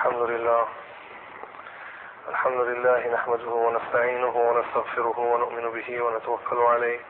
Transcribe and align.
الحمد 0.00 0.22
لله. 0.22 0.64
الحمد 2.28 2.60
لله 2.60 3.08
نحمده 3.08 3.50
ونستعينه 3.50 4.36
ونستغفره 4.36 5.18
ونؤمن 5.18 5.70
به 5.70 6.02
ونتوكل 6.02 6.56
عليه. 6.56 7.00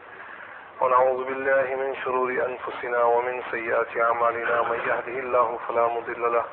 ونعوذ 0.81 1.25
بالله 1.25 1.77
من 1.77 1.95
شرور 2.05 2.31
أنفسنا 2.31 3.03
ومن 3.03 3.43
سيئات 3.51 3.97
أعمالنا. 3.97 4.63
من 4.63 4.79
يهده 4.79 5.17
الله 5.25 5.59
فلا 5.69 5.87
مضل 5.87 6.33
له 6.33 6.45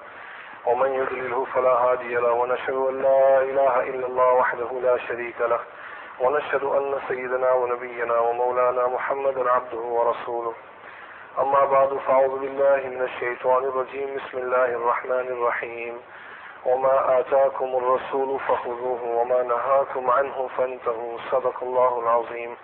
ومن 0.65 0.94
يضلله 0.94 1.46
فلا 1.46 1.69
هادي 1.69 2.15
له. 2.15 2.31
ونشهد 2.31 2.76
أن 2.76 3.01
لا 3.01 3.42
إله 3.42 3.79
إلا 3.79 4.06
الله 4.08 4.33
وحده 4.33 4.69
لا 4.81 4.97
شريك 4.97 5.42
له. 5.42 5.60
ونشهد 6.19 6.63
أن 6.63 6.99
سيدنا 7.08 7.51
ونبينا 7.51 8.19
ومولانا 8.19 8.88
محمدا 8.88 9.51
عبده 9.51 9.83
ورسوله. 9.97 10.54
أما 11.40 11.65
بعد 11.65 11.94
فأعوذ 11.94 12.40
بالله 12.40 12.81
من 12.94 13.01
الشيطان 13.01 13.63
الرجيم. 13.63 14.15
بسم 14.15 14.38
الله 14.38 14.65
الرحمن 14.65 15.28
الرحيم. 15.35 16.02
وما 16.68 17.20
آتاكم 17.20 17.66
الرسول 17.66 18.39
فخذوه 18.39 19.03
وما 19.03 19.44
نهاكم 19.44 20.09
عنه 20.09 20.49
فانتهوا. 20.58 21.17
صدق 21.31 21.63
الله 21.63 21.99
العظيم. 21.99 22.58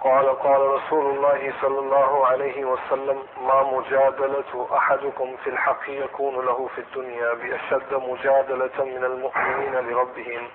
قال 0.00 0.38
قال 0.38 0.60
رسول 0.60 1.06
الله 1.16 1.52
صلى 1.60 1.78
الله 1.78 2.26
عليه 2.26 2.64
وسلم 2.64 3.22
ما 3.46 3.62
مجادلة 3.62 4.68
أحدكم 4.76 5.36
في 5.36 5.50
الحق 5.50 5.88
يكون 5.88 6.46
له 6.46 6.68
في 6.74 6.80
الدنيا 6.80 7.34
بأشد 7.34 7.94
مجادلة 7.94 8.84
من 8.84 9.04
المؤمنين 9.04 9.74
لربهم. 9.74 10.48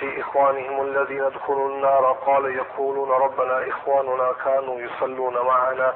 في 0.00 0.20
إخوانهم 0.20 0.80
الذين 0.80 1.24
ادخلوا 1.24 1.68
النار 1.68 2.12
قال 2.26 2.56
يقولون 2.56 3.10
ربنا 3.10 3.68
إخواننا 3.68 4.32
كانوا 4.44 4.80
يصلون 4.80 5.34
معنا. 5.38 5.94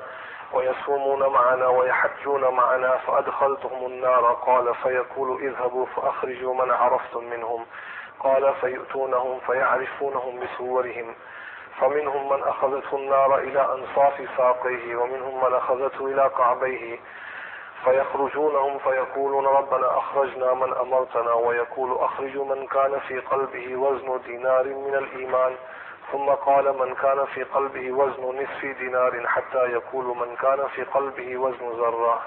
ويصومون 0.52 1.26
معنا 1.26 1.66
ويحجون 1.66 2.54
معنا 2.54 2.96
فأدخلتهم 2.96 3.86
النار. 3.86 4.32
قال 4.32 4.74
فيقول 4.74 5.42
اذهبوا 5.42 5.86
فأخرجوا 5.86 6.54
من 6.54 6.70
عرفتم 6.70 7.24
منهم. 7.24 7.66
قال 8.20 8.54
فيؤتونهم 8.54 9.40
فيعرفونهم 9.40 10.40
بصورهم 10.40 11.14
فمنهم 11.80 12.32
من 12.32 12.42
أخذته 12.42 12.96
النار 12.96 13.38
إلى 13.38 13.60
أنصاف 13.74 14.28
ساقيه 14.36 14.96
ومنهم 14.96 15.44
من 15.44 15.54
أخذته 15.54 16.06
إلى 16.06 16.30
كعبيه. 16.38 16.98
فيخرجونهم 17.84 18.78
فيقولون 18.78 19.46
ربنا 19.46 19.98
أخرجنا 19.98 20.54
من 20.54 20.74
أمرتنا 20.74 21.32
ويقول 21.32 21.98
أخرجوا 21.98 22.44
من 22.44 22.66
كان 22.66 22.98
في 22.98 23.18
قلبه 23.18 23.76
وزن 23.76 24.20
دينار 24.26 24.64
من 24.64 24.94
الإيمان. 24.94 25.56
ثم 26.12 26.30
قال 26.30 26.78
من 26.78 26.94
كان 26.94 27.24
في 27.26 27.42
قلبه 27.42 27.92
وزن 27.92 28.42
نصف 28.42 28.64
دينار 28.64 29.26
حتى 29.28 29.58
يقول 29.58 30.04
من 30.04 30.36
كان 30.36 30.68
في 30.68 30.82
قلبه 30.82 31.36
وزن 31.36 31.68
ذرة. 31.68 32.22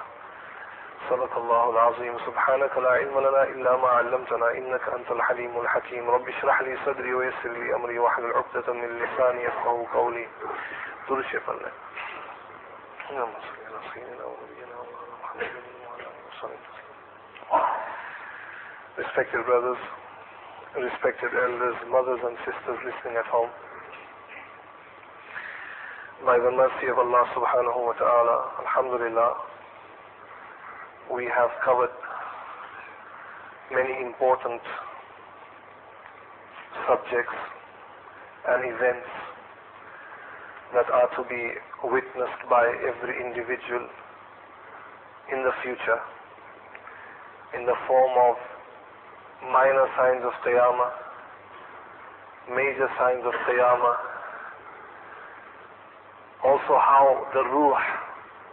صدق 1.10 1.38
الله 1.38 1.70
العظيم. 1.70 2.20
سبحانك 2.20 2.78
لا 2.78 2.90
علم 2.90 3.20
لنا 3.20 3.44
إلا 3.44 3.78
ما 3.78 3.88
علمتنا 3.88 4.52
إنك 4.52 4.90
أنت 4.90 5.12
الحليم 5.12 5.60
الحكيم. 5.60 6.10
رب 6.10 6.30
اشرح 6.30 6.62
لي 6.62 6.78
صدري 6.86 7.14
ويسر 7.14 7.50
لي 7.50 7.76
أمري 7.76 8.00
واحلل 8.00 8.34
عقدة 8.34 8.74
من 8.74 9.00
لساني 9.00 9.44
يفقه 9.44 9.88
قولي. 9.94 10.28
درش 11.10 11.36
فلنا 11.36 11.72
اللهم 13.10 13.34
صل 13.34 13.66
على 13.66 13.80
سيدنا 13.94 14.26
ونبينا 14.26 14.76
محمد 15.24 15.52
وعلى 15.88 16.02
آله 16.02 16.26
وصحبه 16.28 16.76
Respected 18.98 19.46
brothers, 19.46 19.82
respected 20.74 21.32
elders, 21.36 21.76
mothers 21.92 22.22
and 22.24 22.38
sisters 22.48 22.80
listening 22.88 23.18
at 23.18 23.26
home. 23.26 23.52
By 26.24 26.40
the 26.40 26.52
mercy 26.52 26.88
of 26.88 26.98
Allah 26.98 27.28
subhanahu 27.36 27.86
wa 27.86 27.92
ta'ala, 27.92 28.38
alhamdulillah, 28.64 29.32
we 31.12 31.26
have 31.26 31.52
covered 31.64 31.92
many 33.74 34.00
important 34.00 34.62
subjects 36.88 37.36
and 38.48 38.64
events 38.64 39.12
that 40.74 40.88
are 40.90 41.10
to 41.20 41.28
be 41.28 41.52
witnessed 41.84 42.42
by 42.50 42.64
every 42.64 43.20
individual 43.20 43.84
in 45.36 45.44
the 45.44 45.52
future 45.64 46.00
in 47.60 47.66
the 47.66 47.76
form 47.88 48.16
of 48.32 48.36
minor 49.52 49.88
signs 49.96 50.24
of 50.24 50.32
Qiyamah, 50.48 50.92
major 52.56 52.88
signs 52.98 53.24
of 53.26 53.34
Qiyamah, 53.48 54.15
also 56.45 56.75
how 56.79 57.27
the 57.33 57.45
ruh, 57.45 57.81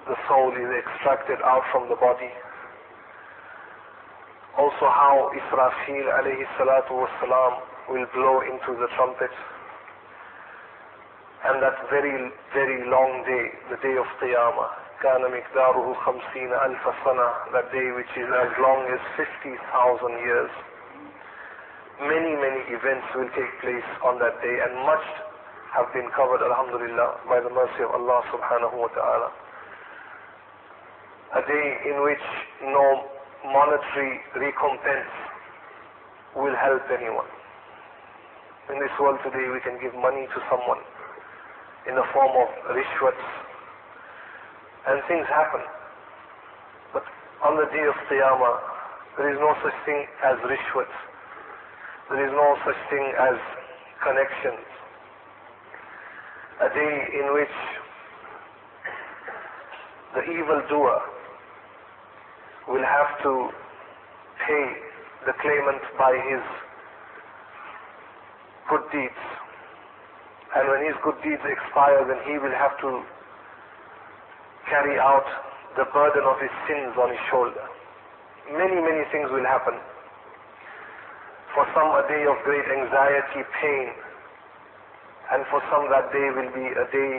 the 0.08 0.16
soul 0.28 0.52
is 0.52 0.70
extracted 0.84 1.40
out 1.44 1.64
from 1.72 1.90
the 1.90 1.96
body, 1.96 2.32
also 4.58 4.86
how 4.90 5.32
Israfil 5.36 6.08
alayhi 6.18 6.48
salatu 6.58 7.06
wasalam 7.06 7.54
will 7.90 8.08
blow 8.14 8.42
into 8.42 8.76
the 8.80 8.88
trumpet, 8.96 9.32
and 11.46 11.62
that 11.62 11.78
very, 11.90 12.32
very 12.54 12.90
long 12.90 13.24
day, 13.24 13.46
the 13.70 13.78
day 13.84 13.96
of 13.98 14.08
Qiyamah, 14.20 14.88
كان 14.98 15.22
مقداره 15.22 15.94
خمسين 15.94 16.54
ألف 16.54 16.84
سنة, 17.06 17.30
that 17.54 17.72
day 17.72 17.92
which 17.92 18.10
is 18.18 18.26
as 18.34 18.52
long 18.58 18.82
as 18.90 19.00
50,000 19.16 20.10
years. 20.26 20.50
Many, 22.02 22.34
many 22.34 22.62
events 22.74 23.06
will 23.14 23.30
take 23.38 23.54
place 23.62 23.90
on 24.04 24.18
that 24.20 24.42
day 24.42 24.58
and 24.58 24.74
much 24.86 25.06
have 25.73 25.89
been 25.97 26.09
covered, 26.13 26.45
alhamdulillah, 26.45 27.25
by 27.29 27.41
the 27.41 27.49
mercy 27.49 27.81
of 27.81 27.97
Allah 27.97 28.21
subhanahu 28.29 28.77
wa 28.77 28.93
ta'ala. 28.93 29.29
A 31.33 31.43
day 31.49 31.67
in 31.89 32.05
which 32.05 32.25
no 32.61 33.09
monetary 33.49 34.21
recompense 34.37 35.09
will 36.37 36.53
help 36.61 36.85
anyone. 36.93 37.29
In 38.69 38.79
this 38.79 38.93
world 39.01 39.19
today 39.25 39.49
we 39.49 39.61
can 39.65 39.81
give 39.81 39.97
money 39.97 40.29
to 40.29 40.39
someone 40.53 40.81
in 41.89 41.97
the 41.97 42.07
form 42.13 42.31
of 42.37 42.49
rishwats 42.77 43.27
and 44.87 45.03
things 45.09 45.27
happen. 45.27 45.65
But 46.93 47.05
on 47.45 47.57
the 47.57 47.67
day 47.73 47.85
of 47.89 47.97
Qiyamah, 48.07 48.57
there 49.19 49.33
is 49.33 49.39
no 49.41 49.53
such 49.65 49.75
thing 49.85 50.07
as 50.25 50.37
rishwats. 50.45 50.97
There 52.11 52.23
is 52.25 52.33
no 52.33 52.57
such 52.65 52.81
thing 52.91 53.13
as 53.19 53.37
connections. 54.05 54.72
A 56.63 56.69
day 56.71 56.97
in 57.19 57.35
which 57.35 57.57
the 60.15 60.23
evildoer 60.31 61.03
will 62.69 62.85
have 62.87 63.11
to 63.25 63.51
pay 64.47 64.65
the 65.27 65.33
claimant 65.43 65.83
by 65.99 66.15
his 66.15 66.45
good 68.71 68.87
deeds. 68.95 69.23
And 70.55 70.69
when 70.71 70.87
his 70.87 70.95
good 71.03 71.19
deeds 71.25 71.43
expire, 71.43 72.07
then 72.07 72.23
he 72.31 72.39
will 72.39 72.55
have 72.55 72.79
to 72.79 73.03
carry 74.71 75.01
out 75.01 75.27
the 75.77 75.91
burden 75.91 76.23
of 76.23 76.39
his 76.39 76.55
sins 76.71 76.95
on 76.95 77.11
his 77.11 77.23
shoulder. 77.29 77.67
Many, 78.55 78.79
many 78.79 79.03
things 79.11 79.27
will 79.35 79.45
happen. 79.51 79.75
For 81.59 81.67
some, 81.75 81.91
a 81.91 82.07
day 82.07 82.23
of 82.23 82.39
great 82.47 82.71
anxiety, 82.71 83.43
pain, 83.59 84.12
and 85.33 85.47
for 85.49 85.65
some, 85.73 85.89
that 85.89 86.13
day 86.13 86.29
will 86.37 86.53
be 86.53 86.67
a 86.77 86.87
day 86.93 87.15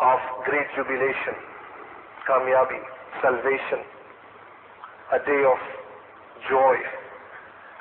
of 0.00 0.18
great 0.48 0.64
jubilation, 0.72 1.36
kamyabi, 2.24 2.80
salvation, 3.20 3.84
a 5.12 5.18
day 5.20 5.42
of 5.44 5.60
joy. 6.48 6.76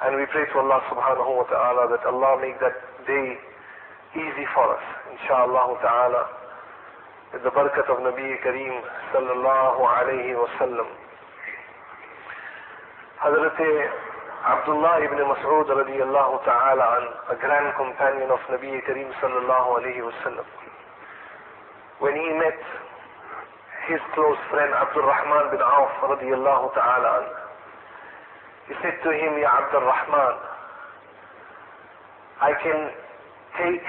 And 0.04 0.20
we 0.20 0.26
pray 0.28 0.44
to 0.52 0.60
Allah 0.60 0.84
subhanahu 0.92 1.32
wa 1.32 1.48
ta'ala 1.48 1.96
that 1.96 2.04
Allah 2.12 2.44
make 2.44 2.60
that 2.60 2.76
day 3.08 3.40
easy 4.20 4.46
for 4.52 4.68
us, 4.68 4.84
inshallah 5.16 5.80
ta'ala, 5.80 6.24
with 7.32 7.44
the 7.44 7.52
barakat 7.56 7.88
of 7.88 8.04
Nabi 8.04 8.36
Kareem 8.44 8.84
sallallahu 9.16 9.80
alayhi 9.80 10.36
wa 10.36 10.48
sallam. 10.60 10.88
Hazrat 13.24 13.60
Abdullah 14.40 15.04
ibn 15.04 15.20
Mas'ud 15.20 15.68
radiyallahu 15.68 16.46
ta'ala 16.48 16.86
an, 16.96 17.06
a 17.28 17.36
grand 17.36 17.76
companion 17.76 18.32
of 18.32 18.40
Nabi 18.48 18.72
Kareem 18.88 19.12
sallallahu 19.20 19.84
alayhi 19.84 20.00
wasallam. 20.00 20.48
When 22.00 22.16
he 22.16 22.30
met 22.40 22.56
his 23.92 24.00
close 24.16 24.40
friend 24.50 24.72
Abdul 24.72 25.04
Rahman 25.04 25.52
bin 25.52 25.60
Auf 25.60 25.92
radiyallahu 26.16 26.72
ta'ala 26.72 27.10
an, 27.20 27.26
he 28.72 28.74
said 28.80 28.96
to 29.04 29.12
him, 29.12 29.36
Ya 29.44 29.52
Abdul 29.52 29.84
Rahman, 29.84 30.36
I 32.40 32.52
can 32.64 32.80
take 33.60 33.88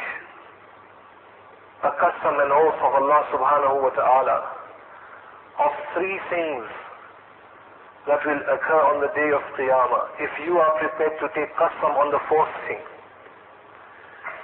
a 1.87 1.91
qasam 1.94 2.43
and 2.43 2.50
oath 2.50 2.81
of 2.82 2.93
Allah 2.99 3.23
subhanahu 3.31 3.87
wa 3.87 3.93
ta'ala 3.94 4.38
of 5.62 5.73
three 5.94 6.19
things 6.26 6.67
that 8.10 8.26
will 8.26 8.42
occur 8.42 8.82
on 8.90 8.98
the 8.98 9.10
day 9.14 9.30
of 9.30 9.38
Qiyamah 9.54 10.18
if 10.18 10.34
you 10.42 10.58
are 10.58 10.74
prepared 10.82 11.14
to 11.22 11.30
take 11.30 11.54
qasam 11.54 11.94
on 11.94 12.10
the 12.10 12.18
fourth 12.26 12.50
thing. 12.66 12.82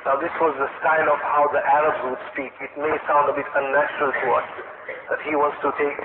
Now 0.07 0.23
this 0.23 0.31
was 0.39 0.55
the 0.55 0.71
style 0.79 1.11
of 1.11 1.19
how 1.19 1.51
the 1.51 1.59
Arabs 1.59 1.99
would 2.07 2.23
speak. 2.31 2.55
It 2.63 2.71
may 2.79 2.95
sound 3.11 3.27
a 3.27 3.35
bit 3.35 3.51
unnatural 3.59 4.15
to 4.15 4.27
us 4.39 4.49
that 5.11 5.19
he 5.27 5.35
wants 5.35 5.59
to 5.67 5.75
take 5.83 5.99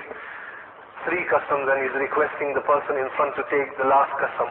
three 1.06 1.22
qasams 1.30 1.70
and 1.70 1.78
he's 1.86 1.94
requesting 2.02 2.50
the 2.58 2.66
person 2.66 2.98
in 2.98 3.06
front 3.14 3.38
to 3.38 3.46
take 3.46 3.70
the 3.78 3.86
last 3.86 4.10
qasam. 4.18 4.50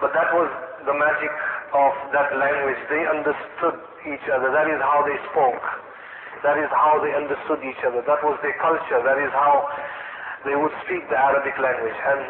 But 0.00 0.16
that 0.16 0.32
was 0.32 0.48
the 0.88 0.96
magic 0.96 1.36
of 1.76 1.92
that 2.16 2.32
language. 2.32 2.80
They 2.88 3.04
understood 3.12 3.76
each 4.08 4.24
other. 4.32 4.48
That 4.56 4.72
is 4.72 4.80
how 4.80 5.04
they 5.04 5.20
spoke. 5.36 5.64
That 6.40 6.56
is 6.56 6.72
how 6.72 6.96
they 7.04 7.12
understood 7.12 7.60
each 7.60 7.80
other. 7.84 8.00
That 8.08 8.24
was 8.24 8.40
their 8.40 8.56
culture. 8.56 9.04
That 9.04 9.20
is 9.20 9.32
how 9.36 9.68
they 10.46 10.54
would 10.54 10.72
speak 10.86 11.02
the 11.10 11.18
Arabic 11.18 11.58
language. 11.58 11.98
And 11.98 12.20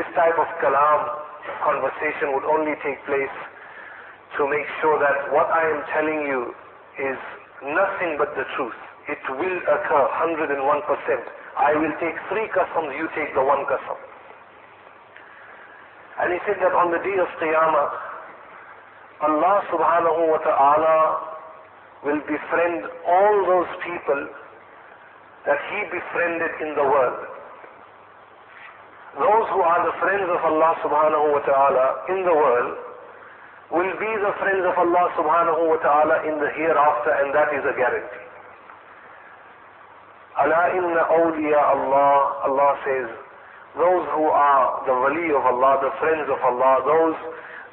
this 0.00 0.08
type 0.16 0.34
of 0.40 0.48
kalam, 0.64 1.00
conversation 1.62 2.32
would 2.32 2.48
only 2.48 2.72
take 2.80 2.98
place 3.04 3.36
to 4.38 4.48
make 4.48 4.66
sure 4.80 4.96
that 4.96 5.32
what 5.32 5.52
I 5.52 5.64
am 5.68 5.80
telling 5.92 6.20
you 6.24 6.40
is 6.96 7.18
nothing 7.62 8.16
but 8.16 8.32
the 8.34 8.48
truth. 8.56 8.76
It 9.08 9.20
will 9.28 9.58
occur 9.68 10.04
101%. 10.24 10.56
I 11.58 11.74
will 11.76 11.94
take 12.00 12.16
three 12.32 12.48
qasams, 12.54 12.96
you 12.96 13.08
take 13.12 13.34
the 13.34 13.42
one 13.42 13.66
qasam. 13.66 13.98
And 16.20 16.32
he 16.32 16.38
said 16.46 16.60
that 16.60 16.72
on 16.76 16.92
the 16.92 17.00
day 17.00 17.16
of 17.16 17.28
Qiyamah, 17.40 17.88
Allah 19.24 19.56
subhanahu 19.72 20.22
wa 20.32 20.40
ta'ala 20.44 20.96
will 22.04 22.20
befriend 22.28 22.84
all 23.08 23.34
those 23.48 23.72
people 23.84 24.28
that 25.46 25.60
he 25.72 25.78
befriended 25.88 26.52
in 26.60 26.76
the 26.76 26.84
world. 26.84 27.29
Those 29.18 29.46
who 29.50 29.60
are 29.62 29.82
the 29.82 29.94
friends 29.98 30.28
of 30.30 30.38
Allah 30.38 30.70
subhanahu 30.86 31.26
wa 31.34 31.42
ta'ala 31.42 31.86
in 32.14 32.22
the 32.22 32.30
world 32.34 32.78
will 33.74 33.94
be 33.98 34.12
the 34.22 34.34
friends 34.38 34.62
of 34.62 34.74
Allah 34.78 35.04
subhanahu 35.18 35.62
wa 35.66 35.78
ta'ala 35.82 36.26
in 36.30 36.38
the 36.38 36.50
hereafter 36.54 37.10
and 37.18 37.34
that 37.34 37.50
is 37.50 37.62
a 37.66 37.74
guarantee. 37.74 38.26
Allah 40.38 40.62
inna 40.78 41.02
awliya 41.10 41.58
Allah, 41.58 42.46
Allah 42.46 42.70
says, 42.86 43.08
those 43.74 44.06
who 44.14 44.26
are 44.30 44.82
the 44.86 44.94
wali 44.94 45.30
of 45.34 45.42
Allah, 45.46 45.78
the 45.82 45.94
friends 45.98 46.26
of 46.30 46.38
Allah, 46.42 46.82
those 46.86 47.18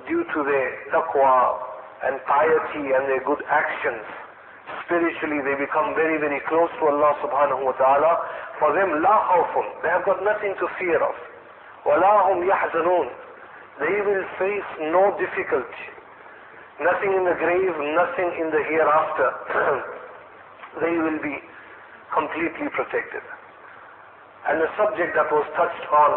due 0.10 0.26
to 0.26 0.40
their 0.46 0.70
taqwa 0.94 1.58
and 2.06 2.18
piety 2.26 2.94
and 2.98 3.06
their 3.10 3.22
good 3.26 3.42
actions, 3.50 4.06
spiritually 4.87 5.41
they 5.43 5.57
become 5.59 5.95
very, 5.95 6.19
very 6.19 6.41
close 6.49 6.71
to 6.79 6.85
Allah 6.87 7.13
subhanahu 7.23 7.65
wa 7.67 7.75
ta'ala. 7.75 8.13
For 8.59 8.73
them, 8.75 9.03
la 9.03 9.17
khawfun, 9.31 9.67
they 9.83 9.91
have 9.91 10.05
got 10.05 10.23
nothing 10.23 10.55
to 10.61 10.67
fear 10.79 11.01
of. 11.03 11.15
وَلَا 11.87 12.15
هُمْ 12.31 12.39
يَحْزَنُونَ 12.47 13.09
They 13.81 13.97
will 14.07 14.25
face 14.39 14.71
no 14.93 15.17
difficulty. 15.19 15.87
Nothing 16.81 17.13
in 17.15 17.25
the 17.27 17.37
grave, 17.39 17.75
nothing 17.95 18.31
in 18.39 18.49
the 18.51 18.63
hereafter. 18.71 19.29
they 20.83 20.95
will 20.99 21.21
be 21.23 21.37
completely 22.15 22.69
protected. 22.71 23.25
And 24.49 24.61
the 24.61 24.71
subject 24.79 25.15
that 25.15 25.31
was 25.31 25.47
touched 25.55 25.87
on 25.91 26.11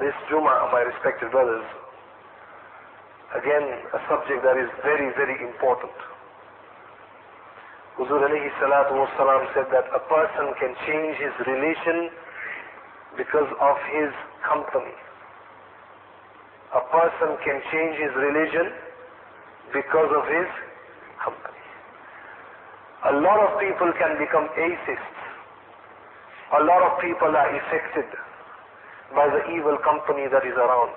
this 0.00 0.14
Juma, 0.28 0.68
my 0.72 0.80
respected 0.84 1.30
brothers, 1.30 1.64
again, 3.36 3.64
a 3.92 4.00
subject 4.08 4.44
that 4.44 4.56
is 4.56 4.68
very, 4.84 5.12
very 5.16 5.36
important. 5.44 5.92
Huzur 7.97 8.21
alayhi 8.23 8.51
salatu 8.59 8.95
wasalam 8.95 9.41
said 9.53 9.67
that 9.71 9.85
a 9.95 10.01
person 10.07 10.53
can 10.59 10.75
change 10.87 11.17
his 11.17 11.35
religion 11.47 12.09
because 13.17 13.49
of 13.59 13.75
his 13.91 14.11
company. 14.47 14.95
A 16.75 16.83
person 16.87 17.35
can 17.43 17.57
change 17.71 17.99
his 17.99 18.13
religion 18.15 18.71
because 19.73 20.11
of 20.15 20.23
his 20.27 20.47
company. 21.19 21.63
A 23.11 23.13
lot 23.19 23.39
of 23.43 23.59
people 23.59 23.91
can 23.99 24.15
become 24.17 24.47
atheists 24.55 25.21
a 26.51 26.63
lot 26.67 26.83
of 26.83 26.99
people 26.99 27.31
are 27.31 27.47
affected 27.47 28.11
by 29.15 29.23
the 29.31 29.55
evil 29.55 29.79
company 29.87 30.27
that 30.27 30.43
is 30.43 30.51
around. 30.59 30.91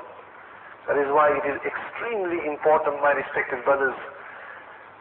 That 0.90 0.98
is 0.98 1.06
why 1.14 1.30
it 1.30 1.46
is 1.46 1.62
extremely 1.62 2.42
important, 2.42 2.98
my 2.98 3.14
respected 3.14 3.62
brothers, 3.62 3.94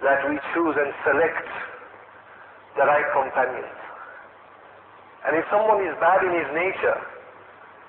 that 0.05 0.21
we 0.29 0.37
choose 0.53 0.77
and 0.77 0.93
select 1.01 1.41
the 2.76 2.84
right 2.86 3.08
companions. 3.12 3.78
And 5.26 5.34
if 5.36 5.44
someone 5.50 5.82
is 5.82 5.94
bad 5.98 6.22
in 6.22 6.32
his 6.32 6.48
nature, 6.54 6.98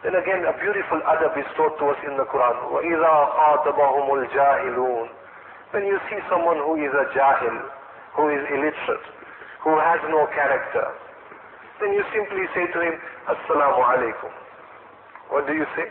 then 0.03 0.15
again 0.15 0.43
a 0.47 0.55
beautiful 0.57 0.99
adab 1.05 1.35
is 1.37 1.47
taught 1.59 1.75
to 1.77 1.85
us 1.91 1.99
in 2.07 2.15
the 2.17 2.25
Quran. 2.25 2.55
وَإِذَا 2.71 3.15
خَاطَبَهُمُ 3.35 4.07
الْجَاهِلُونَ 4.07 5.07
When 5.71 5.83
you 5.85 5.99
see 6.09 6.19
someone 6.31 6.57
who 6.57 6.79
is 6.79 6.91
a 6.95 7.05
jahil, 7.13 7.55
who 8.15 8.29
is 8.33 8.41
illiterate, 8.49 9.05
who 9.61 9.75
has 9.77 9.99
no 10.09 10.25
character, 10.33 10.87
then 11.79 11.93
you 11.93 12.03
simply 12.15 12.43
say 12.55 12.65
to 12.71 12.79
him, 12.81 12.95
Assalamu 13.27 13.79
alaikum. 13.83 14.31
What 15.29 15.45
do 15.47 15.53
you 15.53 15.67
say? 15.75 15.87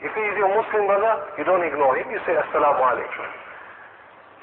If 0.00 0.12
he 0.16 0.22
is 0.24 0.34
your 0.40 0.48
Muslim 0.48 0.88
brother, 0.88 1.20
you 1.36 1.44
don't 1.44 1.62
ignore 1.64 1.96
him, 1.96 2.10
you 2.10 2.20
say 2.26 2.32
Assalamu 2.32 2.80
alaikum. 2.80 3.28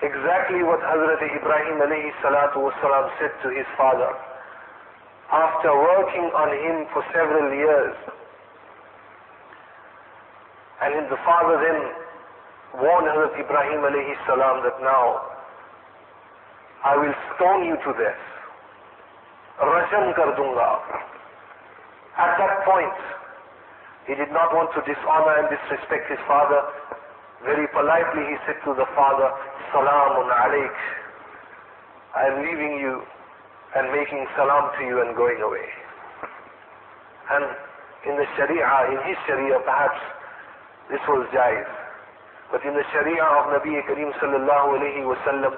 exactly 0.02 0.62
what 0.66 0.82
Hazrat 0.82 1.22
Ibrahim 1.22 1.78
alayhi 1.78 2.10
salatu 2.22 2.66
wasalam 2.66 3.10
said 3.18 3.32
to 3.42 3.48
his 3.54 3.66
father. 3.78 4.10
After 5.32 5.72
working 5.72 6.28
on 6.34 6.50
him 6.52 6.86
for 6.92 7.02
several 7.14 7.54
years, 7.54 7.96
and 10.82 11.06
the 11.08 11.16
father 11.24 11.56
then 11.62 11.78
warned 12.82 13.06
Hazrat 13.06 13.38
Ibrahim 13.38 13.80
alayhi 13.86 14.18
salam 14.26 14.62
that 14.66 14.76
now, 14.82 15.32
I 16.84 16.96
will 16.98 17.14
stone 17.36 17.64
you 17.64 17.76
to 17.78 17.90
death. 17.94 18.22
Rajam 19.62 20.14
kar 20.18 20.34
dunga. 20.34 20.70
At 22.18 22.36
that 22.36 22.66
point, 22.66 22.98
he 24.10 24.14
did 24.18 24.34
not 24.34 24.50
want 24.52 24.74
to 24.74 24.82
dishonor 24.82 25.34
and 25.38 25.46
disrespect 25.46 26.10
his 26.10 26.18
father. 26.26 26.58
Very 27.46 27.66
politely 27.70 28.34
he 28.34 28.36
said 28.46 28.58
to 28.66 28.74
the 28.74 28.86
father, 28.98 29.30
Salamun 29.72 30.28
alayk. 30.28 30.76
I 32.14 32.28
am 32.28 32.44
leaving 32.44 32.76
you 32.76 33.00
and 33.74 33.88
making 33.90 34.26
salam 34.36 34.68
to 34.78 34.84
you 34.84 35.00
and 35.00 35.16
going 35.16 35.40
away. 35.40 35.64
And 37.32 37.44
in 38.04 38.14
the 38.20 38.26
Sharia, 38.36 38.68
in 38.92 39.00
his 39.08 39.16
Sharia 39.26 39.58
perhaps 39.64 40.00
this 40.92 41.00
was 41.08 41.24
jais. 41.32 41.64
But 42.52 42.60
in 42.68 42.76
the 42.76 42.84
Sharia 42.92 43.24
of 43.24 43.48
Nabi 43.48 43.80
Kareem 43.88 44.12
sallallahu 44.20 44.76
alayhi 44.76 45.08
wa 45.08 45.16
sallam, 45.24 45.56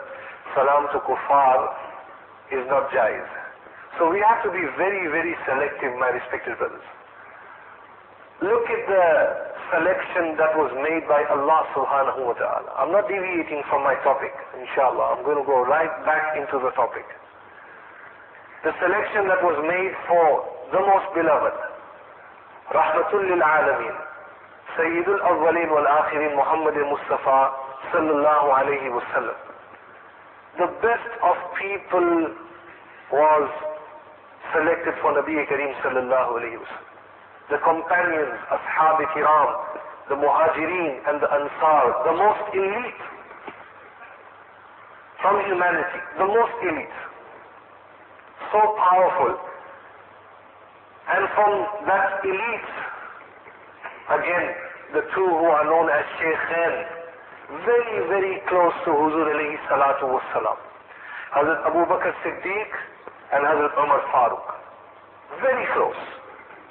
salam 0.55 0.87
to 0.95 1.03
kuffar 1.03 1.75
is 2.55 2.63
not 2.71 2.87
jais. 2.95 3.27
So 3.99 4.11
we 4.11 4.23
have 4.23 4.43
to 4.47 4.51
be 4.51 4.63
very, 4.79 5.11
very 5.11 5.35
selective, 5.47 5.99
my 5.99 6.15
respected 6.15 6.59
brothers. 6.59 6.87
Look 8.43 8.67
at 8.71 8.83
the 8.87 9.07
selection 9.73 10.37
that 10.37 10.53
was 10.57 10.73
made 10.81 11.05
by 11.09 11.23
Allah 11.31 11.65
subhanahu 11.77 12.21
wa 12.27 12.35
ta'ala. 12.37 12.71
I'm 12.77 12.93
not 12.93 13.09
deviating 13.09 13.63
from 13.71 13.85
my 13.85 13.95
topic, 14.05 14.33
inshallah. 14.57 15.17
I'm 15.17 15.23
going 15.25 15.39
to 15.39 15.47
go 15.47 15.65
right 15.65 15.93
back 16.05 16.37
into 16.37 16.59
the 16.61 16.73
topic. 16.77 17.05
The 18.65 18.73
selection 18.81 19.29
that 19.29 19.41
was 19.45 19.57
made 19.65 19.93
for 20.09 20.27
the 20.73 20.81
most 20.81 21.09
beloved, 21.13 21.57
Rahmatul 22.73 23.29
lil 23.29 23.45
Alameen, 23.45 23.97
Sayyidul 24.77 25.21
Awwaleen 25.21 25.69
wal 25.69 25.85
Akhirin 25.87 26.33
Muhammad 26.35 26.75
Mustafa 26.81 27.39
sallallahu 27.93 28.49
alayhi 28.57 28.89
wa 28.91 29.05
sallam. 29.13 29.39
The 30.59 30.69
best 30.81 31.13
of 31.21 31.37
people 31.61 32.35
was 33.13 33.47
selected 34.57 34.95
for 35.03 35.13
Nabi 35.13 35.37
Kareem 35.47 35.75
sallallahu 35.85 36.41
alayhi 36.41 36.59
wa 36.59 36.84
The 37.51 37.59
companions, 37.61 38.41
Ashab 38.49 39.05
Kiram, 39.13 39.51
the 40.09 40.17
Muhajirin 40.17 40.97
and 41.09 41.21
the 41.21 41.29
Ansar, 41.29 41.85
the 42.09 42.15
most 42.17 42.45
elite 42.57 43.03
from 45.21 45.45
humanity, 45.45 46.01
the 46.19 46.25
most 46.25 46.57
elite. 46.65 46.99
So 48.53 48.61
powerful. 48.81 49.37
And 51.09 51.29
from 51.37 51.53
that 51.85 52.25
elite, 52.25 52.73
again, 54.09 54.47
the 54.93 55.03
two 55.13 55.29
who 55.29 55.49
are 55.49 55.65
known 55.65 55.89
as 55.89 56.05
Shaykhain, 56.17 56.75
very, 57.65 58.09
very 58.09 58.41
close 58.49 58.73
to 58.85 58.91
Huzur 58.91 59.29
alayhi 59.29 59.61
salatu 59.69 60.17
wassalam. 60.17 60.57
Hazrat 61.37 61.61
Abu 61.69 61.85
Bakr 61.93 62.13
Siddiq 62.25 62.71
and 63.33 63.45
Hazrat 63.45 63.77
Umar 63.77 64.01
Farooq. 64.13 64.49
Very 65.43 65.67
close 65.75 66.24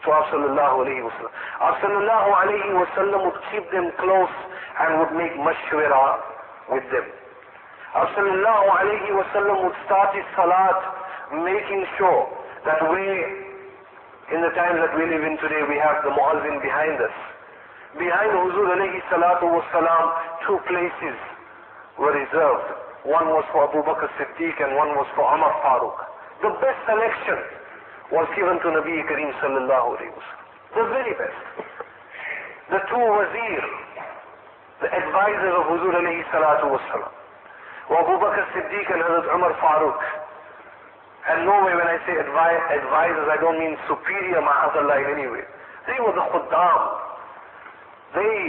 to 0.03 0.11
Sallallahu 0.11 0.83
Alaihi 0.83 1.01
Wasallam. 1.07 1.33
Uh, 1.63 1.73
sallallahu 1.79 2.29
Alaihi 2.35 2.71
Wasallam 2.75 3.19
would 3.27 3.39
keep 3.51 3.65
them 3.71 3.87
close 3.99 4.35
and 4.79 4.99
would 4.99 5.13
make 5.15 5.31
mashwara 5.39 6.19
with 6.71 6.83
them. 6.91 7.07
Uh, 7.95 8.05
sallallahu 8.11 8.67
Alaihi 8.83 9.11
Wasallam 9.15 9.63
would 9.63 9.77
start 9.87 10.11
his 10.15 10.25
salat 10.35 10.79
making 11.41 11.81
sure 11.97 12.29
that 12.65 12.79
we, 12.91 13.01
in 14.35 14.39
the 14.43 14.53
times 14.53 14.77
that 14.83 14.93
we 14.93 15.07
live 15.09 15.23
in 15.23 15.35
today, 15.41 15.63
we 15.65 15.79
have 15.81 16.03
the 16.05 16.11
muazzin 16.13 16.61
behind 16.61 16.99
us. 17.01 17.15
Behind 17.97 18.31
Huzur 18.33 18.67
alayhi 18.73 19.01
salatu 19.09 19.49
wasalam, 19.49 20.05
two 20.45 20.57
places 20.69 21.17
were 21.97 22.13
reserved. 22.13 22.69
One 23.05 23.29
was 23.35 23.45
for 23.51 23.69
Abu 23.69 23.83
Bakr 23.85 24.09
Siddiq 24.17 24.55
and 24.63 24.75
one 24.75 24.95
was 24.97 25.05
for 25.13 25.27
Umar 25.27 25.53
Farooq. 25.61 25.97
The 26.41 26.51
best 26.63 26.79
selection 26.87 27.37
was 28.13 28.29
given 28.37 28.61
to 28.61 28.67
Nabi 28.77 29.01
Kareem 29.09 29.33
sallallahu 29.41 29.97
alayhi 29.97 30.13
wa 30.13 30.23
The 30.77 30.83
very 30.93 31.13
best. 31.17 31.41
The 32.69 32.79
two 32.85 33.01
wazir, 33.01 33.63
the 34.85 34.89
advisors 34.93 35.53
of 35.57 35.63
Huzur 35.73 35.93
alayhi 35.97 36.21
salatu 36.29 36.77
wasalam. 36.77 37.11
Abu 37.89 38.13
Bakr 38.21 38.45
Siddiq 38.53 38.87
and 38.93 39.01
Hazrat 39.01 39.27
Umar 39.33 39.53
Farooq. 39.59 39.99
And 41.29 41.45
no 41.45 41.55
way 41.65 41.73
when 41.73 41.87
I 41.89 41.97
say 42.05 42.13
advi- 42.19 42.63
advisors, 42.83 43.27
I 43.33 43.37
don't 43.41 43.57
mean 43.59 43.75
superior 43.87 44.41
ma'azallah 44.41 44.97
in 45.03 45.19
any 45.19 45.27
way. 45.27 45.43
They 45.87 45.97
were 45.99 46.13
the 46.13 46.25
khuddam. 46.31 46.81
They 48.15 48.39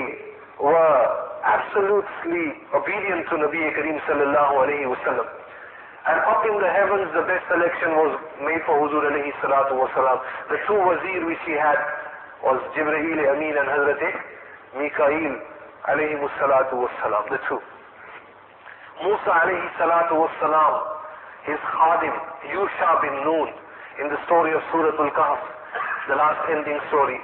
were 0.61 1.01
absolutely 1.45 2.63
obedient 2.75 3.27
to 3.33 3.35
Nabi 3.43 3.65
Kareem 3.75 3.99
sallallahu 4.07 4.55
alayhi 4.65 4.93
wasallam. 4.93 5.29
And 6.05 6.21
up 6.29 6.45
in 6.45 6.61
the 6.61 6.69
heavens, 6.69 7.09
the 7.17 7.25
best 7.25 7.49
selection 7.49 7.97
was 7.97 8.13
made 8.45 8.61
for 8.69 8.77
Huzur 8.77 9.09
alayhi 9.09 9.33
salatu 9.41 9.81
wasalam. 9.81 10.21
The 10.53 10.61
two 10.69 10.77
wazir 10.77 11.25
which 11.25 11.41
he 11.49 11.57
had 11.57 11.81
was 12.45 12.61
Jibreel 12.77 13.25
Amin 13.33 13.57
and 13.57 13.69
Hazrat 13.73 14.05
Mikael 14.77 15.33
alayhi 15.89 16.29
salatu 16.37 16.77
wasalam, 16.85 17.25
the 17.33 17.41
two. 17.49 17.57
Musa 19.01 19.33
alayhi 19.33 19.65
salatu 19.81 20.29
wasalam, 20.29 20.75
his 21.49 21.61
khadim, 21.73 22.13
Yusha 22.53 22.91
bin 23.01 23.17
Noon, 23.25 23.49
in 24.05 24.13
the 24.13 24.21
story 24.29 24.53
of 24.53 24.61
Surah 24.73 24.93
Al-Kahf, 24.93 25.41
the 26.13 26.17
last 26.21 26.45
ending 26.53 26.85
story, 26.93 27.17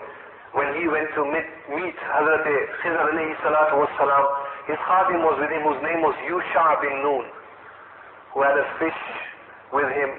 when 0.57 0.73
he 0.81 0.89
went 0.89 1.13
to 1.13 1.29
meet, 1.29 1.45
meet 1.69 1.97
Hazrat 2.17 2.49
Khizr 2.81 3.13
alayhi 3.13 3.37
salatu 3.45 3.85
wasalam, 3.85 4.25
his 4.73 4.81
khadim 4.89 5.21
was 5.21 5.37
with 5.37 5.53
him 5.53 5.69
whose 5.69 5.83
name 5.85 6.01
was 6.01 6.17
Yusha 6.25 6.81
bin 6.81 7.05
Noon, 7.05 7.29
who 8.35 8.43
had 8.43 8.55
a 8.55 8.67
fish 8.79 9.01
with 9.73 9.91
him, 9.91 10.11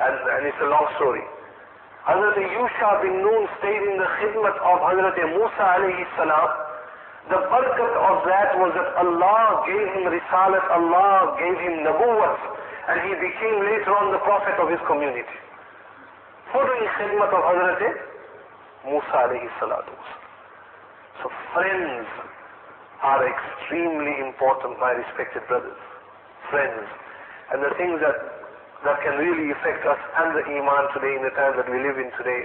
and, 0.00 0.14
and 0.16 0.40
it's 0.48 0.60
a 0.64 0.68
long 0.68 0.86
story. 0.96 1.24
Hazrat 2.08 2.36
Yusha 2.40 2.90
bin 3.04 3.20
Noon 3.20 3.44
stayed 3.60 3.84
in 3.84 3.96
the 4.00 4.08
khidmat 4.16 4.56
of 4.64 4.76
Hazrat 4.80 5.16
Musa 5.36 5.64
alayhi 5.76 6.08
salam. 6.16 6.48
The 7.28 7.36
barakat 7.52 7.92
of 8.08 8.24
that 8.24 8.56
was 8.56 8.72
that 8.72 8.90
Allah 8.96 9.62
gave 9.68 9.86
him 9.92 10.08
risalat, 10.08 10.64
Allah 10.72 11.36
gave 11.36 11.56
him 11.60 11.84
nabuwat, 11.84 12.40
and 12.88 12.96
he 13.04 13.12
became 13.20 13.56
later 13.60 13.92
on 13.92 14.16
the 14.16 14.22
prophet 14.24 14.56
of 14.56 14.72
his 14.72 14.80
community. 14.88 15.36
For 16.52 16.64
doing 16.64 16.88
khidmat 16.96 17.28
of 17.28 17.42
Hazrat 17.44 17.80
Musa 18.88 19.16
alayhi 19.28 19.52
salatu 19.60 19.92
So 21.20 21.28
friends 21.52 22.08
are 23.04 23.28
extremely 23.28 24.24
important, 24.24 24.80
my 24.80 24.92
respected 24.92 25.44
brothers. 25.48 25.76
Friends. 26.48 26.88
And 27.50 27.62
the 27.62 27.74
things 27.76 27.98
that 28.00 28.16
that 28.84 28.96
can 29.04 29.20
really 29.20 29.52
affect 29.52 29.84
us 29.84 30.00
and 30.24 30.32
the 30.32 30.44
Iman 30.56 30.84
today 30.96 31.12
in 31.12 31.22
the 31.22 31.34
time 31.36 31.52
that 31.60 31.68
we 31.68 31.76
live 31.84 32.00
in 32.00 32.08
today 32.16 32.42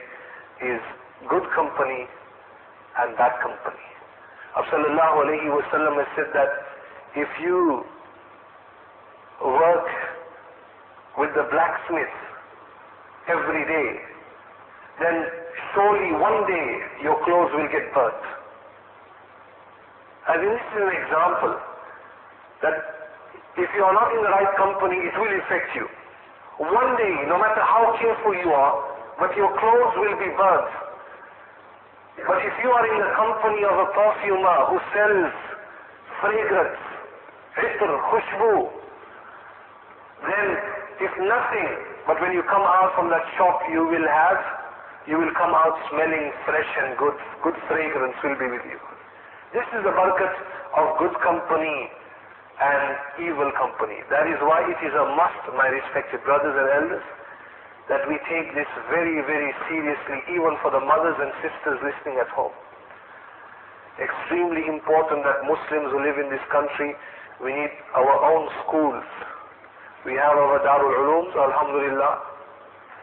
is 0.68 0.82
good 1.30 1.48
company 1.56 2.08
and 3.00 3.16
bad 3.16 3.40
company. 3.40 3.86
Sallallahu 4.56 5.16
alayhi 5.28 5.48
wa 5.52 5.64
sallam 5.72 5.96
has 6.00 6.08
said 6.16 6.32
that 6.36 6.52
if 7.16 7.28
you 7.44 7.84
work 9.44 9.88
with 11.18 11.32
the 11.36 11.48
blacksmith 11.52 12.16
every 13.28 13.64
day, 13.68 13.90
then 15.00 15.16
surely 15.74 16.12
one 16.20 16.48
day 16.48 16.68
your 17.04 17.16
clothes 17.24 17.52
will 17.56 17.68
get 17.72 17.94
burnt. 17.94 18.24
I 20.28 20.38
mean, 20.38 20.52
this 20.52 20.68
is 20.76 20.82
an 20.84 20.96
example 21.04 21.54
that 22.64 22.95
if 23.56 23.70
you 23.72 23.84
are 23.84 23.96
not 23.96 24.12
in 24.12 24.20
the 24.20 24.32
right 24.32 24.52
company, 24.60 25.00
it 25.00 25.16
will 25.16 25.32
affect 25.32 25.72
you. 25.76 25.88
One 26.60 26.96
day, 27.00 27.16
no 27.28 27.40
matter 27.40 27.64
how 27.64 27.96
careful 28.00 28.36
you 28.36 28.52
are, 28.52 28.76
but 29.20 29.32
your 29.36 29.52
clothes 29.60 29.96
will 29.96 30.18
be 30.20 30.32
burnt. 30.36 30.72
But 32.28 32.40
if 32.44 32.56
you 32.64 32.70
are 32.72 32.86
in 32.88 32.98
the 33.00 33.12
company 33.16 33.64
of 33.68 33.76
a 33.76 33.88
perfumer 33.92 34.58
who 34.72 34.78
sells 34.96 35.32
fragrance, 36.24 36.80
itr, 37.60 37.92
khushbu, 38.12 38.72
then 40.24 40.48
if 41.04 41.12
nothing, 41.20 41.70
but 42.08 42.20
when 42.24 42.32
you 42.32 42.44
come 42.48 42.64
out 42.64 42.96
from 42.96 43.12
that 43.12 43.24
shop 43.36 43.60
you 43.72 43.84
will 43.84 44.08
have, 44.08 44.40
you 45.08 45.20
will 45.20 45.32
come 45.36 45.52
out 45.52 45.76
smelling 45.92 46.32
fresh 46.48 46.72
and 46.88 46.98
good, 46.98 47.16
good 47.44 47.56
fragrance 47.68 48.16
will 48.24 48.40
be 48.40 48.48
with 48.48 48.64
you. 48.64 48.80
This 49.52 49.68
is 49.76 49.84
the 49.84 49.92
barakat 49.92 50.34
of 50.76 51.00
good 51.00 51.16
company 51.20 51.92
and 52.56 53.28
evil 53.28 53.52
company. 53.60 54.00
That 54.08 54.28
is 54.32 54.40
why 54.40 54.64
it 54.64 54.80
is 54.80 54.94
a 54.96 55.06
must, 55.16 55.44
my 55.60 55.68
respected 55.68 56.24
brothers 56.24 56.56
and 56.56 56.70
elders, 56.72 57.08
that 57.92 58.08
we 58.08 58.18
take 58.32 58.50
this 58.56 58.70
very, 58.90 59.20
very 59.28 59.52
seriously, 59.70 60.20
even 60.32 60.58
for 60.64 60.72
the 60.72 60.82
mothers 60.82 61.20
and 61.20 61.30
sisters 61.44 61.78
listening 61.84 62.18
at 62.18 62.32
home. 62.32 62.56
Extremely 64.00 64.66
important 64.68 65.24
that 65.24 65.46
Muslims 65.46 65.92
who 65.92 66.00
live 66.02 66.18
in 66.18 66.32
this 66.32 66.44
country, 66.52 66.96
we 67.44 67.52
need 67.54 67.72
our 67.94 68.16
own 68.24 68.50
schools. 68.64 69.06
We 70.08 70.16
have 70.16 70.36
our 70.36 70.60
Darul 70.64 70.96
Ulooms, 70.96 71.34
Alhamdulillah. 71.36 72.14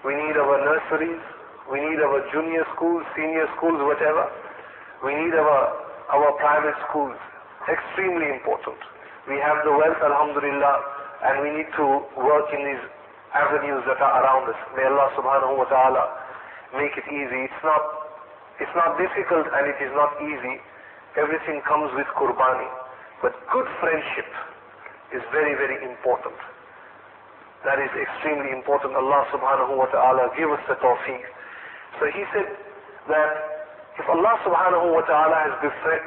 We 0.05 0.17
need 0.17 0.37
our 0.37 0.59
nurseries. 0.65 1.23
We 1.71 1.79
need 1.79 2.01
our 2.03 2.21
junior 2.33 2.65
schools, 2.75 3.05
senior 3.15 3.47
schools, 3.57 3.79
whatever. 3.81 4.27
We 5.05 5.15
need 5.15 5.35
our, 5.35 5.63
our 6.11 6.33
private 6.39 6.75
schools. 6.91 7.17
Extremely 7.71 8.35
important. 8.35 8.79
We 9.31 9.39
have 9.39 9.63
the 9.63 9.71
wealth, 9.71 10.01
alhamdulillah, 10.03 10.75
and 11.23 11.35
we 11.47 11.51
need 11.55 11.71
to 11.79 11.87
work 12.19 12.51
in 12.51 12.63
these 12.67 12.85
avenues 13.35 13.87
that 13.87 14.03
are 14.03 14.15
around 14.19 14.51
us. 14.51 14.59
May 14.75 14.85
Allah 14.85 15.09
subhanahu 15.15 15.55
wa 15.63 15.67
ta'ala 15.71 16.05
make 16.75 16.93
it 16.99 17.07
easy. 17.07 17.47
It's 17.47 17.63
not, 17.63 17.83
it's 18.59 18.75
not 18.75 18.99
difficult 18.99 19.47
and 19.47 19.65
it 19.71 19.79
is 19.79 19.93
not 19.95 20.19
easy. 20.21 20.59
Everything 21.17 21.63
comes 21.69 21.95
with 21.95 22.09
qurbani. 22.19 22.69
But 23.23 23.39
good 23.55 23.69
friendship 23.79 24.27
is 25.15 25.23
very, 25.31 25.55
very 25.55 25.79
important. 25.87 26.35
That 27.63 27.79
is 27.79 27.95
extremely 27.95 28.51
important. 28.51 28.99
Allah 28.99 29.23
subhanahu 29.31 29.79
wa 29.79 29.87
ta'ala 29.87 30.35
give 30.35 30.51
us 30.51 30.61
the 30.67 30.75
tawfiq. 30.83 31.23
So 32.03 32.11
he 32.11 32.27
said 32.35 32.49
that 33.07 33.62
if 34.01 34.09
Allah 34.09 34.41
subhanahu 34.41 34.89
wa 34.97 35.05
ta'ala 35.05 35.37
has 35.37 35.55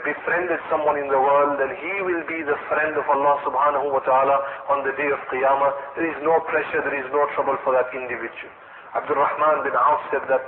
befriended 0.01 0.58
someone 0.74 0.98
in 0.98 1.06
the 1.06 1.22
world, 1.22 1.62
then 1.62 1.70
he 1.70 2.01
will 2.01 2.25
be 2.25 2.42
the 2.42 2.58
friend 2.65 2.98
of 2.98 3.06
Allah 3.06 3.38
subhanahu 3.46 3.94
wa 3.94 4.01
ta'ala 4.01 4.38
on 4.74 4.82
the 4.82 4.89
day 4.98 5.06
of 5.13 5.22
Qiyamah. 5.30 5.94
There 5.94 6.10
is 6.10 6.18
no 6.25 6.42
pressure, 6.50 6.82
there 6.82 6.98
is 6.98 7.06
no 7.13 7.30
trouble 7.38 7.54
for 7.62 7.77
that 7.77 7.94
individual. 7.94 8.50
Abdul 8.98 9.22
Rahman 9.22 9.70
bin 9.70 9.77
Auf 9.77 10.01
said 10.10 10.25
that 10.34 10.42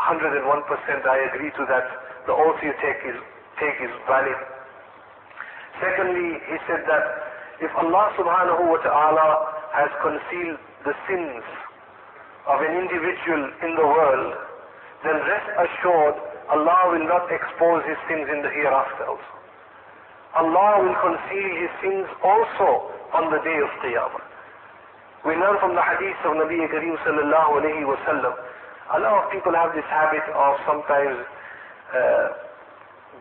101% 0.00 0.40
I 0.40 1.18
agree 1.28 1.52
to 1.60 1.64
that. 1.68 1.86
The 2.24 2.32
oath 2.32 2.56
you 2.64 2.72
take 2.80 3.04
is, 3.04 3.20
take 3.60 3.76
is 3.84 3.92
valid. 4.08 4.40
Secondly, 5.76 6.40
he 6.48 6.56
said 6.64 6.88
that 6.88 7.04
if 7.60 7.72
Allah 7.76 8.16
subhanahu 8.16 8.64
wa 8.64 8.80
ta'ala 8.80 9.28
has 9.76 9.92
concealed 10.00 10.56
the 10.88 10.96
sins 11.04 11.44
of 12.48 12.64
an 12.64 12.72
individual 12.80 13.42
in 13.60 13.76
the 13.76 13.84
world, 13.84 14.32
then 15.04 15.16
rest 15.20 15.48
assured 15.68 16.29
Allah 16.50 16.90
will 16.90 17.06
not 17.06 17.30
expose 17.30 17.86
his 17.86 17.98
sins 18.10 18.26
in 18.26 18.42
the 18.42 18.50
hereafter. 18.50 19.06
Allah 20.34 20.82
will 20.82 20.98
conceal 20.98 21.50
his 21.58 21.72
sins 21.82 22.06
also 22.22 22.90
on 23.14 23.30
the 23.30 23.38
day 23.42 23.58
of 23.62 23.70
Qiyamah. 23.82 24.22
We 25.26 25.36
learn 25.36 25.58
from 25.60 25.74
the 25.74 25.84
hadith 25.84 26.16
of 26.26 26.38
Nabi 26.38 26.58
Kareem 26.70 26.96
sallallahu 27.06 27.50
alayhi 27.62 27.86
wa 27.86 27.98
sallam. 28.08 28.34
A 28.94 28.98
lot 28.98 29.14
of 29.22 29.24
people 29.30 29.54
have 29.54 29.74
this 29.74 29.86
habit 29.90 30.26
of 30.34 30.52
sometimes 30.66 31.18
uh, 31.94 32.26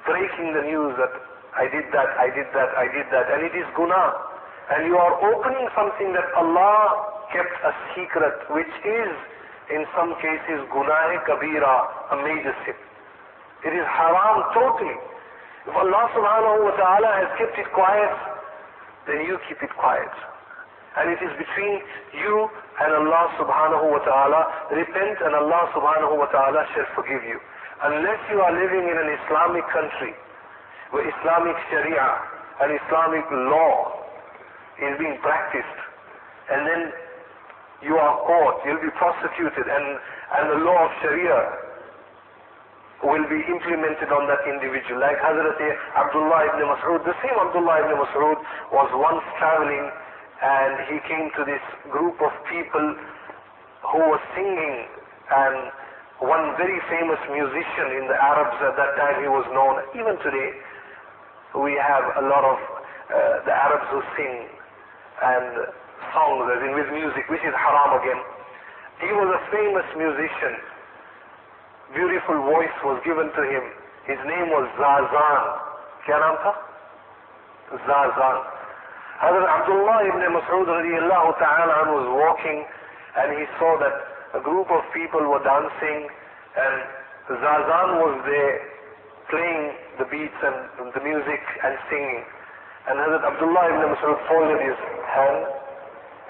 breaking 0.06 0.54
the 0.54 0.64
news 0.66 0.98
that 0.98 1.14
I 1.54 1.66
did 1.70 1.86
that, 1.94 2.10
I 2.18 2.30
did 2.34 2.50
that, 2.54 2.70
I 2.78 2.86
did 2.90 3.06
that, 3.12 3.26
and 3.30 3.46
it 3.46 3.54
is 3.58 3.66
guna. 3.76 4.14
And 4.74 4.86
you 4.86 4.98
are 4.98 5.18
opening 5.34 5.68
something 5.76 6.14
that 6.14 6.30
Allah 6.38 7.30
kept 7.34 7.54
a 7.66 7.74
secret, 7.94 8.38
which 8.54 8.74
is 8.86 9.12
in 9.70 9.86
some 9.98 10.14
cases 10.22 10.66
gunah 10.74 11.14
kabira, 11.30 11.76
a 12.14 12.16
major 12.26 12.54
sin. 12.66 12.78
It 13.66 13.74
is 13.76 13.86
haram 13.88 14.38
totally. 14.56 14.98
If 15.68 15.76
Allah 15.76 16.04
subhanahu 16.16 16.64
wa 16.64 16.74
ta'ala 16.80 17.10
has 17.20 17.30
kept 17.36 17.60
it 17.60 17.68
quiet, 17.76 18.14
then 19.06 19.28
you 19.28 19.36
keep 19.52 19.60
it 19.62 19.74
quiet. 19.76 20.12
And 20.98 21.12
it 21.12 21.22
is 21.22 21.32
between 21.38 21.84
you 22.16 22.50
and 22.80 22.90
Allah 23.04 23.24
subhanahu 23.38 23.86
wa 23.92 24.02
ta'ala. 24.02 24.42
Repent 24.72 25.18
and 25.22 25.36
Allah 25.36 25.70
subhanahu 25.76 26.18
wa 26.18 26.26
ta'ala 26.32 26.66
shall 26.74 26.88
forgive 26.96 27.22
you. 27.28 27.38
Unless 27.84 28.20
you 28.32 28.40
are 28.42 28.52
living 28.56 28.88
in 28.88 28.98
an 28.98 29.10
Islamic 29.24 29.64
country 29.70 30.16
where 30.92 31.06
Islamic 31.06 31.56
Sharia 31.70 32.10
and 32.64 32.76
Islamic 32.76 33.24
law 33.52 34.04
is 34.80 34.98
being 34.98 35.20
practiced, 35.22 35.80
and 36.50 36.66
then 36.66 36.82
you 37.84 37.96
are 37.96 38.16
caught, 38.26 38.66
you'll 38.66 38.84
be 38.84 38.92
prosecuted, 38.98 39.68
and, 39.68 39.86
and 40.40 40.44
the 40.50 40.60
law 40.66 40.88
of 40.88 40.92
Sharia 41.04 41.69
will 43.04 43.24
be 43.32 43.40
implemented 43.48 44.12
on 44.12 44.28
that 44.28 44.44
individual. 44.44 45.00
Like 45.00 45.16
Hazrat 45.24 45.60
Abdullah 45.96 46.52
ibn 46.52 46.68
Mas'ud, 46.68 47.00
the 47.08 47.16
same 47.24 47.38
Abdullah 47.40 47.88
ibn 47.88 47.96
Mas'ud 47.96 48.38
was 48.76 48.90
once 48.96 49.24
traveling 49.40 49.88
and 50.44 50.74
he 50.88 50.98
came 51.08 51.32
to 51.36 51.44
this 51.48 51.64
group 51.92 52.20
of 52.20 52.32
people 52.48 52.96
who 53.92 54.00
were 54.04 54.24
singing 54.36 54.88
and 55.32 55.72
one 56.20 56.52
very 56.60 56.80
famous 56.92 57.20
musician 57.32 57.96
in 57.96 58.12
the 58.12 58.18
Arabs 58.20 58.60
at 58.60 58.76
that 58.76 58.92
time, 59.00 59.24
he 59.24 59.32
was 59.32 59.48
known. 59.56 59.80
Even 59.96 60.20
today, 60.20 60.52
we 61.56 61.80
have 61.80 62.04
a 62.20 62.24
lot 62.28 62.44
of 62.44 62.60
uh, 62.60 63.16
the 63.48 63.56
Arabs 63.56 63.88
who 63.88 64.04
sing 64.20 64.36
and 65.24 65.72
songs, 66.12 66.44
as 66.52 66.60
in 66.64 66.76
with 66.76 66.92
music, 66.92 67.24
which 67.32 67.44
is 67.48 67.56
haram 67.56 68.04
again. 68.04 68.20
He 69.00 69.12
was 69.16 69.32
a 69.32 69.42
famous 69.48 69.88
musician 69.96 70.60
beautiful 71.94 72.38
voice 72.46 72.78
was 72.84 73.02
given 73.06 73.30
to 73.34 73.44
him. 73.44 73.66
His 74.06 74.20
name 74.26 74.50
was 74.50 74.66
Zazan. 74.78 75.44
Kya 76.06 76.18
naam 76.18 76.36
tha? 76.42 76.54
Zazan. 77.86 78.38
Hazrat 79.22 79.50
Abdullah 79.50 80.00
ibn 80.08 80.22
Mas'ud 80.32 80.68
radiallahu 80.70 81.38
ta'ala 81.38 81.92
was 81.92 82.08
walking 82.14 82.66
and 83.18 83.38
he 83.38 83.46
saw 83.60 83.78
that 83.82 83.96
a 84.34 84.42
group 84.42 84.70
of 84.72 84.82
people 84.94 85.20
were 85.28 85.44
dancing 85.44 86.08
and 86.58 86.76
Zazan 87.30 87.90
was 88.00 88.16
there 88.26 88.56
playing 89.30 89.76
the 90.00 90.06
beats 90.10 90.40
and 90.42 90.90
the 90.94 91.04
music 91.04 91.44
and 91.64 91.78
singing. 91.90 92.24
And 92.90 92.98
Hazrat 92.98 93.24
Abdullah 93.28 93.66
ibn 93.76 93.82
Mas'ud 93.94 94.18
folded 94.30 94.62
his 94.62 94.80
hand 95.10 95.42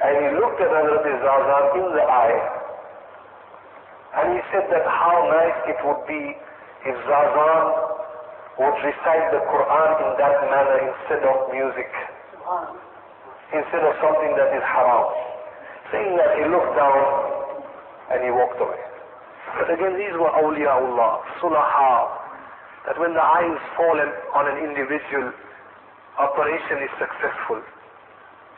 and 0.03 0.13
he 0.23 0.27
looked 0.39 0.59
at 0.59 0.71
Hazrat 0.71 1.03
Zazan 1.03 1.63
in 1.79 1.87
the 1.95 2.03
eye 2.03 2.58
and 4.19 4.35
he 4.35 4.41
said 4.51 4.67
that 4.67 4.83
how 4.83 5.15
nice 5.31 5.59
it 5.71 5.79
would 5.88 6.03
be 6.03 6.35
if 6.85 6.95
Zazan 7.07 7.63
would 8.59 8.77
recite 8.83 9.25
the 9.31 9.39
Quran 9.47 9.89
in 10.03 10.09
that 10.19 10.35
manner 10.51 10.77
instead 10.91 11.23
of 11.23 11.47
music, 11.47 11.88
instead 13.55 13.83
of 13.88 13.95
something 14.03 14.35
that 14.35 14.51
is 14.51 14.63
haram. 14.67 15.07
Saying 15.95 16.19
that 16.19 16.38
he 16.38 16.43
looked 16.51 16.75
down 16.75 17.01
and 18.11 18.19
he 18.21 18.29
walked 18.29 18.59
away. 18.59 18.83
But 19.57 19.73
again, 19.73 19.97
these 19.97 20.13
were 20.13 20.29
awliyaullah, 20.29 21.11
sulaha, 21.41 22.19
that 22.85 22.99
when 22.99 23.13
the 23.15 23.23
eyes 23.23 23.57
fall 23.79 23.97
on 24.35 24.43
an 24.45 24.57
individual, 24.59 25.33
operation 26.19 26.83
is 26.83 26.91
successful. 26.99 27.63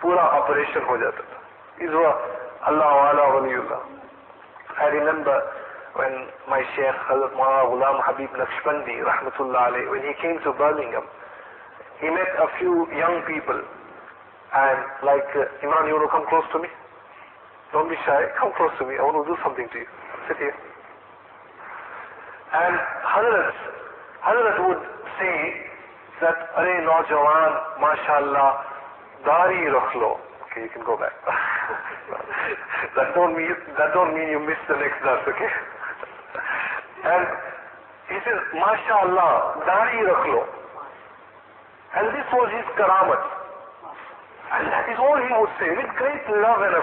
Pura 0.01 0.19
operation 0.19 0.81
ho 0.89 0.97
jata 0.97 1.23
tha. 1.23 1.37
These 1.79 1.93
were 1.93 2.15
Allah 2.65 2.91
wala 3.05 3.23
waliullah. 3.37 4.00
I 4.79 4.87
remember 4.93 5.35
when 5.95 6.13
my 6.47 6.63
Sheikh 6.75 6.95
Hazrat 7.09 7.35
Maulana 7.35 7.67
Ghulam 7.67 7.97
Habib 8.07 8.31
Naqshbandi, 8.31 9.03
rahmatullah 9.03 9.91
when 9.91 10.01
he 10.07 10.13
came 10.21 10.39
to 10.43 10.53
Birmingham, 10.55 11.03
he 11.99 12.07
met 12.09 12.31
a 12.39 12.47
few 12.59 12.87
young 12.95 13.21
people 13.27 13.59
and 14.51 14.79
like, 15.03 15.27
uh, 15.35 15.63
Imran, 15.63 15.87
you 15.87 15.95
want 15.95 16.07
to 16.07 16.11
come 16.11 16.27
close 16.27 16.43
to 16.51 16.59
me? 16.59 16.67
Don't 17.71 17.87
be 17.87 17.95
shy. 18.03 18.19
Come 18.39 18.51
close 18.59 18.71
to 18.79 18.85
me. 18.85 18.99
I 18.99 19.03
want 19.03 19.15
to 19.15 19.23
do 19.23 19.39
something 19.43 19.63
to 19.63 19.77
you. 19.79 19.87
Sit 20.27 20.37
here. 20.43 20.55
And 22.51 22.75
Hazrat, 23.07 23.55
Hazrat 24.27 24.57
would 24.67 24.83
say 25.15 25.35
that, 26.19 26.35
Are 26.59 26.67
Naujawan, 26.67 27.51
MashaAllah, 27.79 28.51
Dari 29.23 29.71
Rakhlo. 29.71 30.30
ماشاء 38.53 38.97
اللہ 38.97 39.53
داری 39.67 40.05
رکھ 40.05 40.27
لو 40.27 40.43
کرامٹ 42.75 43.19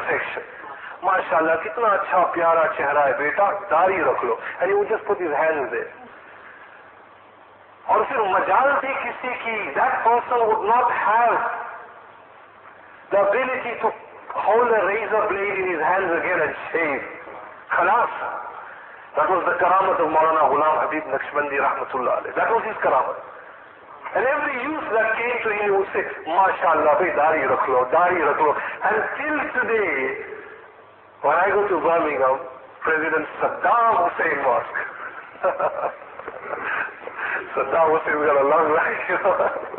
سے 0.06 0.40
ماشاء 1.02 1.36
اللہ 1.36 1.52
کتنا 1.64 1.88
اچھا 1.88 2.24
پیارا 2.34 2.66
چہرہ 2.76 3.06
بیٹا 3.18 3.50
داری 3.70 4.02
رکھ 4.02 4.24
لو 4.24 4.84
جس 4.84 5.06
فوٹ 5.06 5.20
از 5.20 5.34
ہینڈ 5.40 5.70
دے 5.72 5.82
اور 7.84 8.00
پھر 8.08 8.18
مزال 8.28 8.72
دی 8.82 8.94
کسی 9.04 9.34
کی 9.44 9.70
درسن 9.74 10.40
would 10.40 10.64
not 10.64 10.90
have 11.06 11.36
The 13.10 13.18
ability 13.18 13.72
to 13.80 13.88
hold 14.36 14.68
a 14.68 14.80
razor 14.84 15.22
blade 15.32 15.56
in 15.64 15.66
his 15.72 15.80
hands 15.80 16.12
again 16.12 16.40
and 16.44 16.54
shave. 16.72 17.02
Khalas. 17.72 18.12
That 19.16 19.28
was 19.32 19.42
the 19.48 19.56
karamat 19.56 19.96
of 19.98 20.12
Maulana 20.12 20.52
Ghulam 20.52 20.74
Habib 20.84 21.04
Naqshbandi 21.08 21.56
Rahmatullah. 21.56 22.28
That 22.36 22.52
was 22.52 22.62
his 22.68 22.76
karamat. 22.84 23.16
And 24.14 24.24
every 24.24 24.56
youth 24.64 24.86
that 24.92 25.16
came 25.20 25.36
to 25.44 25.50
him 25.52 25.76
would 25.76 25.88
say, 25.92 26.00
MashaAllah, 26.24 26.96
bhai, 26.96 27.12
dari 27.12 27.44
rakhlo, 27.44 27.84
dari 27.92 28.16
rakhlo. 28.24 28.56
And 28.56 29.04
till 29.20 29.36
today, 29.56 30.24
when 31.20 31.36
I 31.36 31.52
go 31.52 31.68
to 31.68 31.76
Birmingham, 31.80 32.40
President 32.80 33.26
Saddam 33.40 33.96
Hussein 34.04 34.38
Mosque. 34.44 34.82
Saddam 37.52 37.86
Hussein 37.90 38.18
got 38.24 38.36
a 38.36 38.44
long 38.48 38.72
life, 38.72 39.08
you 39.08 39.18
know. 39.20 39.67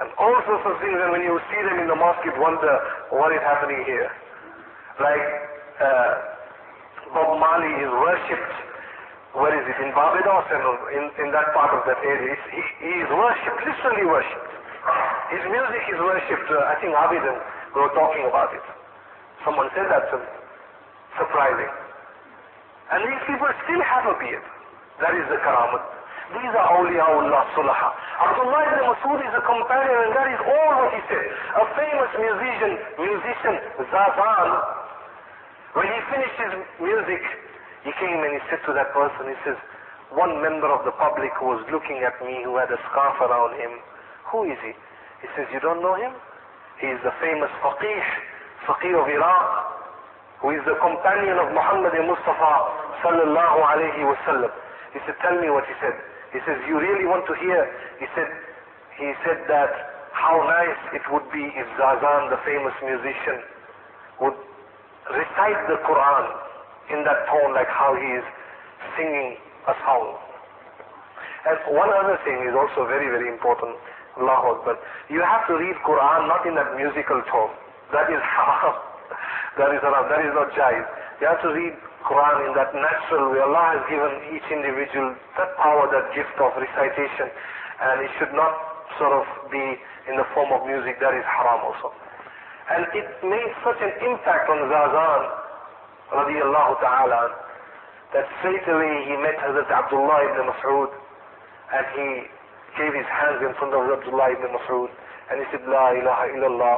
and 0.00 0.08
all 0.20 0.36
sorts 0.44 0.64
of 0.68 0.74
things. 0.80 0.96
And 0.96 1.10
when 1.12 1.24
you 1.24 1.36
see 1.48 1.60
them 1.64 1.80
in 1.80 1.88
the 1.88 1.96
mosque, 1.96 2.24
you 2.24 2.32
wonder 2.36 2.72
what 3.12 3.32
is 3.32 3.40
happening 3.40 3.80
here. 3.88 4.08
Like 5.00 5.24
uh, 5.80 6.12
Bob 7.12 7.40
Marley 7.40 7.72
is 7.80 7.90
worshipped. 7.92 8.54
Where 9.36 9.52
is 9.52 9.64
it? 9.68 9.76
In 9.84 9.92
Barbados 9.92 10.48
and 10.48 10.62
in, 10.96 11.04
in 11.24 11.28
that 11.32 11.52
part 11.52 11.72
of 11.76 11.84
that 11.84 12.00
area. 12.00 12.32
He, 12.52 12.62
he 12.80 12.92
is 13.04 13.10
worshipped, 13.12 13.60
literally 13.64 14.08
worshipped. 14.08 14.52
His 15.32 15.44
music 15.50 15.82
is 15.92 15.98
worshipped. 16.00 16.48
Uh, 16.48 16.72
I 16.72 16.74
think 16.80 16.96
Abid 16.96 17.20
and 17.20 17.38
we 17.76 17.84
were 17.84 17.92
talking 17.92 18.24
about 18.24 18.54
it. 18.56 18.64
Someone 19.44 19.68
said 19.76 19.88
that 19.92 20.08
to 20.12 20.16
me. 20.20 20.28
Surprising. 21.20 21.72
And 22.92 23.04
these 23.04 23.22
people 23.28 23.48
still 23.66 23.82
have 23.82 24.04
a 24.08 24.16
beard. 24.20 24.44
That 25.00 25.12
is 25.12 25.26
the 25.28 25.36
karamat. 25.44 25.95
These 26.34 26.52
are 26.58 26.68
awliyaullah 26.74 27.42
sulaha. 27.54 27.88
Abdullah 28.18 28.60
ibn 28.66 28.82
Masud 28.90 29.20
is 29.22 29.30
a 29.30 29.44
companion 29.46 29.98
and 30.10 30.12
that 30.18 30.28
is 30.34 30.40
all 30.42 30.72
what 30.82 30.90
he 30.90 31.02
said. 31.06 31.26
A 31.54 31.64
famous 31.78 32.12
musician, 32.18 32.72
musician, 32.98 33.54
Zazan, 33.86 34.50
when 35.78 35.86
he 35.86 35.98
finished 36.10 36.38
his 36.40 36.52
music, 36.82 37.22
he 37.86 37.92
came 38.02 38.18
and 38.26 38.32
he 38.34 38.42
said 38.50 38.58
to 38.66 38.74
that 38.74 38.90
person, 38.90 39.30
he 39.30 39.38
says, 39.46 39.54
one 40.10 40.42
member 40.42 40.66
of 40.66 40.82
the 40.82 40.94
public 40.98 41.30
who 41.38 41.54
was 41.54 41.62
looking 41.70 42.02
at 42.02 42.18
me, 42.26 42.42
who 42.42 42.58
had 42.58 42.74
a 42.74 42.80
scarf 42.90 43.22
around 43.22 43.54
him, 43.60 43.78
who 44.32 44.50
is 44.50 44.58
he? 44.66 44.74
He 45.22 45.28
says, 45.38 45.46
you 45.54 45.62
don't 45.62 45.78
know 45.78 45.94
him? 45.94 46.10
He 46.82 46.90
is 46.90 46.98
the 47.06 47.14
famous 47.22 47.52
faqih, 47.62 48.02
faqih 48.66 48.98
of 48.98 49.06
Iraq, 49.06 49.46
who 50.42 50.50
is 50.50 50.62
the 50.66 50.74
companion 50.82 51.38
of 51.38 51.54
Muhammad 51.54 51.94
Mustafa 52.02 52.54
sallallahu 53.06 53.58
alayhi 53.62 54.02
wasallam. 54.02 54.50
He 54.90 54.98
said, 55.06 55.14
tell 55.22 55.38
me 55.38 55.54
what 55.54 55.64
he 55.70 55.74
said. 55.78 55.94
He 56.36 56.44
says, 56.44 56.60
you 56.68 56.76
really 56.76 57.08
want 57.08 57.24
to 57.32 57.34
hear? 57.40 57.64
He 57.96 58.04
said, 58.12 58.28
he 59.00 59.08
said 59.24 59.40
that 59.48 59.72
how 60.12 60.36
nice 60.44 60.82
it 60.92 61.00
would 61.08 61.24
be 61.32 61.40
if 61.40 61.64
Zazan, 61.80 62.28
the 62.28 62.36
famous 62.44 62.76
musician, 62.84 63.40
would 64.20 64.36
recite 65.16 65.60
the 65.72 65.80
Quran 65.88 66.24
in 66.92 67.08
that 67.08 67.24
tone 67.32 67.56
like 67.56 67.72
how 67.72 67.96
he 67.96 68.20
is 68.20 68.26
singing 69.00 69.40
a 69.64 69.74
song. 69.88 70.20
And 71.48 71.56
one 71.72 71.88
other 72.04 72.20
thing 72.28 72.36
is 72.44 72.52
also 72.52 72.84
very, 72.84 73.08
very 73.08 73.32
important. 73.32 73.72
Allahu 74.20 74.60
Akbar. 74.60 74.76
You 75.08 75.24
have 75.24 75.48
to 75.48 75.56
read 75.56 75.76
Quran 75.88 76.28
not 76.28 76.44
in 76.44 76.52
that 76.60 76.76
musical 76.76 77.16
tone. 77.32 77.52
That 77.96 78.12
is 78.12 78.20
haram. 78.20 78.76
That 79.56 79.72
is 79.72 79.80
haram. 79.80 80.04
That 80.12 80.20
is 80.20 80.32
not 80.36 80.52
jais. 80.52 80.84
You 81.24 81.32
have 81.32 81.40
to 81.48 81.50
read 81.56 81.72
Quran 82.06 82.36
in 82.46 82.52
that 82.54 82.70
natural 82.70 83.34
way. 83.34 83.42
Allah 83.42 83.76
has 83.76 83.82
given 83.90 84.12
each 84.30 84.46
individual 84.48 85.18
that 85.36 85.50
power, 85.58 85.90
that 85.90 86.14
gift 86.14 86.34
of 86.38 86.54
recitation. 86.54 87.28
And 87.82 88.06
it 88.06 88.10
should 88.18 88.32
not 88.32 88.54
sort 88.98 89.12
of 89.12 89.26
be 89.50 89.64
in 90.06 90.14
the 90.14 90.26
form 90.32 90.54
of 90.54 90.62
music. 90.64 91.02
That 91.02 91.12
is 91.18 91.26
haram 91.26 91.66
also. 91.66 91.90
And 92.70 92.86
it 92.94 93.06
made 93.22 93.52
such 93.62 93.78
an 93.82 93.94
impact 94.06 94.50
on 94.50 94.58
Zazan, 94.70 95.22
radiallahu 96.14 96.78
ta'ala, 96.82 97.22
that 98.14 98.26
straight 98.38 98.66
away 98.70 98.94
he 99.06 99.14
met 99.18 99.38
Hazrat 99.42 99.70
Abdullah 99.70 100.18
ibn 100.30 100.46
Mas'ud 100.46 100.90
and 101.74 101.84
he 101.98 102.08
gave 102.78 102.94
his 102.94 103.06
hands 103.10 103.42
in 103.42 103.50
front 103.58 103.74
of 103.74 103.82
Abdullah 103.82 104.30
ibn 104.34 104.50
Mas'ud 104.54 104.90
and 105.30 105.42
he 105.42 105.46
said, 105.50 105.66
La 105.66 105.90
ilaha 105.90 106.26
illallah, 106.30 106.76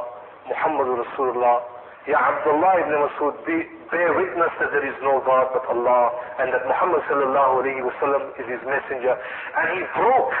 Muhammadur 0.49 1.05
Rasulullah. 1.05 1.61
Ya 2.09 2.17
Abdullah 2.17 2.73
ibn 2.81 2.93
Mas'ud, 2.97 3.33
be, 3.45 3.68
bear 3.91 4.13
witness 4.13 4.53
that 4.61 4.69
there 4.71 4.85
is 4.85 4.97
no 5.01 5.21
God 5.25 5.49
but 5.53 5.65
Allah 5.69 6.13
and 6.39 6.53
that 6.53 6.63
Muhammad 6.69 7.01
sallallahu 7.09 7.65
alayhi 7.65 7.81
wasallam 7.81 8.33
is 8.37 8.45
his 8.45 8.61
messenger. 8.65 9.13
And 9.17 9.67
he 9.77 9.81
broke 9.97 10.35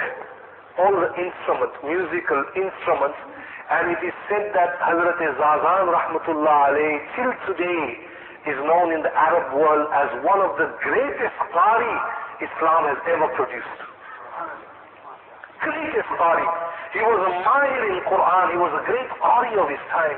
all 0.79 0.93
the 0.95 1.11
instruments, 1.17 1.75
musical 1.83 2.39
instruments, 2.55 3.19
and 3.69 3.93
it 3.93 4.01
is 4.01 4.15
said 4.29 4.49
that 4.53 4.77
Hazrat 4.81 5.21
Zazan 5.21 5.85
rahmatullah 5.93 6.57
alayhi 6.73 6.97
till 7.13 7.33
today 7.53 7.81
is 8.49 8.57
known 8.65 8.93
in 8.95 9.01
the 9.03 9.13
Arab 9.13 9.53
world 9.53 9.85
as 9.93 10.09
one 10.23 10.41
of 10.41 10.57
the 10.57 10.71
greatest 10.81 11.37
qari 11.53 11.93
Islam 12.41 12.81
has 12.87 12.99
ever 13.11 13.27
produced. 13.35 13.79
Greatest 15.59 16.09
qari. 16.17 16.47
He 16.95 17.01
was 17.03 17.19
a 17.19 17.33
mahir 17.45 17.81
in 17.93 17.99
Quran. 18.07 18.45
He 18.55 18.57
was 18.57 18.73
a 18.73 18.83
great 18.87 19.09
qari 19.19 19.53
of 19.59 19.67
his 19.69 19.83
time. 19.91 20.17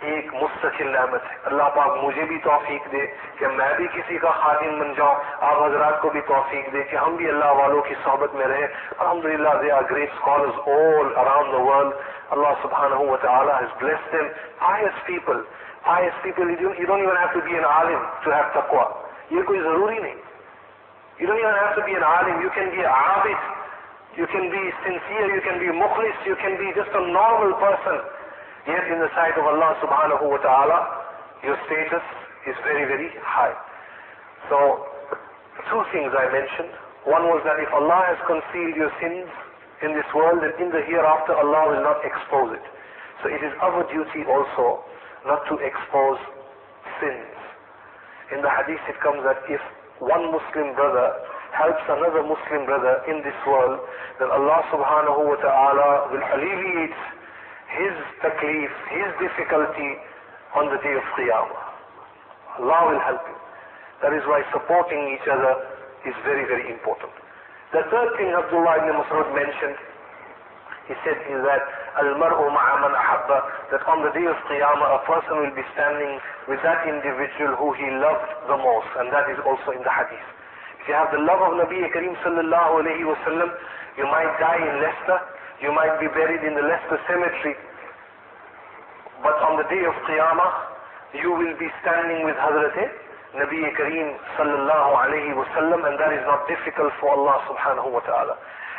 ایک 0.00 0.34
مستقل 0.34 0.86
نعمت 0.92 1.20
ہے۔ 1.30 1.36
اللہ 1.44 1.62
پاک 1.74 2.04
مجھے 2.04 2.24
بھی 2.24 2.38
توفیق 2.38 2.92
دے 2.92 3.06
کہ 3.38 3.46
میں 3.46 3.74
بھی 3.76 3.86
کسی 3.94 4.18
کا 4.18 4.30
خادم 4.30 4.78
بن 4.78 4.92
جاؤں۔ 4.94 5.14
آپ 5.40 5.62
حضرات 5.62 6.02
کو 6.02 6.10
بھی 6.10 6.20
توفیق 6.20 6.72
دے 6.72 6.82
کہ 6.82 6.96
ہم 6.96 7.16
بھی 7.16 7.28
اللہ 7.28 7.44
والوں 7.44 7.82
کی 7.82 7.94
صحبت 8.04 8.34
میں 8.34 8.46
رہیں۔ 8.46 8.66
الحمد 8.98 9.24
للہ 9.24 9.48
they 9.62 9.70
are 9.70 9.82
great 9.90 10.10
scholars 10.12 10.58
all 10.66 11.18
around 11.18 11.52
the 11.52 11.58
world 11.58 11.94
اللہ 12.30 12.48
سبحانہ 12.62 12.94
و 12.94 13.16
تعالیٰ 13.16 13.60
has 13.60 13.84
blessed 13.84 14.16
them. 14.16 14.28
Pious 14.66 15.08
people. 15.10 15.42
pious 15.85 16.15
people 16.23 16.45
you 16.49 16.57
don't, 16.61 16.77
you 16.79 16.87
don't 16.89 17.03
even 17.03 17.17
have 17.17 17.33
to 17.33 17.41
be 17.45 17.53
an 17.55 17.65
alim 17.65 18.01
to 18.23 18.29
have 18.33 18.51
taqwa 18.57 18.85
ये 19.31 19.41
कोई 19.41 19.59
जरूरी 19.67 19.99
नहीं 20.01 20.17
you 21.19 21.27
don't 21.27 21.39
even 21.39 21.57
have 21.63 21.75
to 21.75 21.83
be 21.87 21.93
an 21.95 22.03
alim 22.03 22.41
you 22.41 22.51
can 22.57 22.69
be 22.75 22.79
an 22.83 22.91
abid 22.91 23.39
you 24.19 24.27
can 24.33 24.45
be 24.51 24.63
sincere 24.83 25.27
you 25.33 25.41
can 25.47 25.57
be 25.63 25.69
mukhlis 25.81 26.17
you 26.25 26.35
can 26.43 26.57
be 26.61 26.67
just 26.75 26.91
a 27.01 27.03
normal 27.15 27.53
person 27.63 27.99
Yet 28.65 28.81
in 28.89 28.97
the 28.97 29.09
sight 29.13 29.37
of 29.37 29.45
Allah 29.45 29.77
subhanahu 29.77 30.25
wa 30.25 30.41
ta'ala, 30.41 30.77
your 31.45 31.53
status 31.69 32.01
is 32.49 32.57
very, 32.65 32.89
very 32.89 33.13
high. 33.21 33.53
So, 34.49 34.57
two 35.69 35.81
things 35.93 36.09
I 36.09 36.25
mentioned. 36.33 36.73
One 37.05 37.29
was 37.29 37.45
that 37.45 37.61
if 37.61 37.69
Allah 37.69 38.01
has 38.09 38.17
concealed 38.25 38.73
your 38.73 38.89
sins 38.97 39.29
in 39.85 39.93
this 39.93 40.09
world, 40.17 40.41
then 40.41 40.57
in 40.57 40.73
the 40.73 40.81
hereafter 40.81 41.37
Allah 41.37 41.77
will 41.77 41.85
not 41.85 42.01
expose 42.01 42.57
it. 42.57 42.65
So 43.21 43.29
it 43.29 43.37
is 43.45 43.53
our 43.61 43.85
duty 43.85 44.25
also 44.25 44.81
not 45.26 45.44
to 45.48 45.54
expose 45.60 46.20
sins. 47.00 47.34
In 48.32 48.40
the 48.42 48.50
hadith 48.50 48.80
it 48.88 48.98
comes 49.02 49.20
that 49.26 49.42
if 49.50 49.60
one 50.00 50.32
Muslim 50.32 50.72
brother 50.78 51.08
helps 51.52 51.82
another 51.90 52.22
Muslim 52.24 52.64
brother 52.64 53.02
in 53.10 53.20
this 53.26 53.36
world, 53.44 53.80
then 54.22 54.30
Allah 54.30 54.62
subhanahu 54.70 55.20
wa 55.28 55.36
ta'ala 55.42 55.90
will 56.14 56.24
alleviate 56.24 56.96
his 57.74 57.94
taklif, 58.22 58.72
his 58.90 59.08
difficulty 59.20 59.90
on 60.56 60.70
the 60.70 60.78
day 60.82 60.94
of 60.94 61.04
Qiyamah. 61.14 61.62
Allah 62.62 62.80
will 62.90 63.02
help 63.02 63.22
you. 63.28 63.38
That 64.02 64.12
is 64.16 64.24
why 64.26 64.42
supporting 64.50 65.14
each 65.14 65.26
other 65.28 65.52
is 66.08 66.16
very, 66.24 66.48
very 66.48 66.72
important. 66.72 67.12
The 67.70 67.84
third 67.92 68.10
thing 68.18 68.32
Abdullah 68.32 68.82
ibn 68.82 68.96
Mas'ud 68.98 69.28
mentioned, 69.36 69.78
he 70.88 70.94
said 71.06 71.18
is 71.30 71.40
that 71.46 71.62
al-mar'u 71.98 72.46
ma'a 72.50 72.74
man 72.84 72.94
ahabba, 72.94 73.38
that 73.74 73.82
on 73.90 74.06
the 74.06 74.12
day 74.14 74.26
of 74.28 74.38
Qiyamah 74.46 74.98
a 74.98 75.00
person 75.08 75.34
will 75.42 75.54
be 75.56 75.64
standing 75.74 76.20
with 76.46 76.62
that 76.62 76.86
individual 76.86 77.58
who 77.58 77.74
he 77.74 77.88
loved 77.98 78.30
the 78.46 78.58
most, 78.58 78.90
and 79.02 79.10
that 79.10 79.26
is 79.30 79.38
also 79.42 79.74
in 79.74 79.82
the 79.82 79.90
hadith. 79.90 80.26
If 80.82 80.88
you 80.88 80.94
have 80.94 81.10
the 81.10 81.20
love 81.22 81.42
of 81.42 81.58
Nabi 81.58 81.82
Kareem 81.90 82.14
sallallahu 82.22 82.86
alayhi 82.86 83.04
wa 83.04 83.18
sallam, 83.26 83.50
you 83.98 84.06
might 84.06 84.30
die 84.38 84.62
in 84.62 84.74
Leicester, 84.80 85.18
you 85.60 85.70
might 85.74 85.98
be 85.98 86.08
buried 86.08 86.46
in 86.46 86.54
the 86.54 86.64
Leicester 86.64 86.96
cemetery. 87.10 87.54
But 89.20 89.36
on 89.44 89.60
the 89.60 89.66
day 89.68 89.82
of 89.84 89.92
Qiyamah, 90.08 90.52
you 91.20 91.30
will 91.34 91.52
be 91.58 91.68
standing 91.82 92.24
with 92.24 92.36
Hazrat 92.38 92.78
Nabi 93.30 93.62
Kareem 93.78 94.18
sallallahu 94.34 94.90
alayhi 95.06 95.30
wasallam 95.38 95.86
and 95.86 95.94
that 96.02 96.10
is 96.10 96.24
not 96.26 96.48
difficult 96.50 96.90
for 96.98 97.14
Allah 97.14 97.38
subhanahu 97.46 97.86
wa 97.94 98.02
ta'ala. 98.02 98.34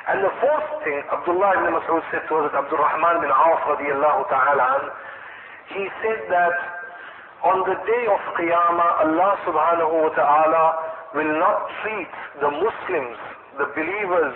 And 0.10 0.26
the 0.26 0.34
fourth 0.42 0.70
thing, 0.82 0.98
Abdullah 1.14 1.62
ibn 1.62 1.78
Mas'ud 1.78 2.02
said 2.10 2.26
to 2.26 2.34
Hazrat 2.34 2.58
Abdul 2.58 2.82
Rahman 2.82 3.22
bin 3.22 3.30
Auf 3.30 3.62
radiallahu 3.70 4.30
ta'ala 4.34 4.90
he 5.76 5.88
said 6.04 6.20
that 6.28 6.56
on 7.44 7.64
the 7.64 7.78
day 7.88 8.04
of 8.12 8.20
Qiyamah, 8.36 9.08
Allah 9.08 9.32
subhanahu 9.48 9.94
wa 10.04 10.12
ta'ala 10.14 10.66
will 11.16 11.34
not 11.40 11.72
treat 11.82 12.12
the 12.44 12.52
Muslims, 12.52 13.18
the 13.58 13.68
believers, 13.72 14.36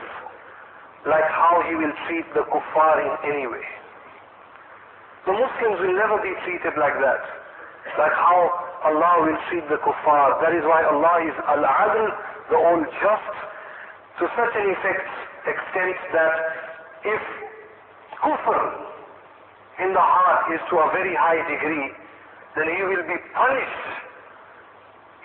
like 1.05 1.27
how 1.27 1.61
he 1.67 1.75
will 1.75 1.93
treat 2.07 2.25
the 2.33 2.47
kuffar 2.49 2.95
in 3.03 3.13
any 3.35 3.47
way. 3.47 3.67
The 5.27 5.33
Muslims 5.33 5.77
will 5.83 5.97
never 5.97 6.17
be 6.23 6.33
treated 6.47 6.73
like 6.79 6.95
that. 7.03 7.21
Like 7.99 8.15
how 8.15 8.39
Allah 8.87 9.27
will 9.27 9.39
treat 9.51 9.67
the 9.69 9.77
kuffar. 9.83 10.41
That 10.41 10.55
is 10.55 10.63
why 10.63 10.87
Allah 10.87 11.15
is 11.27 11.35
Al-Adl, 11.45 12.05
the 12.49 12.57
all 12.57 12.81
just, 13.03 13.35
to 14.17 14.23
such 14.33 14.53
an 14.55 14.65
effect, 14.71 15.09
extent 15.47 15.97
that 16.13 16.33
if 17.05 17.21
kufr 18.21 18.61
in 19.79 19.93
the 19.93 20.01
heart 20.01 20.51
is 20.53 20.61
to 20.69 20.75
a 20.81 20.87
very 20.91 21.13
high 21.15 21.41
degree, 21.45 21.91
then 22.55 22.67
he 22.71 22.81
will 22.83 23.05
be 23.05 23.17
punished 23.35 23.85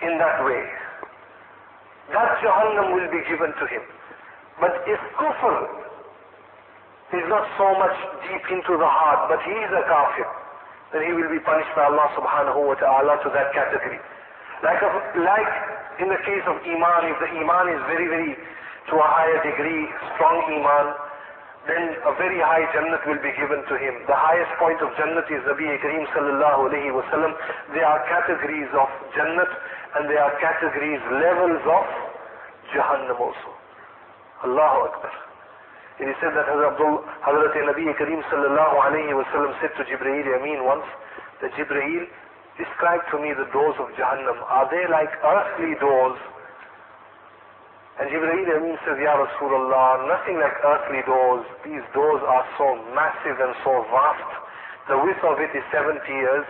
in 0.03 0.17
that 0.17 0.43
way. 0.45 0.63
That 2.11 2.37
Jahannam 2.43 2.93
will 2.93 3.09
be 3.09 3.23
given 3.29 3.51
to 3.55 3.65
him. 3.65 3.83
But 4.59 4.83
if 4.85 4.99
kufr 5.17 5.57
is 7.17 7.25
not 7.27 7.43
so 7.57 7.67
much 7.75 7.95
deep 8.27 8.45
into 8.51 8.77
the 8.77 8.87
heart, 8.87 9.27
but 9.31 9.39
he 9.43 9.51
is 9.51 9.71
a 9.71 9.83
kafir, 9.87 10.27
then 10.91 11.07
he 11.07 11.11
will 11.15 11.31
be 11.31 11.39
punished 11.43 11.71
by 11.75 11.87
Allah 11.87 12.07
subhanahu 12.15 12.67
wa 12.67 12.75
ta'ala 12.75 13.19
to 13.23 13.29
that 13.31 13.51
category. 13.55 13.99
Like, 14.63 14.79
a, 14.83 14.89
like 15.23 15.51
in 16.03 16.07
the 16.11 16.19
case 16.23 16.45
of 16.47 16.59
Iman, 16.61 17.01
if 17.09 17.17
the 17.19 17.31
Iman 17.31 17.65
is 17.73 17.81
very, 17.87 18.07
very 18.11 18.35
to 18.89 18.93
a 18.97 19.07
higher 19.07 19.39
degree, 19.45 19.85
strong 20.15 20.41
Iman, 20.49 20.87
then 21.69 21.93
a 22.09 22.13
very 22.17 22.41
high 22.41 22.65
Jannat 22.73 23.05
will 23.05 23.21
be 23.21 23.29
given 23.37 23.61
to 23.69 23.75
him. 23.77 23.93
The 24.09 24.17
highest 24.17 24.49
point 24.57 24.81
of 24.81 24.89
Jannat 24.97 25.29
is 25.29 25.45
Nabi 25.45 25.69
Kareem 25.77 26.09
sallallahu 26.09 26.73
alayhi 26.73 26.89
wa 26.89 27.05
sallam. 27.13 27.37
There 27.77 27.85
are 27.85 28.01
categories 28.09 28.69
of 28.73 28.89
Jannat 29.13 29.51
and 29.97 30.09
there 30.09 30.25
are 30.25 30.33
categories, 30.41 30.97
levels 31.21 31.61
of 31.61 31.85
Jahannam 32.73 33.19
also. 33.21 33.49
Allahu 34.41 34.89
Akbar. 34.89 35.13
It 36.01 36.09
is 36.09 36.17
said 36.17 36.33
that 36.33 36.49
Hazrat, 36.49 36.73
Abdul, 36.73 37.05
Nabi 37.05 37.85
Kareem 37.93 38.25
sallallahu 38.33 38.75
alayhi 38.81 39.13
wa 39.13 39.21
sallam 39.29 39.53
said 39.61 39.69
to 39.77 39.85
Jibreel 39.85 40.25
Amin 40.41 40.65
once, 40.65 40.87
that 41.45 41.53
Jibreel, 41.53 42.09
describe 42.57 43.05
to 43.13 43.21
me 43.21 43.37
the 43.37 43.45
doors 43.53 43.77
of 43.77 43.93
Jahannam. 43.93 44.41
Are 44.49 44.65
they 44.73 44.89
like 44.89 45.13
earthly 45.21 45.77
doors? 45.77 46.17
And 48.01 48.09
Jibreel 48.09 48.49
Amin 48.57 48.81
says, 48.81 48.97
Ya 48.97 49.13
Rasulullah, 49.13 50.09
nothing 50.09 50.41
like 50.41 50.57
earthly 50.65 51.05
doors. 51.05 51.45
These 51.61 51.85
doors 51.93 52.17
are 52.25 52.45
so 52.57 52.73
massive 52.97 53.37
and 53.37 53.53
so 53.61 53.85
vast. 53.93 54.31
The 54.89 54.97
width 54.97 55.21
of 55.21 55.37
it 55.37 55.53
is 55.53 55.61
70 55.69 56.01
years. 56.09 56.41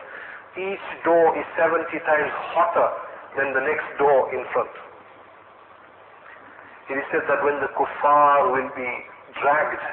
Each 0.56 0.88
door 1.04 1.36
is 1.36 1.44
70 1.60 1.92
times 2.08 2.32
hotter 2.56 2.88
than 3.36 3.52
the 3.52 3.68
next 3.68 3.84
door 4.00 4.32
in 4.32 4.48
front. 4.56 4.72
It 6.88 7.04
is 7.04 7.06
said 7.12 7.28
that 7.28 7.44
when 7.44 7.60
the 7.60 7.68
kuffar 7.76 8.56
will 8.56 8.72
be 8.72 8.92
dragged 9.44 9.84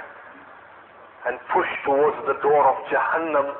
and 1.26 1.42
pushed 1.50 1.78
towards 1.82 2.22
the 2.30 2.38
door 2.38 2.70
of 2.70 2.86
Jahannam, 2.86 3.50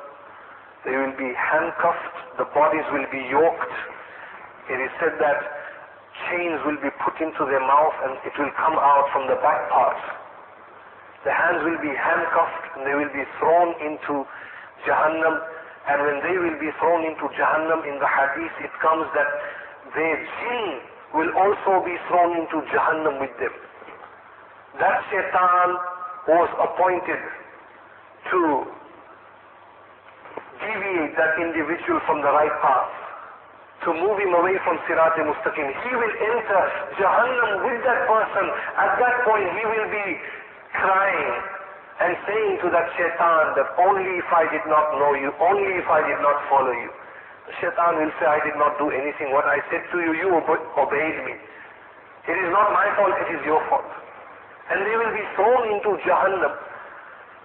they 0.87 0.95
will 0.95 1.19
be 1.19 1.35
handcuffed, 1.35 2.15
the 2.39 2.47
bodies 2.55 2.87
will 2.95 3.11
be 3.11 3.27
yoked. 3.27 3.75
It 4.71 4.79
is 4.79 4.91
said 5.03 5.19
that 5.19 5.58
chains 6.27 6.59
will 6.67 6.79
be 6.83 6.91
put 6.99 7.15
into 7.23 7.47
their 7.47 7.63
mouth 7.63 7.95
and 8.03 8.19
it 8.27 8.33
will 8.35 8.51
come 8.59 8.75
out 8.75 9.07
from 9.13 9.31
the 9.31 9.39
back 9.39 9.69
part. 9.71 9.99
The 11.23 11.31
hands 11.31 11.63
will 11.63 11.79
be 11.79 11.91
handcuffed 11.91 12.65
and 12.75 12.87
they 12.87 12.95
will 12.95 13.11
be 13.11 13.23
thrown 13.39 13.75
into 13.83 14.27
Jahannam. 14.87 15.35
And 15.87 15.97
when 16.03 16.17
they 16.23 16.35
will 16.37 16.59
be 16.59 16.71
thrown 16.79 17.03
into 17.03 17.27
Jahannam, 17.35 17.83
in 17.87 17.99
the 17.99 18.07
hadith 18.07 18.55
it 18.63 18.73
comes 18.79 19.07
that 19.15 19.29
their 19.95 20.17
jinn 20.19 20.67
will 21.15 21.31
also 21.35 21.83
be 21.83 21.95
thrown 22.07 22.37
into 22.37 22.61
Jahannam 22.69 23.19
with 23.19 23.33
them. 23.39 23.53
That 24.79 25.01
shaitan 25.09 25.69
was 26.29 26.49
appointed 26.61 27.21
to 28.31 28.39
deviate 30.61 31.15
that 31.17 31.33
individual 31.41 31.99
from 32.05 32.21
the 32.21 32.29
right 32.29 32.53
path, 32.61 32.93
to 33.85 33.89
move 33.95 34.17
him 34.19 34.35
away 34.35 34.59
from 34.67 34.75
Sirat 34.87 35.15
Mustaqim. 35.23 35.67
He 35.71 35.91
will 35.95 36.15
enter 36.35 36.61
Jahannam 36.99 37.63
with 37.63 37.79
that 37.87 38.01
person. 38.11 38.45
At 38.75 38.99
that 38.99 39.15
point 39.23 39.47
he 39.55 39.63
will 39.63 39.87
be 39.87 40.07
crying 40.75 41.33
and 41.99 42.11
saying 42.27 42.53
to 42.63 42.67
that 42.71 42.87
shaitan 42.95 43.55
that 43.59 43.67
only 43.79 44.07
if 44.19 44.29
I 44.31 44.47
did 44.51 44.63
not 44.67 44.95
know 44.99 45.15
you, 45.15 45.31
only 45.39 45.79
if 45.79 45.87
I 45.87 46.03
did 46.03 46.19
not 46.23 46.37
follow 46.51 46.71
you. 46.71 46.91
Shaitan 47.59 47.97
will 47.97 48.13
say, 48.21 48.27
I 48.29 48.39
did 48.45 48.55
not 48.55 48.77
do 48.77 48.93
anything. 48.93 49.33
What 49.33 49.47
I 49.47 49.59
said 49.73 49.83
to 49.91 49.97
you, 49.99 50.11
you 50.15 50.27
obeyed 50.37 51.17
me. 51.25 51.33
It 52.29 52.37
is 52.37 52.49
not 52.53 52.71
my 52.71 52.87
fault, 52.93 53.15
it 53.25 53.29
is 53.35 53.41
your 53.43 53.59
fault. 53.67 53.89
And 54.69 54.85
they 54.85 54.95
will 54.95 55.11
be 55.17 55.25
thrown 55.33 55.63
into 55.73 55.97
Jahannam. 56.05 56.53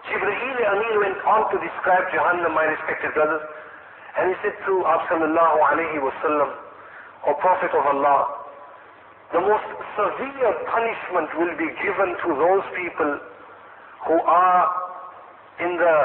Jibreel 0.05 0.61
Amin 0.69 0.95
went 1.01 1.19
on 1.25 1.49
to 1.49 1.57
describe 1.57 2.05
Jahannam, 2.13 2.53
my 2.53 2.69
respected 2.69 3.17
brothers. 3.17 3.41
And 4.17 4.31
he 4.31 4.37
said 4.43 4.57
to 4.67 4.73
Sallallahu 5.11 5.59
alayhi 5.59 5.99
wasallam, 5.99 6.51
O 7.27 7.35
Prophet 7.41 7.71
of 7.75 7.85
Allah, 7.87 8.45
the 9.33 9.41
most 9.41 9.67
severe 9.99 10.53
punishment 10.71 11.29
will 11.39 11.57
be 11.59 11.67
given 11.83 12.15
to 12.23 12.29
those 12.39 12.65
people 12.79 13.19
who 14.07 14.21
are 14.23 14.71
in 15.61 15.77
the 15.77 15.99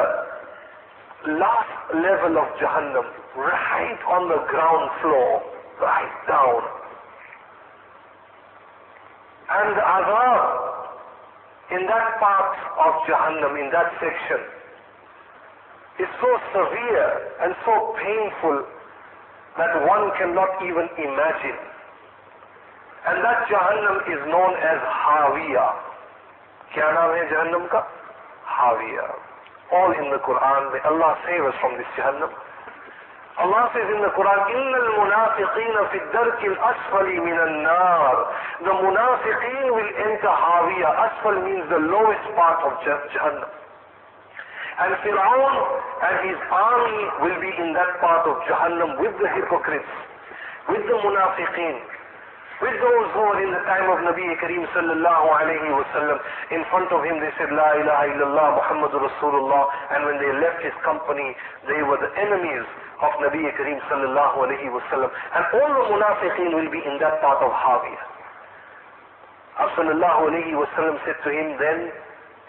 last 1.37 1.93
level 1.93 2.37
of 2.39 2.47
Jahannam, 2.57 3.05
right 3.35 3.99
on 4.09 4.29
the 4.29 4.41
ground 4.49 4.89
floor, 5.01 5.43
right 5.81 6.13
down. 6.27 6.61
And 9.49 9.77
the 9.77 9.85
in 11.71 11.85
that 11.85 12.19
part 12.19 12.57
of 12.81 12.93
Jahannam, 13.05 13.53
in 13.61 13.69
that 13.71 13.93
section, 14.01 14.58
is 15.99 16.09
so 16.23 16.31
severe 16.55 17.11
and 17.43 17.51
so 17.67 17.93
painful 17.99 18.63
that 19.59 19.71
one 19.83 20.11
cannot 20.15 20.47
even 20.63 20.87
imagine. 20.95 21.59
And 23.07 23.19
that 23.23 23.47
Jahannam 23.51 23.97
is 24.07 24.21
known 24.31 24.53
as 24.59 24.79
Hawiya. 24.79 25.67
Kya 26.71 26.87
naam 26.95 27.11
hai 27.15 27.25
Jahannam 27.27 27.63
ka? 27.71 27.83
Hawiya. 28.47 29.07
All 29.71 29.91
in 29.91 30.07
the 30.11 30.19
Quran, 30.23 30.61
may 30.71 30.81
Allah 30.87 31.19
save 31.27 31.43
us 31.43 31.55
from 31.59 31.75
this 31.75 31.87
Jahannam. 31.99 32.31
Allah 33.39 33.71
says 33.71 33.87
in 33.87 34.03
the 34.03 34.11
Quran, 34.19 34.39
إِنَّ 34.51 34.71
الْمُنَافِقِينَ 34.75 35.75
فِي 35.91 35.97
الدَّرْكِ 36.03 36.41
الْأَسْفَلِ 36.43 37.07
مِنَ 37.23 37.37
النَّارِ 37.39 38.15
The 38.67 38.73
munafiqeen 38.83 39.67
will 39.71 39.91
enter 39.95 40.27
Hawiya. 40.27 40.89
Asfal 41.07 41.39
means 41.47 41.63
the 41.71 41.79
lowest 41.79 42.25
part 42.35 42.59
of 42.67 42.75
Jahannam. 42.83 43.47
And 44.79 44.95
Fir'aun 45.03 45.55
and 46.07 46.15
his 46.23 46.39
army 46.51 47.01
will 47.27 47.39
be 47.43 47.51
in 47.51 47.75
that 47.75 47.99
part 47.99 48.23
of 48.23 48.39
Jahannam 48.47 48.95
with 49.03 49.11
the 49.19 49.27
hypocrites, 49.35 49.91
with 50.71 50.83
the 50.87 50.95
munafiqeen. 51.03 51.83
With 52.59 52.75
those 52.75 53.07
who 53.15 53.23
were 53.23 53.39
in 53.39 53.55
the 53.55 53.63
time 53.63 53.87
of 53.87 54.03
Nabi 54.03 54.23
Kareem 54.35 54.67
sallallahu 54.75 55.27
alayhi 55.31 55.71
wasallam, 55.71 56.19
in 56.51 56.63
front 56.67 56.91
of 56.91 57.07
him 57.07 57.19
they 57.23 57.31
said, 57.39 57.55
La 57.55 57.71
ilaha 57.79 58.03
illallah 58.11 58.47
Muhammadur 58.59 58.99
Rasulullah, 59.07 59.63
and 59.95 60.03
when 60.03 60.19
they 60.19 60.27
left 60.43 60.59
his 60.59 60.75
company, 60.83 61.35
they 61.71 61.79
were 61.87 61.95
the 62.03 62.11
enemies 62.19 62.67
of 62.99 63.15
Nabi 63.23 63.47
Kareem 63.55 63.79
sallallahu 63.87 64.43
alayhi 64.43 64.67
wasallam. 64.75 65.07
And 65.07 65.43
all 65.55 65.71
the 65.71 65.83
munafiqeen 65.87 66.51
will 66.51 66.67
be 66.67 66.83
in 66.83 66.99
that 66.99 67.23
part 67.23 67.39
of 67.39 67.51
Hawiya. 67.51 67.99
Sallallahu 69.79 70.27
alayhi 70.27 70.55
wasallam 70.55 70.99
said 71.07 71.15
to 71.23 71.31
him 71.31 71.55
then, 71.59 71.91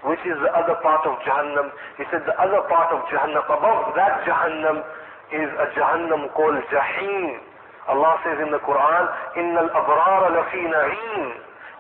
which 0.06 0.22
is 0.22 0.38
the 0.38 0.52
other 0.54 0.78
part 0.86 1.02
of 1.10 1.18
Jahannam? 1.26 1.74
He 1.98 2.06
said 2.14 2.22
the 2.30 2.38
other 2.38 2.62
part 2.70 2.94
of 2.94 3.02
Jahannam, 3.10 3.42
above 3.50 3.96
that 3.98 4.22
Jahannam 4.22 4.86
is 5.34 5.50
a 5.58 5.68
Jahannam 5.74 6.30
called 6.38 6.62
Jaheen. 6.70 7.42
Allah 7.90 8.18
says 8.22 8.38
in 8.42 8.52
the 8.54 8.62
Quran, 8.62 9.04
إِنَّ 9.38 9.54
الْأَبْرَارَ 9.58 10.22
لَفِي 10.30 10.62
نَعِيمٍ 10.70 11.26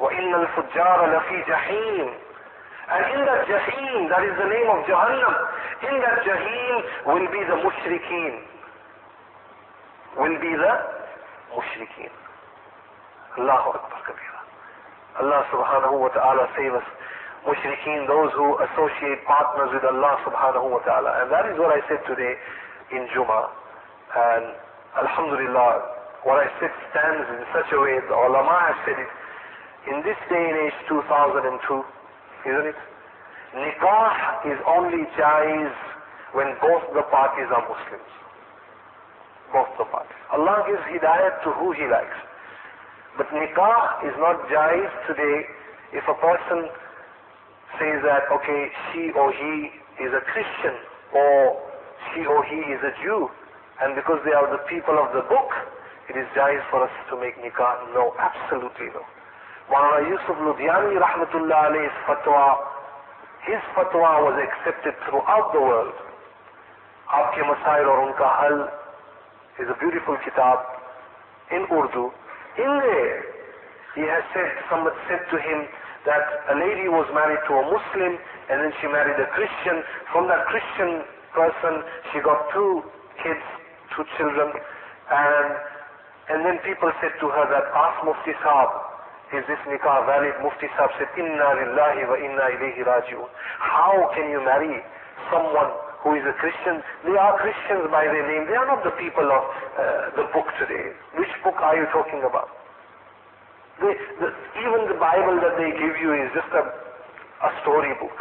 وَإِنَّ 0.01 0.31
الْفُجَّارَ 0.41 0.99
لَفِي 1.13 1.37
جَحِيمٍ 1.45 2.07
And 2.89 3.03
in 3.13 3.21
that 3.25 3.41
Jaheen, 3.45 4.09
that 4.09 4.23
is 4.25 4.33
the 4.37 4.49
name 4.49 4.69
of 4.73 4.85
Jahannam, 4.89 5.35
in 5.89 5.95
that 6.01 6.17
Jaheen 6.25 6.75
will 7.05 7.27
be 7.29 7.41
the 7.45 7.57
mushrikeen. 7.61 8.33
Will 10.17 10.37
be 10.41 10.53
the 10.57 10.73
mushrikeen. 11.53 12.13
Allahu 13.37 13.69
Akbar 13.77 14.01
Kabira. 14.07 14.39
Allah 15.21 15.41
subhanahu 15.53 15.99
wa 15.99 16.09
ta'ala 16.09 16.47
save 16.57 16.73
us. 16.73 16.83
Mushrikeen, 17.46 18.04
those 18.04 18.32
who 18.36 18.60
associate 18.60 19.24
partners 19.24 19.72
with 19.72 19.84
Allah 19.84 20.20
subhanahu 20.28 20.76
wa 20.76 20.80
ta'ala. 20.84 21.24
And 21.24 21.32
that 21.32 21.48
is 21.48 21.56
what 21.56 21.72
I 21.72 21.80
said 21.88 22.04
today 22.04 22.36
in 22.92 23.08
Jummah. 23.16 23.48
And 24.12 24.44
Alhamdulillah, 25.00 25.70
what 26.28 26.36
I 26.36 26.48
said 26.60 26.72
stands 26.92 27.24
in 27.32 27.40
such 27.56 27.72
a 27.72 27.78
way, 27.80 27.96
the 28.04 28.12
ulama 28.12 28.52
have 28.68 28.80
said 28.84 28.98
it, 29.00 29.10
in 29.88 30.04
this 30.04 30.18
day 30.28 30.36
and 30.36 30.58
age 30.68 30.76
2002, 30.92 31.48
isn't 32.44 32.68
it? 32.68 32.80
Nikah 33.56 34.44
is 34.52 34.58
only 34.68 35.08
jais 35.16 35.74
when 36.36 36.52
both 36.60 36.84
the 36.92 37.02
parties 37.08 37.48
are 37.48 37.64
Muslims. 37.64 38.12
Both 39.48 39.72
the 39.80 39.88
parties. 39.88 40.20
Allah 40.30 40.62
gives 40.68 40.84
hidayat 40.92 41.42
to 41.48 41.50
who 41.56 41.72
He 41.72 41.88
likes. 41.88 42.20
But 43.16 43.26
nikah 43.32 44.06
is 44.06 44.14
not 44.20 44.44
jais 44.52 44.92
today 45.08 45.48
if 45.96 46.04
a 46.06 46.14
person 46.20 46.68
says 47.78 48.02
that, 48.02 48.26
okay, 48.32 48.62
she 48.90 49.12
or 49.14 49.30
he 49.32 49.70
is 50.02 50.10
a 50.10 50.22
Christian 50.32 50.74
or 51.14 51.60
she 52.10 52.24
or 52.26 52.42
he 52.44 52.60
is 52.72 52.80
a 52.82 52.92
Jew 53.04 53.30
and 53.80 53.96
because 53.96 54.20
they 54.28 54.36
are 54.36 54.44
the 54.52 54.60
people 54.68 55.00
of 55.00 55.08
the 55.16 55.24
book, 55.24 55.50
it 56.12 56.16
is 56.16 56.28
jais 56.36 56.60
for 56.68 56.84
us 56.84 56.92
to 57.08 57.16
make 57.16 57.32
nikah? 57.40 57.80
No, 57.96 58.12
absolutely 58.20 58.92
no. 58.92 59.00
Maulana 59.72 60.04
Yusuf 60.04 60.36
Ludhiani 60.36 61.00
rahmatullah 61.00 61.72
alayhis 61.72 61.96
fatwa, 62.04 62.60
his 63.48 63.62
fatwa 63.72 64.20
was 64.28 64.36
accepted 64.36 64.92
throughout 65.08 65.54
the 65.56 65.60
world. 65.60 65.96
Aapke 67.08 67.40
Masail 67.40 67.88
or 67.88 68.12
Unka 68.12 68.28
Hal 68.28 68.68
is 69.64 69.68
a 69.72 69.76
beautiful 69.80 70.18
kitab 70.24 70.60
in 71.50 71.64
Urdu. 71.72 72.12
In 72.60 72.72
there, 72.84 73.24
he 73.96 74.02
has 74.04 74.22
said, 74.36 74.50
somebody 74.68 74.96
said 75.08 75.24
to 75.30 75.38
him 75.40 75.64
that 76.06 76.24
a 76.48 76.56
lady 76.56 76.88
was 76.88 77.04
married 77.12 77.40
to 77.48 77.52
a 77.60 77.64
Muslim 77.68 78.12
and 78.48 78.56
then 78.64 78.72
she 78.80 78.88
married 78.88 79.20
a 79.20 79.28
Christian. 79.36 79.84
From 80.12 80.28
that 80.32 80.46
Christian 80.48 81.04
person, 81.36 81.84
she 82.12 82.24
got 82.24 82.48
two 82.52 82.82
kids, 83.20 83.44
two 83.96 84.04
children, 84.16 84.48
and 85.10 85.48
and 86.30 86.46
then 86.46 86.62
people 86.62 86.86
said 87.02 87.10
to 87.18 87.26
her 87.26 87.44
that, 87.50 87.66
ask 87.74 88.06
Mufti 88.06 88.30
Saab, 88.38 88.70
is 89.34 89.42
this 89.50 89.58
nikah 89.66 90.06
valid? 90.06 90.30
Mufti 90.46 90.70
Saab 90.78 90.94
said, 90.94 91.10
Inna 91.18 91.58
lillahi 91.58 92.06
wa 92.06 92.14
inna 92.22 92.46
ilayhi 92.54 92.86
raji'un. 92.86 93.26
How 93.58 94.14
can 94.14 94.30
you 94.30 94.38
marry 94.38 94.78
someone 95.26 95.74
who 96.06 96.14
is 96.14 96.22
a 96.22 96.34
Christian? 96.38 96.86
They 97.02 97.18
are 97.18 97.34
Christians 97.42 97.90
by 97.90 98.06
their 98.06 98.22
name. 98.30 98.46
They 98.46 98.54
are 98.54 98.66
not 98.66 98.86
the 98.86 98.94
people 98.94 99.26
of 99.26 99.42
uh, 99.42 99.82
the 100.22 100.30
book 100.30 100.46
today. 100.62 100.94
Which 101.18 101.34
book 101.42 101.58
are 101.58 101.74
you 101.74 101.90
talking 101.90 102.22
about? 102.22 102.59
They, 103.80 103.94
the, 104.20 104.28
even 104.60 104.92
the 104.92 104.98
Bible 105.00 105.40
that 105.40 105.56
they 105.56 105.72
give 105.72 105.96
you 106.00 106.12
is 106.12 106.28
just 106.36 106.52
a, 106.52 106.64
a 106.68 107.50
story 107.64 107.96
book. 107.96 108.16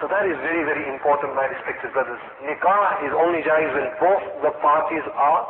So 0.00 0.08
that 0.08 0.26
is 0.26 0.34
very, 0.42 0.64
very 0.64 0.88
important, 0.90 1.36
my 1.36 1.46
respected 1.46 1.92
brothers. 1.92 2.18
Nikah 2.42 3.06
is 3.06 3.12
only 3.14 3.44
jais 3.44 3.70
when 3.70 3.86
both 4.02 4.24
the 4.42 4.50
parties 4.58 5.04
are 5.14 5.46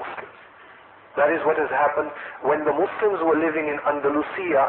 Muslims. 0.00 0.36
That 1.14 1.30
is 1.32 1.40
what 1.46 1.56
has 1.56 1.70
happened 1.70 2.10
when 2.42 2.64
the 2.64 2.72
Muslims 2.72 3.22
were 3.22 3.38
living 3.38 3.68
in 3.68 3.78
Andalusia. 3.86 4.64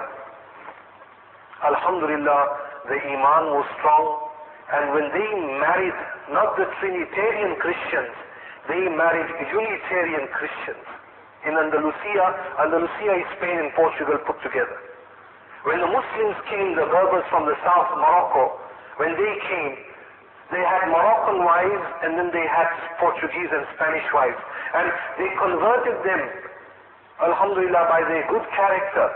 Alhamdulillah, 1.63 2.41
the 2.87 2.97
Iman 3.09 3.57
was 3.57 3.65
strong. 3.79 4.05
And 4.67 4.93
when 4.93 5.07
they 5.15 5.29
married 5.63 5.97
not 6.31 6.59
the 6.59 6.67
Trinitarian 6.79 7.55
Christians, 7.57 8.13
they 8.67 8.83
married 8.91 9.27
Unitarian 9.49 10.27
Christians. 10.35 10.83
In 11.47 11.55
Andalusia, 11.55 12.25
Andalusia 12.59 13.13
is 13.23 13.27
Spain 13.39 13.55
and 13.55 13.71
Portugal 13.71 14.19
put 14.27 14.35
together. 14.43 14.77
When 15.63 15.79
the 15.79 15.87
Muslims 15.87 16.35
came, 16.51 16.75
the 16.75 16.87
Berbers 16.91 17.23
from 17.31 17.47
the 17.47 17.55
south, 17.63 17.87
Morocco, 17.95 18.59
when 18.99 19.15
they 19.15 19.33
came, 19.47 19.73
they 20.51 20.63
had 20.63 20.91
Moroccan 20.91 21.43
wives 21.43 21.87
and 22.03 22.19
then 22.19 22.31
they 22.35 22.43
had 22.47 22.67
Portuguese 22.99 23.51
and 23.51 23.63
Spanish 23.79 24.03
wives. 24.11 24.39
And 24.75 24.91
they 25.19 25.31
converted 25.39 25.97
them, 26.03 26.21
Alhamdulillah, 27.23 27.83
by 27.91 28.03
their 28.07 28.27
good 28.27 28.43
character. 28.51 29.07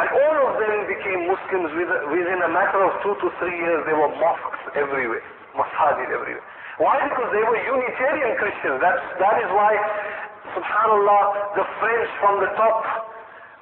And 0.00 0.08
all 0.08 0.36
of 0.48 0.52
them 0.60 0.88
became 0.88 1.28
Muslims 1.28 1.70
within 2.08 2.40
a 2.44 2.50
matter 2.52 2.80
of 2.84 2.92
two 3.04 3.16
to 3.20 3.28
three 3.40 3.56
years. 3.56 3.84
There 3.84 4.00
were 4.00 4.12
mosques 4.16 4.64
everywhere, 4.76 5.24
masajid 5.56 6.08
everywhere. 6.08 6.44
Why? 6.78 7.02
Because 7.08 7.34
they 7.34 7.42
were 7.42 7.58
Unitarian 7.58 8.38
Christians. 8.38 8.78
That's, 8.78 9.02
that 9.18 9.36
is 9.42 9.50
why, 9.50 9.74
subhanAllah, 10.54 11.22
the 11.56 11.66
French 11.80 12.10
from 12.20 12.40
the 12.40 12.50
top 12.56 13.08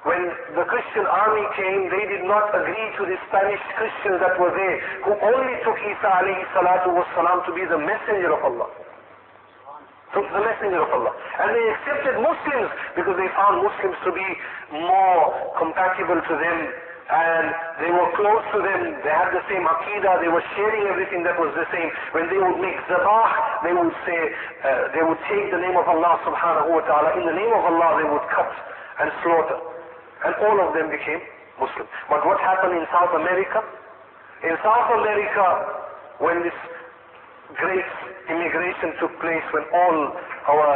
when 0.07 0.23
the 0.55 0.63
Christian 0.63 1.03
army 1.03 1.43
came, 1.59 1.91
they 1.91 2.05
did 2.07 2.23
not 2.23 2.47
agree 2.55 2.87
to 2.95 3.03
the 3.03 3.19
Spanish 3.27 3.59
Christians 3.75 4.23
that 4.23 4.39
were 4.39 4.55
there, 4.55 4.77
who 5.03 5.11
only 5.19 5.55
took 5.67 5.75
Isa 5.83 6.09
alayhi 6.23 6.47
salatu 6.55 6.95
wasalam 6.95 7.43
to 7.43 7.51
be 7.51 7.67
the 7.67 7.75
messenger 7.75 8.31
of 8.31 8.39
Allah. 8.39 8.71
Took 10.15 10.23
the 10.31 10.39
messenger 10.39 10.79
of 10.79 10.91
Allah. 10.95 11.11
And 11.11 11.51
they 11.51 11.65
accepted 11.75 12.15
Muslims 12.23 12.71
because 12.95 13.19
they 13.19 13.27
found 13.35 13.59
Muslims 13.59 13.99
to 14.07 14.11
be 14.15 14.27
more 14.87 15.51
compatible 15.59 16.23
to 16.23 16.33
them 16.39 16.57
and 17.07 17.45
they 17.79 17.87
were 17.87 18.11
close 18.19 18.43
to 18.51 18.59
them, 18.59 18.99
they 18.99 19.15
had 19.15 19.31
the 19.31 19.39
same 19.47 19.63
aqidah, 19.63 20.19
they 20.19 20.27
were 20.27 20.43
sharing 20.59 20.91
everything 20.91 21.23
that 21.23 21.39
was 21.39 21.55
the 21.55 21.63
same. 21.71 21.87
When 22.11 22.27
they 22.27 22.35
would 22.35 22.59
make 22.59 22.75
zabah, 22.91 23.63
they 23.63 23.71
would 23.71 23.95
say, 24.03 24.19
uh, 24.67 24.91
they 24.91 25.03
would 25.07 25.21
take 25.31 25.47
the 25.55 25.61
name 25.63 25.79
of 25.79 25.87
Allah 25.87 26.19
subhanahu 26.27 26.67
wa 26.67 26.83
ta'ala, 26.83 27.15
in 27.15 27.23
the 27.23 27.31
name 27.31 27.53
of 27.55 27.63
Allah 27.63 28.03
they 28.03 28.07
would 28.11 28.27
cut 28.27 28.51
and 28.99 29.07
slaughter. 29.23 29.59
And 30.27 30.35
all 30.51 30.57
of 30.67 30.75
them 30.75 30.91
became 30.91 31.23
Muslim. 31.55 31.87
But 32.11 32.27
what 32.27 32.43
happened 32.43 32.75
in 32.75 32.83
South 32.91 33.15
America? 33.15 33.63
In 34.43 34.53
South 34.59 34.89
America, 34.99 35.45
when 36.19 36.43
this 36.43 36.59
great 37.55 37.87
immigration 38.27 38.99
took 38.99 39.15
place, 39.23 39.45
when 39.55 39.63
all 39.71 40.11
our 40.51 40.67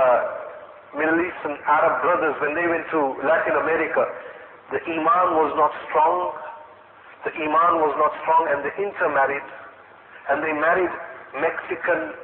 Middle 0.95 1.19
Eastern 1.19 1.59
Arab 1.67 1.99
brothers, 2.03 2.35
when 2.39 2.55
they 2.55 2.67
went 2.71 2.87
to 2.95 3.19
Latin 3.19 3.55
America, 3.59 4.07
the 4.71 4.79
iman 4.87 5.27
was 5.35 5.51
not 5.59 5.71
strong, 5.87 6.31
the 7.27 7.33
iman 7.35 7.73
was 7.83 7.93
not 7.99 8.11
strong 8.23 8.47
and 8.49 8.63
they 8.63 8.73
intermarried 8.79 9.47
and 10.31 10.39
they 10.39 10.55
married 10.55 10.93
Mexican 11.37 12.15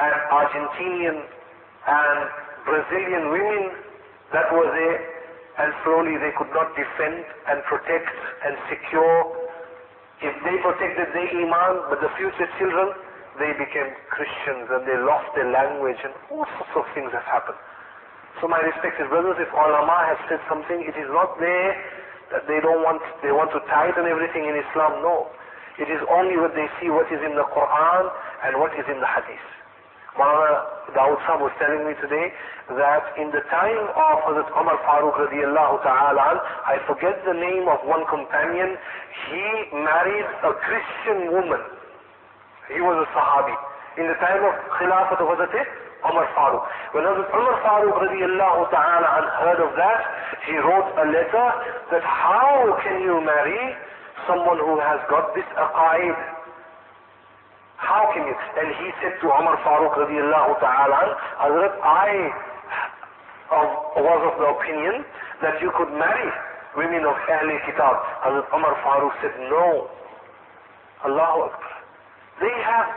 and 0.00 0.14
Argentinian 0.32 1.18
and 1.20 2.18
Brazilian 2.64 3.28
women 3.28 3.76
that 4.32 4.48
were 4.56 4.72
there 4.72 4.98
and 5.60 5.68
slowly 5.84 6.16
they 6.16 6.32
could 6.40 6.48
not 6.56 6.72
defend 6.72 7.28
and 7.52 7.60
protect 7.68 8.08
and 8.48 8.56
secure. 8.72 9.16
If 10.24 10.32
they 10.48 10.56
protected 10.64 11.12
their 11.12 11.28
iman 11.28 11.92
but 11.92 12.00
the 12.00 12.08
future 12.16 12.48
children, 12.56 12.96
they 13.36 13.52
became 13.60 13.92
Christians 14.08 14.64
and 14.72 14.88
they 14.88 14.96
lost 14.96 15.28
their 15.36 15.50
language 15.52 16.00
and 16.00 16.16
all 16.32 16.48
sorts 16.56 16.72
of 16.72 16.84
things 16.96 17.12
have 17.12 17.28
happened. 17.28 17.60
So 18.40 18.48
my 18.48 18.60
respected 18.62 19.08
brothers, 19.12 19.36
if 19.38 19.50
ulama 19.52 20.08
has 20.08 20.18
said 20.28 20.40
something, 20.48 20.80
it 20.86 20.96
is 20.96 21.08
not 21.12 21.36
there 21.38 21.76
that 22.32 22.48
they 22.48 22.58
don't 22.64 22.80
want, 22.80 23.02
they 23.20 23.30
want 23.30 23.52
to 23.52 23.60
tighten 23.68 24.08
everything 24.08 24.48
in 24.48 24.56
Islam. 24.56 25.04
No. 25.04 25.28
It 25.78 25.88
is 25.88 26.00
only 26.08 26.36
when 26.36 26.52
they 26.56 26.68
see 26.80 26.88
what 26.88 27.08
is 27.12 27.20
in 27.20 27.36
the 27.36 27.44
Quran 27.52 28.02
and 28.44 28.60
what 28.60 28.72
is 28.76 28.84
in 28.88 29.00
the 29.00 29.08
Hadith. 29.08 29.46
Maulana 30.16 30.92
Dawood 30.92 31.20
Sahib 31.24 31.40
was 31.40 31.54
telling 31.56 31.88
me 31.88 31.96
today 32.04 32.28
that 32.76 33.16
in 33.16 33.32
the 33.32 33.40
time 33.48 33.80
of 33.96 34.14
Hazrat 34.28 34.48
Umar 34.52 34.76
Farooq 34.84 35.16
radiallahu 35.16 35.80
ta'ala, 35.80 36.36
I 36.68 36.76
forget 36.84 37.16
the 37.24 37.32
name 37.32 37.64
of 37.64 37.80
one 37.88 38.04
companion, 38.12 38.76
he 39.32 39.44
married 39.72 40.28
a 40.44 40.52
Christian 40.60 41.32
woman. 41.32 41.64
He 42.68 42.84
was 42.84 43.00
a 43.00 43.08
Sahabi. 43.16 43.56
In 43.96 44.08
the 44.08 44.18
time 44.20 44.44
of 44.44 44.52
Khilafat 44.76 45.16
of 45.16 45.32
Hazrat 45.32 45.52
Umar 46.02 46.26
Farooq. 46.34 46.66
When 46.92 47.04
Umar 47.06 47.56
Farooq 47.62 47.94
radiallahu 47.94 48.70
ta'ala 48.74 49.06
heard 49.38 49.60
of 49.62 49.72
that, 49.78 50.00
he 50.46 50.58
wrote 50.58 50.90
a 50.98 51.06
letter 51.06 51.46
that 51.94 52.02
how 52.02 52.78
can 52.82 53.02
you 53.02 53.22
marry 53.22 53.76
someone 54.26 54.58
who 54.58 54.78
has 54.82 54.98
got 55.08 55.34
this 55.34 55.46
aqaid? 55.54 56.16
How 57.76 58.10
can 58.14 58.26
you? 58.26 58.34
And 58.34 58.68
he 58.82 58.90
said 59.02 59.14
to 59.22 59.26
Umar 59.30 59.58
Farooq 59.62 59.94
radiallahu 59.94 60.58
ta'ala, 60.58 61.00
Hazrat, 61.38 61.74
I 61.82 62.30
was 63.52 64.20
of 64.32 64.34
the 64.40 64.48
opinion 64.48 65.04
that 65.42 65.60
you 65.60 65.70
could 65.76 65.92
marry 65.94 66.30
women 66.76 67.04
of 67.04 67.14
Ahl 67.14 67.50
Kitab. 67.66 67.94
Hazrat 68.26 68.46
Umar 68.50 68.74
Farooq 68.82 69.14
said, 69.22 69.34
no. 69.50 69.90
Allahu 71.04 71.50
Akbar. 71.50 71.72
They 72.40 72.54
have, 72.64 72.88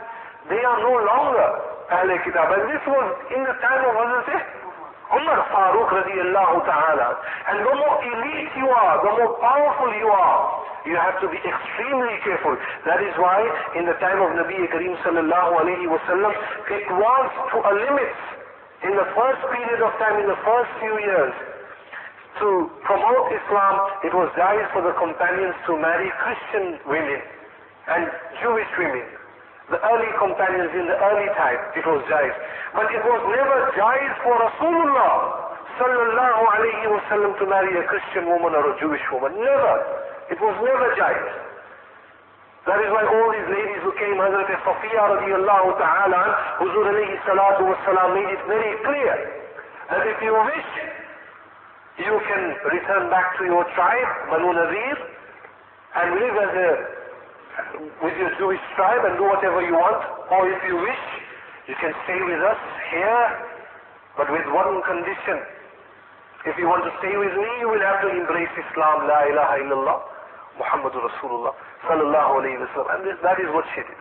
they 0.48 0.62
are 0.62 0.78
no 0.80 0.94
longer 1.06 1.75
Kitab. 1.88 2.48
And 2.50 2.64
this 2.70 2.82
was 2.86 3.08
in 3.30 3.42
the 3.46 3.56
time 3.62 3.82
of 3.86 3.94
Hazrat 3.94 4.44
Umar 5.06 5.38
Farooq 5.54 5.90
radiallahu 6.02 6.66
ta'ala. 6.66 7.08
And 7.46 7.62
the 7.62 7.74
more 7.78 7.96
elite 8.02 8.52
you 8.58 8.66
are, 8.66 8.94
the 9.06 9.12
more 9.22 9.38
powerful 9.38 9.90
you 9.94 10.10
are, 10.10 10.38
you 10.82 10.98
have 10.98 11.18
to 11.22 11.28
be 11.30 11.38
extremely 11.38 12.18
careful. 12.26 12.58
That 12.86 13.02
is 13.02 13.14
why 13.18 13.38
in 13.78 13.86
the 13.86 13.94
time 14.02 14.18
of 14.18 14.34
Nabi 14.34 14.58
Kareem 14.66 14.98
sallallahu 15.06 15.62
alayhi 15.62 15.86
wasallam, 15.86 16.34
it 16.74 16.86
was 16.90 17.26
to 17.54 17.56
a 17.62 17.72
limit 17.86 18.14
in 18.82 18.92
the 18.98 19.06
first 19.14 19.40
period 19.50 19.80
of 19.82 19.94
time, 19.98 20.18
in 20.18 20.26
the 20.26 20.40
first 20.42 20.70
few 20.82 20.94
years, 20.98 21.34
to 22.42 22.68
promote 22.84 23.32
Islam, 23.32 23.74
it 24.04 24.12
was 24.12 24.28
jais 24.36 24.68
for 24.74 24.82
the 24.84 24.92
companions 25.00 25.56
to 25.66 25.72
marry 25.80 26.10
Christian 26.20 26.76
women 26.84 27.22
and 27.88 28.10
Jewish 28.42 28.68
women. 28.76 29.06
The 29.66 29.82
early 29.82 30.10
companions 30.22 30.70
in 30.78 30.86
the 30.86 30.94
early 30.94 31.26
time, 31.34 31.58
it 31.74 31.82
was 31.82 31.98
jais. 32.06 32.36
But 32.70 32.86
it 32.94 33.02
was 33.02 33.20
never 33.34 33.58
jais 33.74 34.14
for 34.22 34.34
Rasulullah 34.38 35.14
sallallahu 35.74 36.42
alayhi 36.54 36.86
wasallam 36.86 37.34
to 37.42 37.44
marry 37.50 37.74
a 37.74 37.84
Christian 37.90 38.30
woman 38.30 38.54
or 38.54 38.62
a 38.62 38.74
Jewish 38.78 39.02
woman. 39.10 39.34
Never. 39.34 39.74
It 40.30 40.38
was 40.38 40.54
never 40.62 40.94
jais. 40.94 41.30
That 42.66 42.82
is 42.82 42.90
why 42.90 43.06
all 43.06 43.28
these 43.30 43.46
ladies 43.46 43.78
who 43.82 43.94
came, 43.94 44.18
Hazrat 44.18 44.50
Safiya 44.66 45.02
radiallahu 45.18 45.78
ta'ala, 45.78 46.22
Huzur 46.62 46.86
alayhi 46.86 47.14
salatu 47.22 47.62
wasalam 47.66 48.18
made 48.18 48.26
it 48.26 48.42
very 48.50 48.74
clear 48.82 49.14
that 49.90 50.02
if 50.02 50.18
you 50.22 50.34
wish, 50.34 50.70
you 51.98 52.14
can 52.26 52.42
return 52.70 53.10
back 53.10 53.38
to 53.38 53.44
your 53.46 53.62
tribe, 53.74 54.10
Banu 54.30 54.50
Nazir, 54.50 54.96
and 55.94 56.08
live 56.18 56.36
as 56.42 56.52
a 56.54 56.70
with 58.02 58.16
your 58.20 58.32
Jewish 58.36 58.60
tribe 58.76 59.04
and 59.04 59.16
do 59.16 59.24
whatever 59.24 59.64
you 59.64 59.72
want, 59.72 60.00
or 60.30 60.48
if 60.48 60.60
you 60.68 60.76
wish, 60.76 61.02
you 61.68 61.76
can 61.80 61.92
stay 62.04 62.20
with 62.20 62.40
us 62.44 62.60
here, 62.92 63.24
but 64.16 64.28
with 64.30 64.44
one 64.52 64.80
condition. 64.84 65.40
If 66.46 66.54
you 66.60 66.70
want 66.70 66.86
to 66.86 66.92
stay 67.02 67.16
with 67.16 67.34
me, 67.34 67.50
you 67.58 67.68
will 67.68 67.82
have 67.82 68.00
to 68.06 68.08
embrace 68.12 68.52
Islam, 68.54 69.08
La 69.10 69.26
ilaha 69.26 69.54
illallah, 69.66 69.98
Muhammadur 70.62 71.02
Rasulullah, 71.10 71.52
sallallahu 71.90 72.44
alayhi 72.44 72.62
Wasallam. 72.62 72.88
And 72.96 73.00
this, 73.02 73.18
that 73.26 73.40
is 73.42 73.50
what 73.50 73.66
she 73.74 73.82
did. 73.82 74.00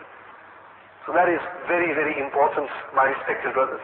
So 1.08 1.13
that 1.13 1.26
is 1.26 1.41
very, 1.65 1.89
very 1.98 2.22
important, 2.22 2.70
my 2.94 3.10
respected 3.10 3.54
brothers. 3.54 3.82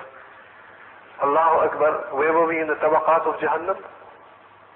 Allahu 1.26 1.70
Akbar, 1.70 2.18
where 2.18 2.34
were 2.34 2.48
we 2.50 2.62
in 2.62 2.68
the 2.68 2.78
tabaqat 2.82 3.26
of 3.30 3.38
Jahannam? 3.42 3.78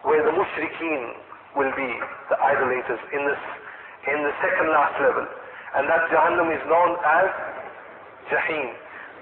Where 0.02 0.22
the 0.22 0.34
mushrikeen 0.34 1.18
will 1.58 1.74
be, 1.74 1.90
the 2.30 2.38
idolaters, 2.38 3.02
in 3.14 3.22
this 3.26 3.42
in 4.12 4.18
the 4.24 4.34
second 4.41 4.70
last 4.70 4.96
level. 5.02 5.26
And 5.76 5.89
that 5.89 6.08
Jahannam 6.10 6.50
is 6.54 6.63
known 6.70 6.96
as 7.04 7.28
Jahim. 8.32 8.74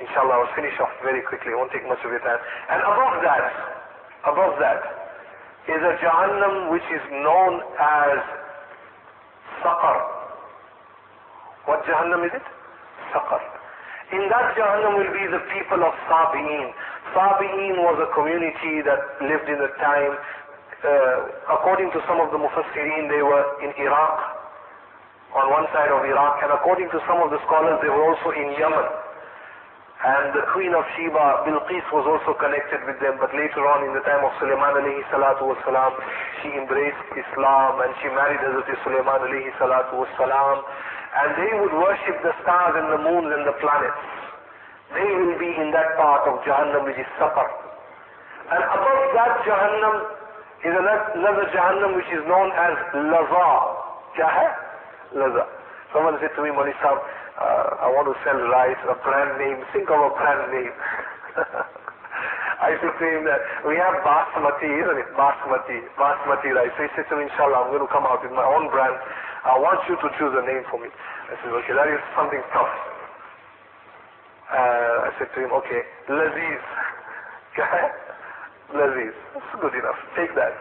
Inshallah, 0.02 0.44
I'll 0.44 0.56
finish 0.56 0.74
off 0.80 0.92
very 1.02 1.22
quickly. 1.22 1.54
It 1.54 1.58
won't 1.58 1.72
take 1.72 1.88
much 1.88 2.02
of 2.04 2.12
your 2.12 2.22
time. 2.22 2.42
And 2.70 2.82
above 2.82 3.16
that, 3.24 3.46
above 4.28 4.54
that, 4.60 4.82
is 5.70 5.80
a 5.80 5.94
Jahannam 6.04 6.72
which 6.72 6.86
is 6.92 7.04
known 7.24 7.64
as 7.80 8.20
Saqar. 9.64 9.98
What 11.66 11.86
Jahannam 11.88 12.28
is 12.28 12.36
it? 12.36 12.46
Saqar. 13.16 13.40
In 14.12 14.28
that 14.30 14.54
Jahannam 14.54 15.00
will 15.00 15.14
be 15.16 15.26
the 15.32 15.42
people 15.56 15.82
of 15.82 15.94
Sabi'in. 16.12 16.70
Sabi'in 17.16 17.80
was 17.80 17.98
a 18.04 18.10
community 18.14 18.84
that 18.84 19.00
lived 19.24 19.48
in 19.48 19.58
the 19.58 19.72
time, 19.80 20.14
uh, 20.84 21.56
according 21.56 21.90
to 21.96 22.00
some 22.06 22.20
of 22.20 22.30
the 22.30 22.38
Mufassirin, 22.38 23.08
they 23.08 23.24
were 23.24 23.46
in 23.64 23.72
Iraq, 23.80 24.33
on 25.34 25.50
one 25.50 25.66
side 25.74 25.90
of 25.90 26.06
Iraq, 26.06 26.46
and 26.46 26.54
according 26.54 26.94
to 26.94 27.02
some 27.10 27.18
of 27.26 27.34
the 27.34 27.42
scholars, 27.50 27.82
they 27.82 27.90
were 27.90 28.06
also 28.06 28.30
in 28.38 28.54
Yemen. 28.54 28.88
And 30.04 30.36
the 30.36 30.44
queen 30.52 30.76
of 30.76 30.84
Sheba, 31.00 31.48
Bilqis, 31.48 31.88
was 31.96 32.04
also 32.04 32.36
connected 32.36 32.84
with 32.84 33.00
them, 33.00 33.16
but 33.24 33.32
later 33.32 33.64
on 33.64 33.88
in 33.88 33.96
the 33.96 34.04
time 34.04 34.20
of 34.20 34.36
Sulaiman 34.36 34.84
alayhi 34.84 35.00
salatu 35.08 35.48
wasalam, 35.48 35.96
she 36.44 36.52
embraced 36.52 37.08
Islam 37.16 37.80
and 37.80 37.96
she 38.04 38.12
married 38.12 38.44
Hazrat 38.44 38.68
Sulaiman 38.84 39.24
alayhi 39.32 39.48
salatu 39.56 40.04
wasalam. 40.04 40.60
And 41.16 41.30
they 41.40 41.52
would 41.56 41.72
worship 41.72 42.20
the 42.20 42.36
stars 42.44 42.76
and 42.84 42.92
the 42.92 43.00
moons 43.00 43.32
and 43.32 43.48
the 43.48 43.56
planets. 43.64 44.04
They 44.92 45.08
will 45.08 45.40
be 45.40 45.50
in 45.56 45.72
that 45.72 45.96
part 45.96 46.28
of 46.28 46.44
Jahannam 46.44 46.84
which 46.84 47.00
is 47.00 47.08
Saqar. 47.16 47.48
And 48.52 48.60
above 48.60 49.04
that 49.16 49.34
Jahannam 49.48 49.96
is 50.68 50.74
another 51.16 51.48
Jahannam 51.56 51.96
which 51.96 52.12
is 52.12 52.28
known 52.28 52.52
as 52.52 52.76
Laza. 53.08 53.52
Kya 54.20 54.63
Someone 55.14 56.18
said 56.18 56.34
to 56.34 56.42
me, 56.42 56.50
Mani 56.50 56.74
uh, 56.74 57.86
I 57.86 57.88
want 57.94 58.10
to 58.10 58.18
sell 58.26 58.38
rice, 58.38 58.82
a 58.90 58.98
brand 59.06 59.38
name. 59.38 59.62
Think 59.70 59.86
of 59.94 60.02
a 60.02 60.12
brand 60.18 60.50
name. 60.50 60.74
I 62.66 62.74
said 62.82 62.96
to 62.98 63.06
him 63.06 63.22
that 63.30 63.42
we 63.68 63.78
have 63.78 64.02
basmati, 64.02 64.70
isn't 64.70 64.98
it? 64.98 65.10
Basmati, 65.14 65.78
basmati 66.00 66.50
rice. 66.56 66.74
So 66.78 66.82
he 66.82 66.90
said 66.98 67.06
to 67.14 67.16
me, 67.22 67.30
inshallah, 67.30 67.68
I'm 67.68 67.70
going 67.70 67.86
to 67.86 67.92
come 67.94 68.10
out 68.10 68.26
with 68.26 68.34
my 68.34 68.46
own 68.46 68.74
brand. 68.74 68.96
I 69.46 69.54
want 69.60 69.86
you 69.86 70.00
to 70.02 70.08
choose 70.18 70.34
a 70.34 70.44
name 70.50 70.66
for 70.72 70.82
me. 70.82 70.90
I 70.90 71.38
said, 71.46 71.54
okay, 71.62 71.74
that 71.78 71.90
is 71.94 72.02
something 72.18 72.42
tough. 72.56 72.74
Uh, 74.50 74.98
I 75.06 75.10
said 75.22 75.30
to 75.30 75.40
him, 75.46 75.52
okay, 75.62 75.82
Laziz. 76.10 76.64
Laziz. 78.78 79.14
That's 79.38 79.54
good 79.62 79.76
enough. 79.78 80.00
Take 80.18 80.34
that. 80.34 80.54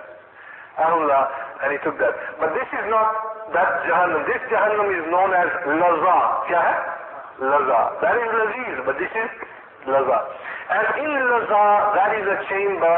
Allah, 0.81 1.29
and 1.65 1.73
he 1.73 1.79
took 1.85 1.97
that. 2.01 2.15
But 2.41 2.53
this 2.57 2.69
is 2.69 2.85
not 2.89 3.32
that 3.53 3.71
Jahannam. 3.87 4.25
This 4.27 4.43
Jahannam 4.49 4.89
is 4.93 5.05
known 5.13 5.31
as 5.37 5.49
Laza. 5.69 6.19
Kya 6.49 6.61
hai? 6.61 6.79
Laza. 7.41 7.81
That 8.01 8.17
is 8.17 8.29
Laziz, 8.29 8.77
but 8.85 8.97
this 8.99 9.13
is 9.13 9.31
Laza. 9.87 10.19
And 10.73 10.87
in 11.05 11.13
Laza, 11.13 11.65
that 11.97 12.11
is 12.17 12.27
a 12.27 12.39
chamber, 12.49 12.97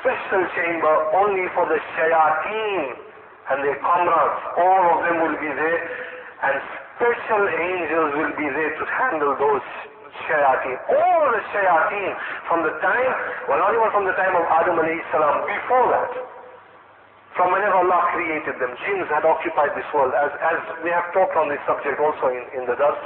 special 0.00 0.42
chamber 0.58 0.94
only 1.16 1.46
for 1.54 1.66
the 1.66 1.78
shayateen. 1.94 3.04
and 3.50 3.60
their 3.60 3.76
comrades, 3.84 4.40
all 4.56 4.84
of 4.96 4.98
them 5.04 5.20
will 5.20 5.36
be 5.36 5.52
there, 5.52 5.80
and 6.48 6.54
special 6.96 7.42
angels 7.44 8.10
will 8.16 8.34
be 8.40 8.48
there 8.48 8.72
to 8.72 8.84
handle 8.88 9.36
those 9.36 9.64
shayateen. 10.24 10.78
All 10.88 11.28
the 11.28 11.42
shayateen 11.52 12.12
from 12.48 12.64
the 12.64 12.72
time, 12.80 13.12
well 13.48 13.60
not 13.60 13.76
even 13.76 13.90
from 13.92 14.08
the 14.08 14.16
time 14.16 14.32
of 14.32 14.48
Adam 14.48 14.80
alayhi 14.80 15.04
salam, 15.12 15.44
before 15.44 15.86
that 15.92 16.33
from 17.34 17.50
whenever 17.50 17.82
Allah 17.82 18.14
created 18.14 18.54
them. 18.62 18.70
Jinns 18.86 19.10
had 19.10 19.26
occupied 19.26 19.74
this 19.74 19.86
world, 19.90 20.14
as, 20.14 20.30
as 20.38 20.58
we 20.86 20.90
have 20.90 21.10
talked 21.10 21.34
on 21.34 21.50
this 21.50 21.58
subject 21.66 21.98
also 21.98 22.30
in, 22.30 22.46
in 22.54 22.62
the 22.66 22.78
dars. 22.78 22.98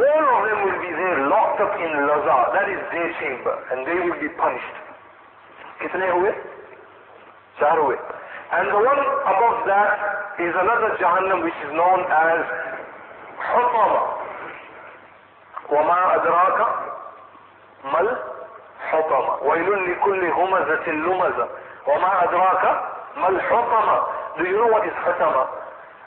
All 0.00 0.24
of 0.34 0.40
them 0.48 0.58
will 0.64 0.80
be 0.80 0.90
there 0.90 1.28
locked 1.28 1.60
up 1.60 1.76
in 1.78 1.92
laza, 2.08 2.38
that 2.56 2.66
is 2.66 2.80
their 2.90 3.08
chamber, 3.20 3.54
and 3.70 3.86
they 3.86 3.94
will 4.00 4.18
be 4.18 4.32
punished. 4.40 4.76
Kitne 5.78 6.08
huye? 6.08 6.32
Huye. 7.60 7.98
And 8.52 8.66
the 8.70 8.80
one 8.80 9.02
above 9.28 9.66
that 9.68 9.92
is 10.40 10.52
another 10.56 10.96
Jahannam 10.98 11.44
which 11.44 11.58
is 11.62 11.70
known 11.72 12.00
as 12.10 12.42
Hutama. 13.38 14.24
وما 15.70 16.14
أدراك 16.14 16.66
ما 17.84 18.00
الحطمة 18.00 19.42
ويل 19.42 19.92
لكل 19.92 20.24
همزة 20.30 20.90
لمزة 20.90 21.48
وما 21.86 22.24
أدراك 22.24 22.93
Mal 23.16 23.36
hutama. 23.38 23.96
Do 24.38 24.42
you 24.44 24.56
know 24.58 24.70
what 24.70 24.86
is 24.86 24.94
hutama? 25.06 25.46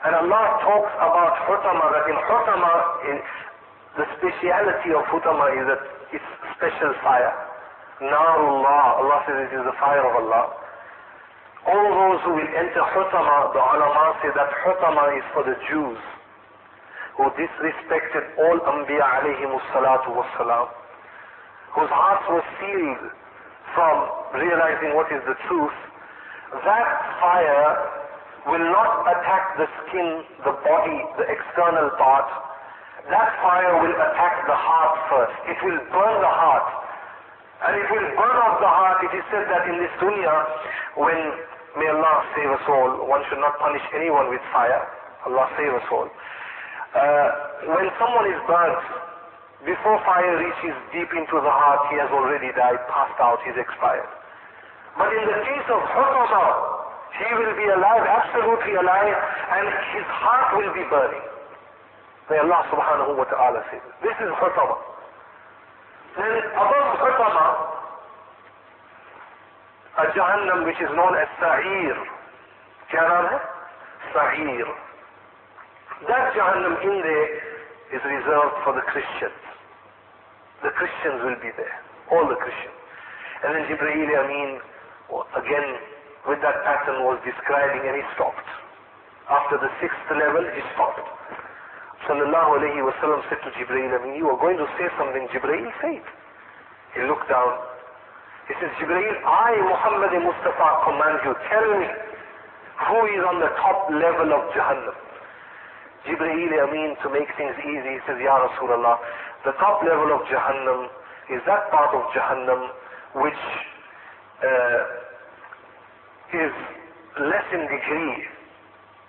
And 0.04 0.14
Allah 0.16 0.44
talks 0.62 0.94
about 1.00 1.34
hutama, 1.48 1.86
that 1.96 2.06
in 2.12 2.18
hutama, 2.28 2.74
in, 3.10 3.18
the 3.98 4.06
speciality 4.20 4.94
of 4.94 5.04
hutama 5.10 5.50
is 5.58 5.66
that 5.72 5.82
it's 6.14 6.30
special 6.54 6.94
fire. 7.02 7.34
Narullah, 8.04 9.02
Allah 9.02 9.18
says 9.26 9.50
it 9.50 9.56
is 9.58 9.64
the 9.66 9.74
fire 9.82 10.06
of 10.06 10.14
Allah. 10.22 10.54
All 11.66 11.90
those 11.90 12.20
who 12.24 12.38
will 12.38 12.52
enter 12.54 12.84
hutama, 12.94 13.52
the 13.56 13.64
ulama 13.64 14.16
say 14.22 14.30
that 14.36 14.50
hutama 14.64 15.18
is 15.18 15.26
for 15.34 15.44
the 15.44 15.58
Jews 15.68 15.98
who 17.18 17.26
disrespected 17.34 18.24
all 18.38 18.58
Anbiya 18.62 19.02
alayhimus 19.02 19.66
salatu 19.74 20.14
wassalam, 20.14 20.70
whose 21.74 21.90
hearts 21.90 22.26
were 22.30 22.46
sealed 22.62 23.10
from 23.74 23.96
realizing 24.38 24.94
what 24.94 25.10
is 25.12 25.22
the 25.26 25.34
truth 25.50 25.74
that 26.54 26.88
fire 27.20 27.70
will 28.48 28.68
not 28.72 29.04
attack 29.08 29.44
the 29.60 29.68
skin, 29.84 30.24
the 30.48 30.56
body, 30.64 31.00
the 31.20 31.28
external 31.28 31.92
part. 32.00 32.28
That 33.12 33.30
fire 33.44 33.74
will 33.84 33.96
attack 33.96 34.36
the 34.48 34.56
heart 34.56 34.96
first. 35.12 35.36
It 35.52 35.60
will 35.64 35.80
burn 35.92 36.16
the 36.24 36.34
heart. 36.34 36.68
And 37.68 37.74
it 37.76 37.88
will 37.90 38.08
burn 38.16 38.38
off 38.44 38.60
the 38.60 38.70
heart. 38.70 39.04
It 39.04 39.12
is 39.18 39.26
said 39.32 39.48
that 39.50 39.64
in 39.68 39.76
this 39.82 39.94
dunya, 40.00 40.36
when 40.96 41.20
May 41.78 41.86
Allah 41.94 42.26
save 42.34 42.50
us 42.50 42.66
all. 42.66 43.06
One 43.06 43.22
should 43.30 43.38
not 43.38 43.54
punish 43.62 43.86
anyone 43.94 44.34
with 44.34 44.42
fire. 44.50 44.82
Allah 45.30 45.46
save 45.54 45.70
us 45.78 45.86
all. 45.94 46.10
Uh, 46.10 47.28
when 47.70 47.86
someone 48.02 48.26
is 48.34 48.40
burnt, 48.50 48.82
before 49.62 50.02
fire 50.02 50.42
reaches 50.42 50.74
deep 50.90 51.14
into 51.14 51.38
the 51.38 51.54
heart, 51.54 51.86
he 51.94 52.02
has 52.02 52.10
already 52.10 52.50
died, 52.58 52.82
passed 52.90 53.20
out, 53.22 53.38
he's 53.46 53.58
expired. 53.62 54.10
But 54.98 55.14
in 55.14 55.26
the 55.30 55.40
case 55.46 55.68
of 55.70 55.82
Hutama, 55.94 56.46
he 57.22 57.30
will 57.38 57.54
be 57.54 57.68
alive, 57.70 58.04
absolutely 58.06 58.76
alive, 58.82 59.18
and 59.54 59.66
his 59.94 60.08
heart 60.10 60.58
will 60.58 60.74
be 60.74 60.86
burning. 60.90 61.26
May 62.30 62.42
Allah 62.42 62.66
subhanahu 62.74 63.16
wa 63.16 63.24
ta'ala 63.30 63.64
say 63.72 63.78
this. 63.78 63.96
This 64.10 64.18
is 64.26 64.32
Hutama. 64.42 64.78
Then 66.18 66.34
above 66.58 66.90
Hutama, 66.98 67.46
a 69.98 70.06
Jahannam 70.14 70.66
which 70.66 70.82
is 70.82 70.90
known 70.94 71.14
as 71.18 71.30
Sa'ir. 71.42 71.98
Kya 72.90 73.02
naam? 73.06 73.30
Sa'ir. 74.14 74.70
That 76.10 76.34
Jahannam 76.38 76.76
in 76.86 77.02
there 77.02 77.30
is 77.98 78.02
reserved 78.02 78.58
for 78.66 78.74
the 78.74 78.86
Christians. 78.94 79.42
The 80.62 80.70
Christians 80.74 81.22
will 81.22 81.38
be 81.42 81.50
there. 81.58 81.78
All 82.12 82.28
the 82.30 82.38
Christians. 82.38 82.78
And 83.46 83.54
then 83.58 83.64
Jibreel 83.70 84.10
Ameen 84.26 84.62
again 85.10 85.68
with 86.28 86.40
that 86.44 86.58
pattern 86.68 87.04
was 87.08 87.20
describing 87.24 87.84
and 87.88 87.96
he 87.98 88.06
stopped. 88.16 88.48
After 89.28 89.60
the 89.60 89.72
sixth 89.80 90.08
level, 90.12 90.44
he 90.44 90.62
stopped. 90.76 91.04
Sallallahu 92.08 92.64
alayhi 92.64 92.80
wa 92.84 92.96
sallam 93.04 93.20
said 93.28 93.40
to 93.44 93.52
Jibreel 93.60 93.92
Amin, 93.96 94.16
you 94.16 94.28
are 94.32 94.40
going 94.40 94.56
to 94.56 94.68
say 94.80 94.88
something, 94.96 95.28
Jibreel, 95.36 95.68
say 95.84 96.00
it. 96.00 96.08
He 96.96 97.04
looked 97.04 97.28
down 97.28 97.60
he 98.48 98.56
says, 98.64 98.72
Jibreel, 98.80 99.16
I, 99.28 99.60
Muhammad 99.60 100.16
Mustafa, 100.24 100.68
command 100.88 101.20
you, 101.28 101.36
tell 101.52 101.68
me 101.84 101.88
who 102.88 103.00
is 103.12 103.24
on 103.28 103.44
the 103.44 103.52
top 103.60 103.92
level 103.92 104.32
of 104.32 104.48
Jahannam. 104.56 104.96
Jibreel 106.08 106.56
Amin, 106.64 106.96
to 107.04 107.12
make 107.12 107.28
things 107.36 107.60
easy, 107.60 108.00
he 108.00 108.02
says, 108.08 108.16
Ya 108.24 108.32
Rasulullah, 108.48 109.04
the 109.44 109.52
top 109.60 109.84
level 109.84 110.16
of 110.16 110.24
Jahannam 110.32 110.88
is 111.28 111.44
that 111.44 111.68
part 111.76 111.92
of 111.92 112.08
Jahannam 112.16 112.72
which 113.20 113.44
uh, 114.44 114.82
is 116.38 116.54
less 117.24 117.48
in 117.54 117.62
degree 117.66 118.16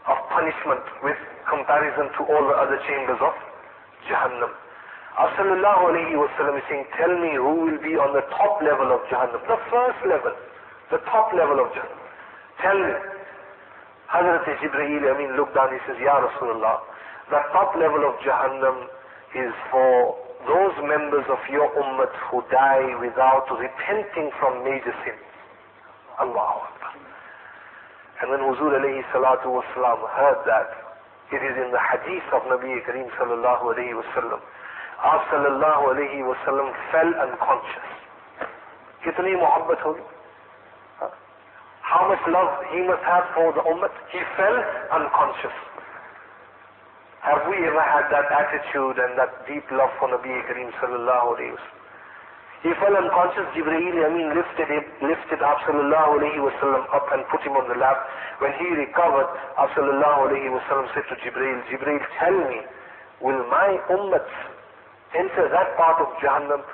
of 0.08 0.16
punishment 0.32 0.84
with 1.04 1.18
comparison 1.50 2.08
to 2.16 2.20
all 2.24 2.44
the 2.48 2.56
other 2.56 2.78
chambers 2.88 3.20
of 3.20 3.34
Jahannam. 4.08 4.52
Sallallahu 5.18 5.82
alayhi 5.90 6.14
wa 6.14 6.30
is 6.30 6.62
saying, 6.70 6.86
tell 6.94 7.10
me 7.18 7.34
who 7.34 7.66
will 7.66 7.80
be 7.82 7.98
on 7.98 8.14
the 8.14 8.22
top 8.30 8.62
level 8.62 8.94
of 8.94 9.02
Jahannam. 9.10 9.42
The 9.50 9.58
first 9.68 10.00
level. 10.06 10.32
The 10.94 11.02
top 11.10 11.34
level 11.34 11.58
of 11.58 11.74
Jahannam. 11.74 12.00
Tell 12.62 12.78
me. 12.78 13.18
Hazrat 14.08 14.48
Jibreel, 14.56 15.04
Amin, 15.12 15.36
look 15.36 15.52
down, 15.52 15.68
he 15.68 15.76
says, 15.84 16.00
Ya 16.00 16.16
Rasulullah, 16.16 16.80
the 17.28 17.40
top 17.52 17.76
level 17.76 18.08
of 18.08 18.16
Jahannam 18.24 18.88
is 19.36 19.52
for 19.68 19.87
of 21.27 21.41
your 21.51 21.67
ummah 21.75 22.07
who 22.31 22.39
die 22.51 22.95
without 23.01 23.47
repenting 23.51 24.31
from 24.39 24.63
major 24.63 24.93
sins. 25.03 25.19
Allahu 26.19 26.63
Akbar. 26.63 26.93
And 28.21 28.31
when 28.31 28.39
Huzur 28.39 28.71
alayhi 28.71 29.03
salatu 29.11 29.51
wasalam 29.59 29.99
heard 30.15 30.39
that, 30.47 30.69
it 31.33 31.41
is 31.43 31.55
in 31.59 31.71
the 31.75 31.81
hadith 31.81 32.23
of 32.31 32.43
Nabi 32.47 32.79
Kareem 32.87 33.09
sallallahu 33.19 33.75
alayhi 33.75 33.97
wasallam, 33.99 34.39
आप 35.03 35.23
सल्लल्लाहु 35.29 35.87
अलैहि 35.91 36.19
वसल्लम 36.23 36.67
fell 36.91 37.09
unconscious 37.23 37.89
कितनी 39.03 39.35
मोहब्बत 39.35 39.81
होगी 39.85 40.05
how 41.83 42.07
much 42.07 42.23
love 42.35 42.51
he 42.71 42.79
must 42.87 43.03
have 43.03 43.25
for 43.35 43.51
the 43.57 43.63
ummah 43.71 43.89
he 44.13 44.21
fell 44.37 44.57
unconscious 44.97 45.57
have 47.28 47.44
we 47.48 47.56
ever 47.68 47.84
had 47.84 48.08
that 48.08 48.28
attitude 48.32 48.96
and 48.96 49.18
that 49.20 49.44
deep 49.44 49.64
love 49.70 49.92
for 50.00 50.08
Nabi 50.08 50.32
Kareem 50.48 50.72
sallallahu 50.80 51.36
alayhi 51.36 51.52
wa 51.52 51.64
he 52.58 52.74
fell 52.82 52.90
unconscious. 52.90 53.46
Jibreel 53.54 54.02
Amin 54.02 54.34
lifted 54.34 54.66
him, 54.66 54.82
lifted 54.98 55.38
Ab 55.38 55.62
sallallahu 55.62 56.18
alayhi 56.18 56.42
wasallam 56.42 56.90
up 56.90 57.06
and 57.14 57.22
put 57.30 57.38
him 57.46 57.54
on 57.54 57.70
the 57.70 57.78
lap. 57.78 58.02
When 58.42 58.50
he 58.58 58.66
recovered, 58.74 59.30
Ab 59.62 59.70
sallallahu 59.78 60.26
alayhi 60.26 60.50
wasallam 60.50 60.90
said 60.90 61.06
to 61.06 61.14
Jibreel, 61.22 61.62
Jibreel, 61.70 62.02
tell 62.18 62.34
me, 62.50 62.66
will 63.22 63.46
my 63.46 63.78
ummah 63.94 64.26
enter 65.14 65.46
that 65.54 65.76
part 65.78 66.02
of 66.02 66.10
Jahannam. 66.18 66.66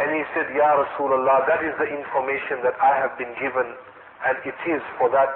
And 0.00 0.16
he 0.16 0.24
said, 0.32 0.48
Ya 0.56 0.64
Rasulullah, 0.80 1.44
that 1.44 1.60
is 1.64 1.76
the 1.76 1.88
information 1.92 2.64
that 2.64 2.76
I 2.80 2.96
have 2.96 3.16
been 3.20 3.32
given 3.36 3.76
and 4.24 4.36
it 4.48 4.56
is 4.68 4.82
for 4.98 5.08
that 5.12 5.32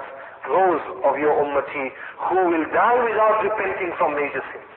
those 0.47 0.83
of 1.05 1.17
your 1.17 1.33
ummati 1.37 1.91
who 2.29 2.39
will 2.49 2.65
die 2.73 2.99
without 3.03 3.43
repenting 3.43 3.91
from 3.97 4.15
major 4.15 4.43
sins. 4.53 4.71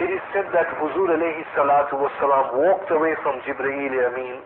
It 0.00 0.10
is 0.10 0.22
said 0.32 0.48
that 0.52 0.68
Huzur 0.80 1.10
alayhi 1.14 1.44
salatu 1.54 2.00
wasalam 2.00 2.56
walked 2.56 2.90
away 2.90 3.14
from 3.22 3.40
Jibreel 3.46 3.92
Amin 4.08 4.40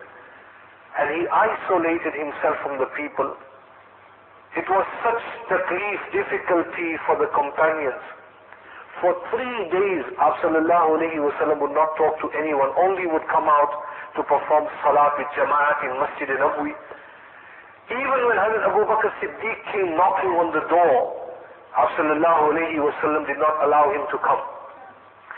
and 0.99 1.07
he 1.13 1.27
isolated 1.29 2.13
himself 2.17 2.57
from 2.65 2.79
the 2.79 2.89
people. 2.97 3.35
It 4.57 4.65
was 4.69 4.85
such 5.05 5.23
taklif, 5.49 6.01
difficulty 6.11 6.97
for 7.05 7.15
the 7.21 7.29
companions 7.37 8.01
for 9.01 9.13
three 9.29 9.57
days, 9.69 10.03
Sallallahu 10.17 10.97
Alaihi 10.97 11.21
Wasallam 11.21 11.61
would 11.61 11.73
not 11.73 11.93
talk 11.97 12.17
to 12.21 12.27
anyone, 12.33 12.73
only 12.81 13.05
would 13.05 13.25
come 13.29 13.45
out 13.45 13.69
to 14.17 14.23
perform 14.25 14.65
salat 14.81 15.13
with 15.21 15.29
Jama'at 15.37 15.77
in 15.85 15.93
Masjid 16.01 16.29
Nabwi. 16.33 16.73
Even 17.87 18.19
when 18.27 18.35
Hazrat 18.35 18.67
Abu 18.67 18.83
Bakr 18.83 19.11
Siddiq 19.23 19.57
came 19.71 19.95
knocking 19.95 20.35
on 20.35 20.51
the 20.51 20.63
door, 20.67 21.15
Sallallahu 21.95 22.51
Alaihi 22.51 23.27
did 23.27 23.39
not 23.39 23.63
allow 23.63 23.87
him 23.93 24.03
to 24.11 24.17
come. 24.19 24.43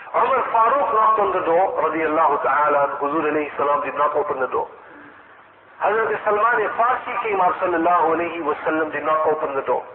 Umar 0.10 0.42
Farooq 0.50 0.90
knocked 0.90 1.20
on 1.22 1.30
the 1.38 1.44
door, 1.46 1.78
radiallahu 1.86 2.42
ta'ala, 2.42 2.80
and 2.90 2.94
Huzur 2.98 3.22
salam 3.54 3.86
did 3.86 3.94
not 3.94 4.16
open 4.18 4.42
the 4.42 4.50
door. 4.50 4.66
Hazrat 5.78 6.10
Salman 6.26 6.60
Farsi 6.74 7.14
came, 7.22 7.38
Sallallahu 7.38 8.18
Alaihi 8.18 8.42
Wasallam 8.42 8.92
did 8.92 9.06
not 9.06 9.22
open 9.30 9.54
the 9.54 9.62
door. 9.70 9.86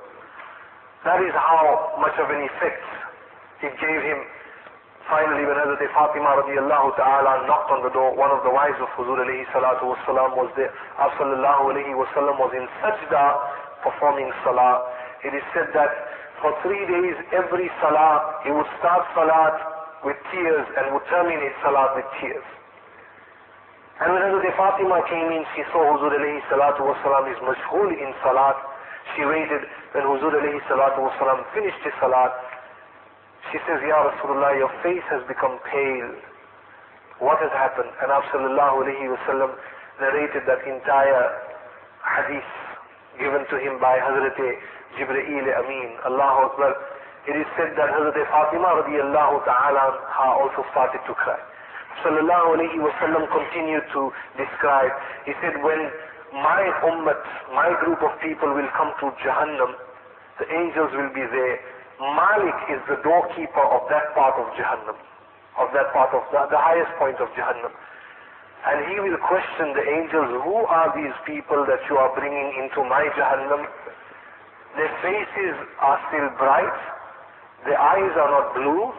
That 1.03 1.21
is 1.21 1.35
how 1.35 1.99
much 1.99 2.15
of 2.23 2.31
an 2.31 2.41
effect 2.47 2.87
he 3.61 3.69
gave 3.83 4.01
him, 4.07 4.21
finally 5.09 5.45
when 5.45 5.57
Hazrat 5.57 5.83
Fatima 5.93 6.31
radiallahu 6.41 6.97
ta'ala 6.97 7.45
knocked 7.47 7.71
on 7.71 7.83
the 7.85 7.93
door, 7.93 8.15
one 8.17 8.31
of 8.33 8.41
the 8.45 8.53
wives 8.53 8.79
of 8.81 8.89
Huzur 8.97 9.21
alayhi 9.21 9.45
salatu 9.53 9.93
wasalam 9.93 10.37
was 10.37 10.49
there. 10.57 10.73
Sallallahu 10.97 11.73
alayhi 11.77 11.93
wasallam 11.93 12.37
was 12.41 12.53
in 12.57 12.65
sajda 12.81 13.25
performing 13.85 14.33
salah. 14.45 14.85
it 15.25 15.33
is 15.37 15.45
said 15.53 15.69
that 15.77 15.93
for 16.41 16.53
three 16.65 16.85
days, 16.89 17.17
every 17.33 17.69
salah, 17.81 18.41
he 18.45 18.51
would 18.53 18.69
start 18.81 19.05
salat 19.17 19.57
with 20.05 20.17
tears 20.33 20.67
and 20.77 20.93
would 20.93 21.05
terminate 21.09 21.53
salat 21.65 21.97
with 21.97 22.05
tears. 22.21 22.45
And 24.01 24.13
when 24.13 24.21
Hazrat 24.27 24.53
Fatima 24.59 25.01
came 25.09 25.31
in, 25.31 25.45
she 25.55 25.63
saw 25.71 25.81
Huzur 25.95 26.13
alayhi 26.13 26.43
salatu 26.51 26.85
wasalam 26.85 27.31
is 27.31 27.39
mashghul 27.45 27.93
in 27.95 28.11
salat. 28.25 28.57
She 29.17 29.25
waited 29.25 29.63
when 29.93 30.05
Huzur 30.05 30.35
alayhi 30.35 30.61
salatu 30.69 31.07
wasalam 31.09 31.45
finished 31.55 31.79
his 31.85 31.95
salat. 32.01 32.33
She 33.53 33.59
says, 33.68 33.80
Ya 33.84 33.99
Rasulullah, 34.09 34.57
your 34.57 34.72
face 34.82 35.05
has 35.12 35.20
become 35.28 35.59
pale. 35.68 36.12
What 37.20 37.38
has 37.40 37.53
happened? 37.53 37.90
And 38.03 38.11
Sallallahu 38.11 38.84
alayhi 38.88 39.07
wasallam 39.12 39.55
narrated 40.01 40.42
that 40.49 40.64
entire 40.66 41.26
hadith 42.03 42.51
given 43.18 43.47
to 43.49 43.57
him 43.61 43.78
by 43.80 43.99
Hazrat 44.03 44.38
Jibreel 44.99 45.47
Amin. 45.61 45.90
Allahu 46.07 46.51
Akbar. 46.51 46.72
It 47.24 47.36
is 47.40 47.49
said 47.57 47.72
that 47.78 47.88
Hazrat 47.88 48.18
Fatima 48.28 48.84
radiallahu 48.84 49.45
ta'ala 49.49 49.84
also 50.36 50.61
started 50.74 51.01
to 51.09 51.14
cry. 51.14 51.40
Sallallahu 52.05 52.59
alayhi 52.59 52.78
wasallam 52.82 53.24
continued 53.30 53.86
to 53.95 54.12
describe. 54.36 54.92
He 55.24 55.32
said, 55.40 55.57
when 55.62 55.88
my 56.34 56.62
ummah, 56.82 57.16
my 57.55 57.70
group 57.80 58.03
of 58.03 58.11
people 58.20 58.51
will 58.53 58.68
come 58.76 58.90
to 59.01 59.14
Jahannam, 59.22 59.72
the 60.42 60.47
angels 60.51 60.90
will 60.99 61.14
be 61.14 61.22
there. 61.30 61.57
Malik 62.01 62.59
is 62.74 62.82
the 62.90 62.99
doorkeeper 63.07 63.64
of 63.70 63.86
that 63.90 64.14
part 64.18 64.34
of 64.34 64.51
Jahannam, 64.59 64.99
of 65.59 65.68
that 65.74 65.92
part 65.95 66.11
of 66.11 66.26
the, 66.34 66.40
the 66.51 66.59
highest 66.59 66.90
point 66.99 67.18
of 67.22 67.30
Jahannam. 67.38 67.70
And 68.64 68.80
he 68.90 68.97
will 68.99 69.20
question 69.28 69.76
the 69.76 69.84
angels, 69.84 70.42
who 70.42 70.64
are 70.66 70.90
these 70.97 71.14
people 71.28 71.68
that 71.68 71.84
you 71.86 72.01
are 72.01 72.11
bringing 72.16 72.64
into 72.64 72.82
my 72.88 73.07
Jahannam? 73.14 73.68
Their 74.74 74.90
faces 75.05 75.55
are 75.78 76.01
still 76.11 76.28
bright. 76.34 76.78
Their 77.68 77.78
eyes 77.78 78.12
are 78.18 78.30
not 78.32 78.47
blue. 78.59 78.90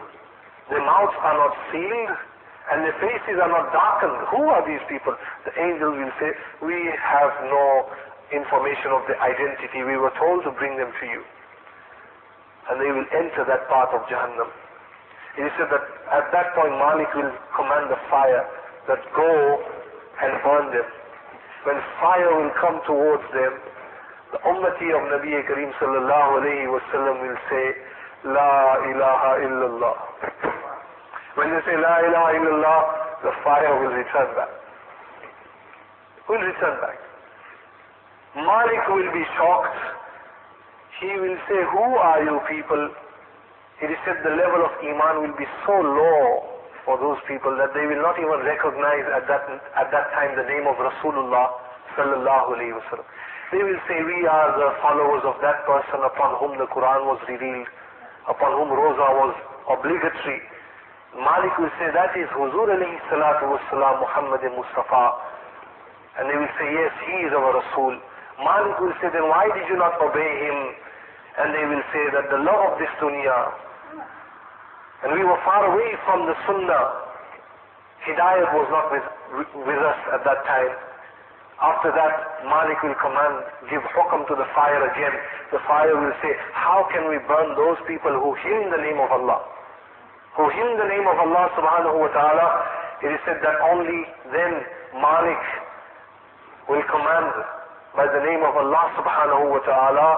Their 0.70 0.80
mouths 0.80 1.18
are 1.20 1.36
not 1.36 1.52
sealed. 1.68 2.16
And 2.72 2.82
their 2.82 2.96
faces 2.96 3.36
are 3.42 3.50
not 3.50 3.74
darkened. 3.76 4.16
Who 4.32 4.48
are 4.48 4.64
these 4.64 4.82
people? 4.88 5.12
The 5.44 5.52
angels 5.60 6.00
will 6.00 6.14
say, 6.18 6.32
we 6.64 6.78
have 6.96 7.30
no 7.50 7.90
information 8.32 8.90
of 8.90 9.04
their 9.06 9.20
identity. 9.20 9.84
We 9.84 10.00
were 10.00 10.14
told 10.18 10.48
to 10.48 10.50
bring 10.56 10.78
them 10.78 10.90
to 10.90 11.06
you. 11.06 11.22
And 12.70 12.80
they 12.82 12.90
will 12.90 13.06
enter 13.14 13.46
that 13.46 13.68
part 13.70 13.94
of 13.94 14.02
Jahannam. 14.10 14.50
He 15.36 15.46
said 15.60 15.68
that 15.70 15.84
at 16.16 16.26
that 16.32 16.54
point 16.56 16.72
Malik 16.80 17.12
will 17.14 17.30
command 17.54 17.92
the 17.92 18.00
fire 18.10 18.44
that 18.88 19.00
go 19.14 19.30
and 20.22 20.32
burn 20.42 20.72
them. 20.72 20.88
When 21.68 21.76
fire 22.00 22.30
will 22.40 22.50
come 22.58 22.80
towards 22.86 23.22
them, 23.34 23.52
the 24.32 24.38
ummati 24.48 24.88
of 24.96 25.02
Nabi 25.12 25.34
Kareem 25.46 25.70
sallallahu 25.78 26.42
alayhi 26.42 26.66
wasallam 26.72 27.20
will 27.22 27.40
say, 27.50 27.64
La 28.24 28.80
ilaha 28.90 29.30
illallah. 29.44 29.96
When 31.36 31.50
they 31.52 31.60
say 31.68 31.76
La 31.76 32.00
ilaha 32.00 32.32
illallah, 32.34 32.80
the 33.22 33.32
fire 33.44 33.72
will 33.78 33.92
return 33.92 34.28
back. 34.34 34.48
Will 36.28 36.40
return 36.42 36.80
back. 36.80 36.98
Malik 38.36 38.82
will 38.88 39.12
be 39.12 39.24
shocked. 39.36 39.95
He 41.00 41.12
will 41.20 41.36
say, 41.48 41.60
Who 41.60 41.86
are 42.00 42.22
you 42.24 42.40
people? 42.48 42.88
Is 43.84 43.92
said 44.08 44.16
the 44.24 44.32
level 44.32 44.64
of 44.64 44.72
Iman 44.80 45.20
will 45.28 45.36
be 45.36 45.44
so 45.68 45.76
low 45.76 46.56
for 46.88 46.96
those 46.96 47.20
people 47.28 47.52
that 47.60 47.76
they 47.76 47.84
will 47.84 48.00
not 48.00 48.16
even 48.16 48.40
recognize 48.40 49.04
at 49.12 49.28
that, 49.28 49.44
at 49.76 49.92
that 49.92 50.06
time 50.16 50.32
the 50.32 50.48
name 50.48 50.64
of 50.64 50.80
Rasulullah 50.80 51.52
sallallahu 51.92 52.56
alayhi 52.56 52.72
wasallam. 52.72 53.04
They 53.52 53.60
will 53.60 53.76
say, 53.84 54.00
we 54.00 54.24
are 54.24 54.48
the 54.56 54.70
followers 54.80 55.22
of 55.28 55.36
that 55.44 55.68
person 55.68 56.00
upon 56.02 56.40
whom 56.40 56.56
the 56.56 56.64
Quran 56.72 57.04
was 57.04 57.20
revealed, 57.28 57.68
upon 58.32 58.56
whom 58.56 58.72
Rosa 58.72 59.06
was 59.20 59.36
obligatory. 59.68 60.40
Malik 61.12 61.52
will 61.60 61.70
say, 61.76 61.92
that 61.92 62.16
is 62.16 62.26
Huzur 62.32 62.72
alayhi 62.72 62.96
salatu 63.12 63.52
wasalam, 63.52 64.00
Muhammad 64.00 64.40
Mustafa. 64.56 65.04
And 66.16 66.32
they 66.32 66.38
will 66.40 66.54
say, 66.56 66.66
yes, 66.72 66.92
he 67.12 67.28
is 67.28 67.32
our 67.36 67.52
Rasul. 67.60 68.00
Malik 68.40 68.80
will 68.80 68.96
say, 69.04 69.12
then 69.12 69.28
why 69.28 69.44
did 69.52 69.68
you 69.68 69.76
not 69.76 70.00
obey 70.00 70.32
him? 70.48 70.85
And 71.36 71.52
they 71.52 71.64
will 71.68 71.84
say 71.92 72.04
that 72.16 72.32
the 72.32 72.40
love 72.40 72.72
of 72.72 72.74
this 72.80 72.88
dunya, 72.96 73.40
and 75.04 75.12
we 75.12 75.22
were 75.22 75.36
far 75.44 75.68
away 75.68 75.92
from 76.08 76.24
the 76.24 76.34
sunnah. 76.48 76.86
Hidayat 78.08 78.48
was 78.56 78.68
not 78.72 78.86
with, 78.88 79.06
with 79.68 79.80
us 79.82 80.00
at 80.16 80.24
that 80.24 80.40
time. 80.48 80.72
After 81.60 81.88
that, 81.92 82.44
Malik 82.44 82.80
will 82.84 82.96
command, 83.00 83.44
give 83.72 83.80
hukam 83.96 84.28
to 84.28 84.34
the 84.36 84.44
fire 84.52 84.80
again. 84.92 85.14
The 85.52 85.60
fire 85.64 85.92
will 85.96 86.12
say, 86.20 86.32
how 86.52 86.88
can 86.92 87.08
we 87.08 87.16
burn 87.28 87.56
those 87.56 87.80
people 87.88 88.12
who 88.12 88.36
hymn 88.44 88.68
the 88.72 88.80
name 88.80 89.00
of 89.00 89.08
Allah? 89.08 89.40
Who 90.36 90.48
hymn 90.52 90.76
the 90.76 90.88
name 90.88 91.08
of 91.08 91.16
Allah 91.16 91.48
subhanahu 91.56 91.96
wa 91.96 92.08
ta'ala. 92.12 92.48
It 93.04 93.12
is 93.12 93.20
said 93.24 93.40
that 93.40 93.56
only 93.72 94.04
then 94.32 94.52
Malik 95.00 95.44
will 96.68 96.84
command 96.92 97.32
by 97.96 98.04
the 98.04 98.20
name 98.20 98.44
of 98.44 98.52
Allah 98.52 98.84
subhanahu 99.00 99.48
wa 99.48 99.60
ta'ala 99.64 100.08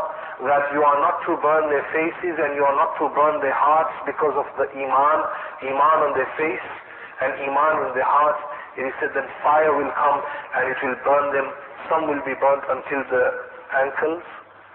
that 0.46 0.70
you 0.70 0.82
are 0.86 0.98
not 1.02 1.18
to 1.26 1.34
burn 1.42 1.66
their 1.66 1.82
faces 1.90 2.38
and 2.38 2.54
you 2.54 2.62
are 2.62 2.78
not 2.78 2.94
to 3.02 3.10
burn 3.10 3.42
their 3.42 3.56
hearts 3.56 3.90
because 4.06 4.34
of 4.38 4.46
the 4.54 4.70
iman, 4.70 5.18
iman 5.66 5.98
on 6.06 6.12
their 6.14 6.30
face 6.38 6.68
and 7.18 7.34
iman 7.42 7.74
in 7.86 7.90
their 7.98 8.06
hearts. 8.06 8.38
It 8.78 8.86
is 8.86 8.94
said 9.02 9.10
then 9.18 9.26
fire 9.42 9.74
will 9.74 9.90
come 9.98 10.18
and 10.54 10.70
it 10.70 10.78
will 10.78 10.94
burn 11.02 11.34
them. 11.34 11.50
Some 11.90 12.06
will 12.06 12.22
be 12.22 12.38
burnt 12.38 12.62
until 12.70 13.02
the 13.10 13.24
ankles 13.82 14.22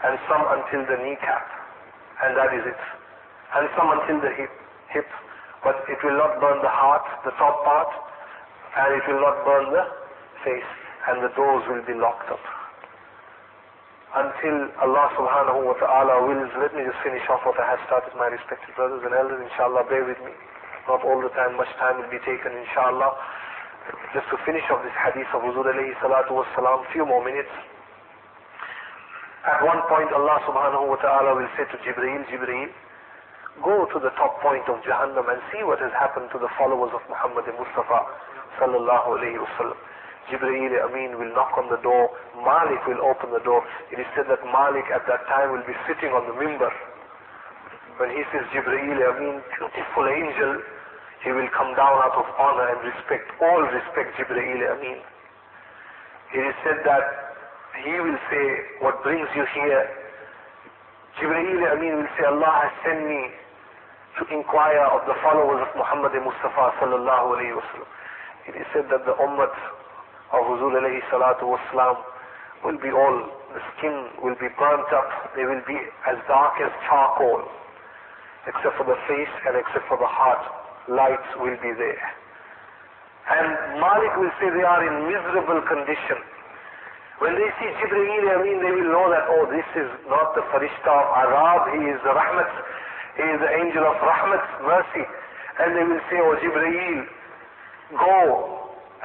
and 0.04 0.20
some 0.28 0.44
until 0.52 0.84
the 0.84 1.00
kneecap. 1.00 1.48
And 2.28 2.36
that 2.36 2.52
is 2.52 2.68
it. 2.68 2.82
And 3.56 3.72
some 3.80 3.88
until 3.88 4.20
the 4.20 4.36
hip, 4.36 4.52
hip. 4.92 5.08
But 5.64 5.80
it 5.88 5.96
will 6.04 6.20
not 6.20 6.44
burn 6.44 6.60
the 6.60 6.72
heart, 6.72 7.08
the 7.24 7.32
top 7.40 7.64
part, 7.64 7.92
and 8.84 9.00
it 9.00 9.04
will 9.08 9.24
not 9.24 9.48
burn 9.48 9.72
the 9.72 9.88
face. 10.44 10.72
And 11.08 11.24
the 11.24 11.32
doors 11.40 11.64
will 11.72 11.84
be 11.88 11.96
locked 11.96 12.28
up. 12.28 12.44
Until 14.14 14.58
Allah 14.78 15.10
subhanahu 15.18 15.66
wa 15.66 15.76
ta'ala 15.82 16.30
wills, 16.30 16.54
let 16.62 16.74
me 16.78 16.86
just 16.86 17.02
finish 17.02 17.26
off 17.34 17.42
what 17.46 17.58
I 17.58 17.66
have 17.66 17.82
started, 17.90 18.14
my 18.14 18.30
respected 18.30 18.70
brothers 18.78 19.02
and 19.02 19.14
elders, 19.14 19.42
inshallah, 19.42 19.90
bear 19.90 20.06
with 20.06 20.22
me. 20.22 20.34
Not 20.86 21.02
all 21.02 21.18
the 21.18 21.34
time, 21.34 21.58
much 21.58 21.72
time 21.82 21.98
will 21.98 22.12
be 22.14 22.22
taken, 22.22 22.54
inshallah 22.54 23.18
just 24.16 24.28
to 24.32 24.38
finish 24.48 24.64
off 24.72 24.80
this 24.86 24.96
hadith 24.96 25.28
of 25.36 25.44
Huzur 25.44 25.68
alayhi 25.68 25.92
salatu 26.00 26.40
wasalam, 26.40 26.88
few 26.94 27.06
more 27.06 27.24
minutes. 27.24 27.52
At 29.44 29.60
one 29.60 29.84
point 29.92 30.08
Allah 30.16 30.40
subhanahu 30.48 30.88
wa 30.88 30.96
ta'ala 31.04 31.36
will 31.36 31.52
say 31.60 31.68
to 31.68 31.78
Jibreel, 31.84 32.24
Jibreel, 32.32 32.72
go 33.60 33.84
to 33.92 33.98
the 34.00 34.14
top 34.16 34.40
point 34.40 34.64
of 34.72 34.80
Jahannam 34.88 35.28
and 35.28 35.42
see 35.52 35.68
what 35.68 35.84
has 35.84 35.92
happened 36.00 36.32
to 36.32 36.40
the 36.40 36.48
followers 36.56 36.96
of 36.96 37.04
Muhammad 37.12 37.44
Mustafa 37.52 38.08
sallallahu 38.56 39.20
alayhi 39.20 39.44
wasallam. 39.44 39.76
Jibreel 40.32 40.72
Amin 40.88 41.20
will 41.20 41.32
knock 41.36 41.58
on 41.60 41.68
the 41.68 41.82
door, 41.84 42.10
Malik 42.40 42.80
will 42.88 43.04
open 43.04 43.32
the 43.36 43.44
door. 43.44 43.64
It 43.92 44.00
is 44.00 44.08
said 44.16 44.28
that 44.32 44.40
Malik 44.48 44.88
at 44.94 45.04
that 45.08 45.28
time 45.28 45.52
will 45.52 45.66
be 45.68 45.76
sitting 45.88 46.16
on 46.16 46.24
the 46.28 46.36
mimbar. 46.40 46.72
When 48.00 48.10
he 48.16 48.24
says 48.32 48.48
Jibreel 48.56 49.00
Amin, 49.04 49.44
beautiful 49.60 50.06
angel, 50.08 50.64
he 51.24 51.32
will 51.32 51.48
come 51.56 51.76
down 51.76 51.96
out 52.04 52.16
of 52.16 52.28
honor 52.40 52.68
and 52.72 52.80
respect, 52.88 53.28
all 53.44 53.64
respect 53.68 54.16
Jibreel 54.16 54.64
Amin. 54.80 55.00
It 56.34 56.44
is 56.48 56.56
said 56.64 56.80
that 56.88 57.06
he 57.84 57.94
will 58.00 58.20
say, 58.32 58.46
what 58.82 59.04
brings 59.04 59.28
you 59.36 59.46
here? 59.54 59.86
Jibreel 61.20 61.62
Amin 61.78 62.00
will 62.00 62.12
say, 62.18 62.26
Allah 62.26 62.54
has 62.64 62.74
sent 62.88 63.06
me 63.08 63.22
to 64.20 64.22
inquire 64.34 64.86
of 64.94 65.06
the 65.06 65.18
followers 65.26 65.62
of 65.66 65.70
Muhammad 65.76 66.14
Mustafa 66.16 66.74
sallallahu 66.80 67.34
alayhi 67.38 67.58
wasallam. 67.58 67.90
It 68.48 68.56
is 68.60 68.68
said 68.74 68.86
that 68.92 69.06
the 69.06 69.16
ummah 69.18 69.50
of 70.34 70.42
Huzur 70.50 70.74
alayhi 70.74 71.02
salatu 71.14 71.46
wasalam 71.54 71.98
will 72.66 72.80
be 72.82 72.90
all, 72.90 73.18
the 73.54 73.62
skin 73.78 73.94
will 74.24 74.36
be 74.42 74.50
burnt 74.58 74.90
up, 74.90 75.10
they 75.38 75.46
will 75.46 75.62
be 75.68 75.78
as 76.10 76.18
dark 76.28 76.58
as 76.64 76.72
charcoal, 76.90 77.44
except 78.50 78.74
for 78.82 78.88
the 78.88 78.98
face 79.06 79.34
and 79.46 79.54
except 79.56 79.86
for 79.88 79.98
the 80.02 80.10
heart 80.10 80.42
lights 80.90 81.30
will 81.38 81.56
be 81.62 81.72
there. 81.78 82.04
And 83.24 83.80
Malik 83.80 84.14
will 84.20 84.34
say 84.42 84.52
they 84.52 84.66
are 84.68 84.84
in 84.84 85.08
miserable 85.08 85.62
condition. 85.70 86.20
When 87.24 87.40
they 87.40 87.50
see 87.62 87.70
Jibreel 87.80 88.36
Amin, 88.36 88.60
they 88.60 88.74
will 88.74 88.90
know 88.92 89.08
that, 89.14 89.24
oh, 89.32 89.48
this 89.48 89.64
is 89.80 89.88
not 90.12 90.36
the 90.36 90.44
Farishta 90.52 90.92
of 90.92 91.08
Azab, 91.24 91.62
he 91.78 91.88
is 91.88 92.00
the 92.04 92.12
Rahmat, 92.12 92.52
he 93.16 93.24
is 93.32 93.40
the 93.40 93.52
angel 93.64 93.86
of 93.88 93.96
Rahmat, 94.02 94.44
mercy. 94.68 95.06
And 95.62 95.72
they 95.78 95.86
will 95.88 96.04
say, 96.12 96.20
oh, 96.20 96.36
Jibreel, 96.42 97.00
go 97.96 98.20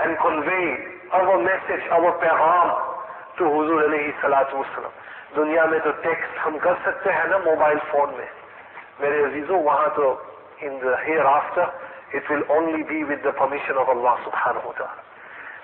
and 0.03 0.19
convey 0.19 0.98
اور 1.11 1.23
وہ 1.23 1.35
message 1.35 1.89
اور 1.91 2.01
وہ 2.01 2.11
پیغام 2.21 2.69
تو 3.37 3.47
حضور 3.47 3.85
علیہ 3.85 4.11
سلاط 4.21 4.55
وسلم 4.55 4.97
دنیا 5.37 5.65
میں 5.65 5.79
تو 5.79 5.91
ٹیکسٹ 5.91 6.47
ہم 6.47 6.59
کر 6.59 6.75
سکتے 6.85 7.13
ہیں 7.13 7.25
نا 7.25 7.39
موبائل 7.39 7.79
فون 7.91 8.13
میں۔ 8.17 8.27
میرے 9.01 9.25
عزیزوں 9.25 9.63
وہاں 9.63 9.89
تو 9.95 10.15
in 10.61 10.79
the 10.83 11.03
hereafter 11.25 11.65
it 12.13 12.31
will 12.31 12.43
only 12.49 12.83
be 12.83 13.03
with 13.05 13.25
the 13.25 13.31
permission 13.31 13.79
of 13.79 13.89
اللہ 13.89 14.25
سبحان 14.25 14.57
ہوتا 14.65 14.85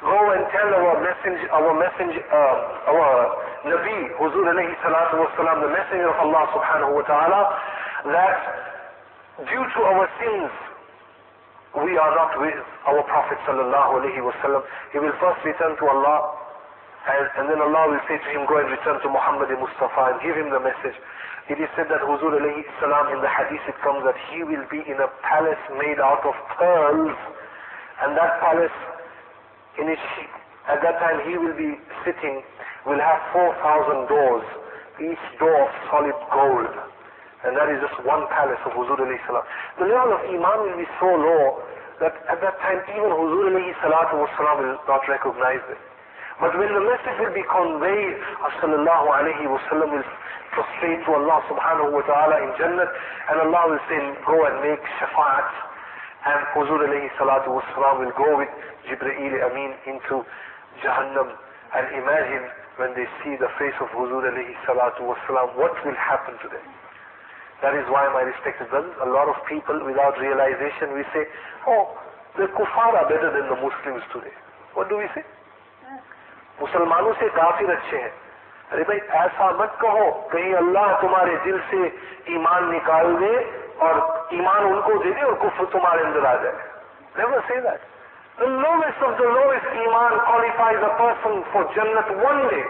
go 0.03 0.31
and 0.31 0.57
tell 0.57 0.75
our 0.75 0.97
messenger 0.97 1.47
our 1.51 1.75
messenger 1.75 2.19
our 2.31 3.25
نبی 3.67 3.97
حضور 4.21 4.47
علیہ 4.47 4.87
alayhi 4.87 5.15
وسلم 5.15 5.23
wasalam, 5.23 5.61
the 5.61 5.69
messenger 5.69 6.09
of 6.09 6.19
Allah 6.19 6.43
subhanahu 6.53 6.95
wa 6.95 7.03
ta'ala, 7.03 7.61
that 8.05 8.41
due 9.39 9.65
to 9.77 9.81
we 11.83 11.99
are 11.99 12.13
not 12.15 12.39
with 12.39 12.55
our 12.87 13.03
Prophet 13.11 13.39
sallallahu 13.43 13.99
alaihi 13.99 14.23
wasallam. 14.23 14.63
He 14.95 15.03
will 15.03 15.15
first 15.19 15.43
return 15.43 15.75
to 15.75 15.85
Allah, 15.91 16.39
and, 17.11 17.27
and 17.43 17.45
then 17.51 17.59
Allah 17.59 17.91
will 17.91 18.05
say 18.07 18.15
to 18.15 18.29
him, 18.31 18.47
go 18.47 18.63
and 18.63 18.71
return 18.71 19.03
to 19.03 19.09
Muhammad 19.11 19.51
Mustafa 19.51 20.15
and 20.15 20.17
give 20.23 20.39
him 20.39 20.55
the 20.55 20.63
message. 20.63 20.95
It 21.51 21.59
is 21.59 21.69
said 21.75 21.91
that 21.91 22.01
Huzur 22.07 22.31
alayhi 22.31 22.63
salam, 22.79 23.11
in 23.11 23.21
the 23.21 23.29
hadith 23.29 23.67
it 23.67 23.75
comes 23.83 24.07
that 24.07 24.15
he 24.31 24.47
will 24.47 24.63
be 24.71 24.87
in 24.87 25.03
a 25.03 25.11
palace 25.27 25.61
made 25.77 25.99
out 25.99 26.23
of 26.23 26.33
pearls, 26.57 27.19
and 28.07 28.15
that 28.17 28.39
palace 28.39 28.79
in 29.83 29.91
which 29.91 30.07
at 30.71 30.79
that 30.79 30.97
time 31.03 31.27
he 31.27 31.37
will 31.37 31.59
be 31.59 31.75
sitting 32.07 32.41
will 32.87 33.03
have 33.03 33.21
4,000 33.35 34.07
doors, 34.09 34.47
each 35.03 35.25
door 35.43 35.59
of 35.67 35.71
solid 35.91 36.17
gold. 36.31 36.94
And 37.45 37.53
that 37.57 37.69
is 37.69 37.79
just 37.85 37.97
one 38.09 38.25
palace 38.33 38.61
of 38.65 38.73
Huzur 38.73 38.97
alayhi 38.97 39.21
salam. 39.29 39.45
The 39.79 39.85
level 39.85 40.17
of 40.17 40.23
Iman 40.33 40.59
will 40.65 40.79
be 40.81 40.89
so 40.97 41.09
low 41.13 41.61
that 42.01 42.17
at 42.33 42.41
that 42.41 42.57
time 42.65 42.81
even 42.89 43.13
Huzur 43.13 43.53
alayhi 43.53 43.77
salatu 43.85 44.25
wasalam 44.25 44.57
will 44.65 44.79
not 44.89 45.05
recognize 45.07 45.63
it. 45.69 45.81
But 46.41 46.51
when 46.59 46.67
the 46.73 46.83
message 46.83 47.17
will 47.23 47.37
be 47.37 47.47
conveyed, 47.47 48.17
sallallahu 48.59 49.07
alayhi 49.07 49.47
wasallam 49.47 49.93
will 49.95 50.09
prostrate 50.51 51.05
to 51.07 51.11
Allah 51.15 51.39
subhanahu 51.47 51.95
wa 51.95 52.03
ta'ala 52.03 52.37
in 52.43 52.51
Jannah 52.59 52.89
and 53.31 53.37
Allah 53.47 53.63
will 53.71 53.83
say, 53.87 53.99
go 54.27 54.35
and 54.49 54.57
make 54.65 54.83
shafa'at 54.99 55.51
and 56.27 56.41
Huzur 56.59 56.81
alayhi 56.81 57.13
salatu 57.21 57.55
wasalam 57.55 58.03
will 58.03 58.15
go 58.19 58.39
with 58.39 58.51
Jibreel 58.89 59.37
Amin 59.47 59.77
into 59.87 60.25
Jahannam 60.83 61.37
and 61.77 61.85
imagine 62.03 62.49
when 62.83 62.91
they 62.99 63.07
see 63.23 63.37
the 63.39 63.51
face 63.59 63.77
of 63.79 63.89
Huzur 63.95 64.27
alayhi 64.27 64.59
salatu 64.67 65.07
wasalam, 65.07 65.55
what 65.55 65.75
will 65.85 65.95
happen 65.95 66.35
to 66.43 66.49
them? 66.49 66.67
That 67.65 67.75
is 67.81 67.89
why, 67.89 68.05
my 68.13 68.29
respected 68.29 68.69
brothers, 68.69 68.93
a 69.01 69.09
lot 69.09 69.33
of 69.33 69.41
people 69.49 69.81
without 69.89 70.21
realization, 70.21 70.93
we 70.93 71.05
say, 71.17 71.25
oh, 71.67 71.97
the 72.37 72.53
kuffar 72.53 72.93
are 72.93 73.09
better 73.09 73.33
than 73.33 73.49
the 73.49 73.57
Muslims 73.57 74.05
today. 74.13 74.37
What 74.77 74.93
do 74.93 75.01
we 75.01 75.09
say? 75.17 75.25
مسلمانوں 76.61 77.13
سے 77.21 77.29
کافر 77.35 77.71
اچھے 77.73 78.01
ہیں 78.01 78.11
ارے 78.73 78.83
بھائی 78.89 79.01
ایسا 79.21 79.51
مت 79.59 79.81
کہو 79.81 80.05
کہیں 80.33 80.53
اللہ 80.57 80.93
تمہارے 81.01 81.35
دل 81.45 81.57
سے 81.71 81.89
ایمان 82.35 82.71
نکال 82.73 83.09
دے 83.21 83.33
اور 83.87 83.97
ایمان 84.37 84.63
ان 84.67 84.81
کو 84.85 84.93
دے 85.05 85.13
دے 85.17 85.25
اور 85.29 85.35
کفر 85.43 85.65
تمہارے 85.73 86.05
اندر 86.05 86.27
آ 86.27 86.35
جائے 86.43 86.55
Never 87.17 87.43
say 87.47 87.61
that. 87.63 87.81
The 88.39 88.51
lowest 88.51 88.99
of 89.07 89.15
the 89.19 89.29
lowest 89.31 89.67
iman 89.83 90.15
qualifies 90.27 90.83
a 90.83 90.93
person 90.99 91.35
for 91.53 91.63
Jannat 91.75 92.09
one 92.19 92.43
day. 92.51 92.65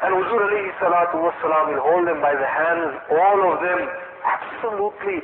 And 0.00 0.16
Huzur 0.16 0.40
alayhi 0.40 0.72
salatu 0.80 1.20
wasalam 1.20 1.76
will 1.76 1.84
hold 1.84 2.08
them 2.08 2.20
by 2.24 2.32
the 2.32 2.48
hands, 2.48 2.96
all 3.12 3.52
of 3.52 3.60
them, 3.60 3.80
absolutely, 4.24 5.20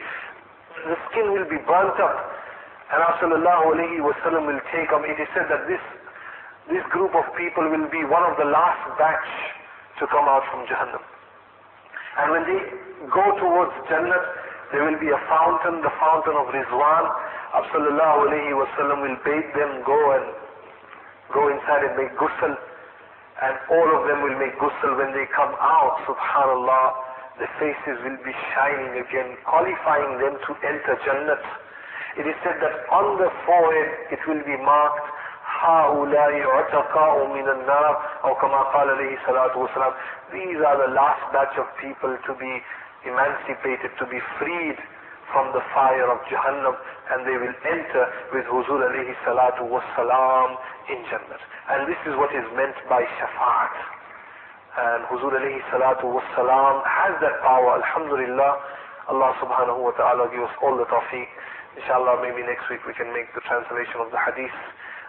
the 0.84 0.96
skin 1.08 1.32
will 1.32 1.48
be 1.48 1.56
burnt 1.64 1.96
up. 1.96 2.16
And 2.92 3.00
Rasulullah 3.00 3.72
alayhi 3.72 4.04
wasallam 4.04 4.46
will 4.46 4.60
take 4.70 4.92
them. 4.92 5.02
It 5.08 5.16
is 5.16 5.28
said 5.32 5.48
that 5.48 5.64
this, 5.66 5.80
this 6.68 6.84
group 6.92 7.16
of 7.16 7.24
people 7.40 7.64
will 7.66 7.88
be 7.88 8.04
one 8.04 8.22
of 8.28 8.36
the 8.36 8.44
last 8.44 8.84
batch 9.00 9.30
to 9.98 10.06
come 10.12 10.28
out 10.28 10.44
from 10.52 10.68
Jahannam. 10.68 11.02
And 12.20 12.26
when 12.36 12.44
they 12.44 12.60
go 13.08 13.24
towards 13.40 13.72
Jannat, 13.88 14.24
there 14.72 14.84
will 14.84 15.00
be 15.00 15.08
a 15.08 15.20
fountain, 15.28 15.80
the 15.80 15.92
fountain 16.00 16.36
of 16.36 16.52
Rizwan. 16.52 17.04
Sallallahu 17.72 18.28
alayhi 18.28 18.52
wasallam 18.52 19.00
will 19.08 19.18
bid 19.24 19.44
them 19.56 19.80
go 19.88 19.96
and 20.20 20.24
go 21.32 21.48
inside 21.48 21.88
and 21.88 21.96
make 21.96 22.12
ghusl 22.20 22.52
And 23.41 23.57
all 23.73 23.89
of 23.97 24.07
them 24.07 24.21
will 24.21 24.37
make 24.37 24.53
ghusl 24.61 24.97
when 24.97 25.11
they 25.17 25.25
come 25.33 25.53
out, 25.57 25.97
subhanallah, 26.05 26.85
the 27.41 27.49
faces 27.57 27.97
will 28.05 28.21
be 28.21 28.33
shining 28.53 29.01
again, 29.01 29.33
qualifying 29.49 30.21
them 30.21 30.37
to 30.45 30.51
enter 30.61 30.93
Jannat. 31.01 31.41
It 32.21 32.27
is 32.27 32.35
said 32.43 32.59
that 32.61 32.85
on 32.91 33.17
the 33.17 33.31
forehead 33.47 34.13
it 34.13 34.21
will 34.27 34.43
be 34.45 34.57
marked, 34.61 35.07
هؤلاء 35.61 36.41
عتقاء 36.41 37.27
من 37.27 37.49
النار 37.49 38.01
أو 38.23 38.35
كما 38.35 38.61
قال 38.61 38.89
عليه 38.89 39.17
الصلاة 39.21 39.57
والسلام 39.57 39.93
These 40.31 40.57
are 40.61 40.77
the 40.87 40.93
last 40.93 41.21
batch 41.33 41.57
of 41.57 41.67
people 41.77 42.17
to 42.25 42.33
be 42.35 42.61
emancipated, 43.05 43.91
to 43.99 44.05
be 44.05 44.19
freed 44.39 44.77
from 45.32 45.52
the 45.52 45.62
fire 45.74 46.06
of 46.10 46.18
Jahannam 46.30 46.76
and 47.12 47.26
they 47.26 47.38
will 47.38 47.56
enter 47.66 48.04
with 48.34 48.46
Huzur 48.50 48.82
alayhi 48.82 49.14
salatu 49.26 49.66
was 49.66 49.82
salam 49.94 50.58
in 50.90 51.02
Jannah. 51.10 51.40
And 51.70 51.86
this 51.90 51.98
is 52.06 52.14
what 52.18 52.30
is 52.34 52.46
meant 52.54 52.74
by 52.90 53.02
shafa'at. 53.02 53.74
And 54.76 55.00
Huzur 55.10 55.34
alayhi 55.34 55.62
salatu 55.70 56.10
was 56.10 56.26
salam 56.34 56.82
has 56.86 57.14
that 57.22 57.42
power, 57.42 57.78
alhamdulillah. 57.78 58.52
Allah 59.06 59.30
subhanahu 59.38 59.86
wa 59.86 59.94
ta'ala 59.94 60.26
give 60.34 60.42
us 60.42 60.54
all 60.62 60.74
the 60.74 60.86
tawfiq. 60.90 61.30
Inshallah, 61.78 62.18
maybe 62.22 62.42
next 62.42 62.66
week 62.70 62.82
we 62.86 62.94
can 62.94 63.12
make 63.14 63.30
the 63.34 63.44
translation 63.46 64.02
of 64.02 64.10
the 64.10 64.18
hadith 64.18 64.54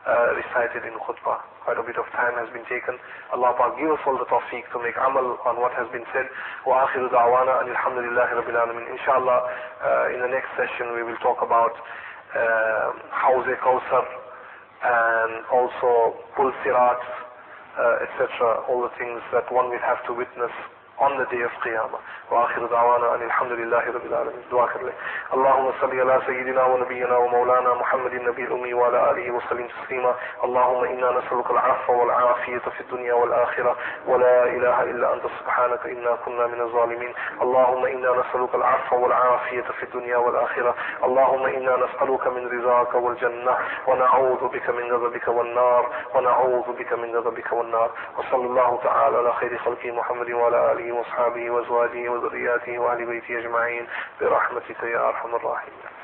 uh, 0.08 0.40
recited 0.40 0.88
in 0.88 0.96
khutbah. 1.04 1.44
Quite 1.68 1.76
a 1.76 1.84
bit 1.84 2.00
of 2.00 2.08
time 2.16 2.32
has 2.40 2.48
been 2.56 2.64
taken. 2.72 2.96
Allah 3.36 3.52
Pak 3.60 3.76
give 3.76 3.92
us 3.92 4.00
all 4.08 4.16
the 4.16 4.24
tawfiq 4.32 4.64
to 4.72 4.80
make 4.80 4.96
amal 4.96 5.36
on 5.44 5.60
what 5.60 5.76
has 5.76 5.84
been 5.92 6.08
said. 6.16 6.32
Wa 6.64 6.88
akhiru 6.88 7.12
da'wana 7.12 7.68
alhamdulillahi 7.68 8.40
rabbil 8.40 8.56
alamin. 8.56 8.88
Inshallah, 8.88 9.40
uh, 9.84 10.16
in 10.16 10.24
the 10.24 10.32
next 10.32 10.48
session 10.56 10.96
we 10.96 11.04
will 11.04 11.20
talk 11.20 11.44
about 11.44 11.76
uh, 11.76 12.96
Hawze 13.20 13.52
Kawsar 13.60 14.06
and 14.80 15.44
also 15.52 16.16
Pul 16.40 16.56
Sirat, 16.64 17.04
uh, 17.76 18.06
etc. 18.08 18.64
All 18.72 18.80
the 18.88 18.94
things 18.96 19.20
that 19.36 19.52
one 19.52 19.68
will 19.68 19.84
have 19.84 20.00
to 20.08 20.16
witness 20.16 20.56
on 21.00 21.18
the 21.18 21.26
day 21.26 21.42
of 21.42 21.52
Qiyamah. 21.64 22.00
وآخر 22.32 22.66
دعوانا 22.66 23.16
أن 23.16 23.22
الحمد 23.22 23.52
لله 23.52 23.84
رب 23.96 24.06
العالمين. 24.06 24.44
دعاء 24.52 24.68
كرلي. 24.68 24.94
اللهم 25.34 25.72
صل 25.82 26.00
على 26.00 26.22
سيدنا 26.26 26.64
ونبينا 26.64 27.18
ومولانا 27.18 27.74
محمد 27.74 28.14
النبي 28.14 28.44
الأمي 28.44 28.74
وعلى 28.74 29.12
آله 29.12 29.32
وسلم 29.32 29.68
تسليما. 29.68 30.16
اللهم 30.44 30.84
إنا 30.84 31.12
نسألك 31.12 31.52
العفو 31.52 31.94
والعافية 32.00 32.58
في 32.58 32.82
الدنيا 32.82 33.14
والآخرة 33.14 33.76
ولا 34.08 34.44
إله 34.44 34.84
إلا 34.84 35.14
أنت 35.14 35.24
سبحانك 35.40 35.86
إنا 35.86 36.16
كنا 36.26 36.48
من 36.48 36.62
الظالمين. 36.62 37.14
اللهم 37.42 37.86
إنا 37.86 38.12
نسألك 38.12 38.56
العفو 38.56 39.04
والعافية 39.04 39.62
في 39.62 39.84
الدنيا 39.84 40.18
والآخرة. 40.18 40.76
اللهم 41.04 41.46
إنا 41.46 41.76
نسألك 41.76 42.28
من 42.28 42.44
رضاك 42.60 42.96
والجنة 42.96 43.58
ونعوذ 43.88 44.48
بك 44.48 44.70
من 44.70 44.92
غضبك 44.94 45.28
والنار 45.28 45.90
ونعوذ 46.16 46.68
بك 46.80 46.94
من 46.94 47.16
غضبك 47.16 47.52
والنار. 47.52 47.92
وصلى 48.18 48.46
الله 48.46 48.80
تعالى 48.84 49.18
على 49.18 49.34
خير 49.34 49.58
خلقه 49.58 49.92
محمد 49.92 50.32
وعلى 50.32 50.72
آله 50.72 50.87
وأصحابه 50.92 51.50
وأزواجه 51.50 52.10
وذرياته 52.10 52.80
وأهل 52.80 53.06
بيته 53.06 53.40
أجمعين 53.40 53.88
برحمتك 54.22 54.84
يا 54.84 55.10
أرحم 55.10 55.36
الراحمين. 55.36 55.97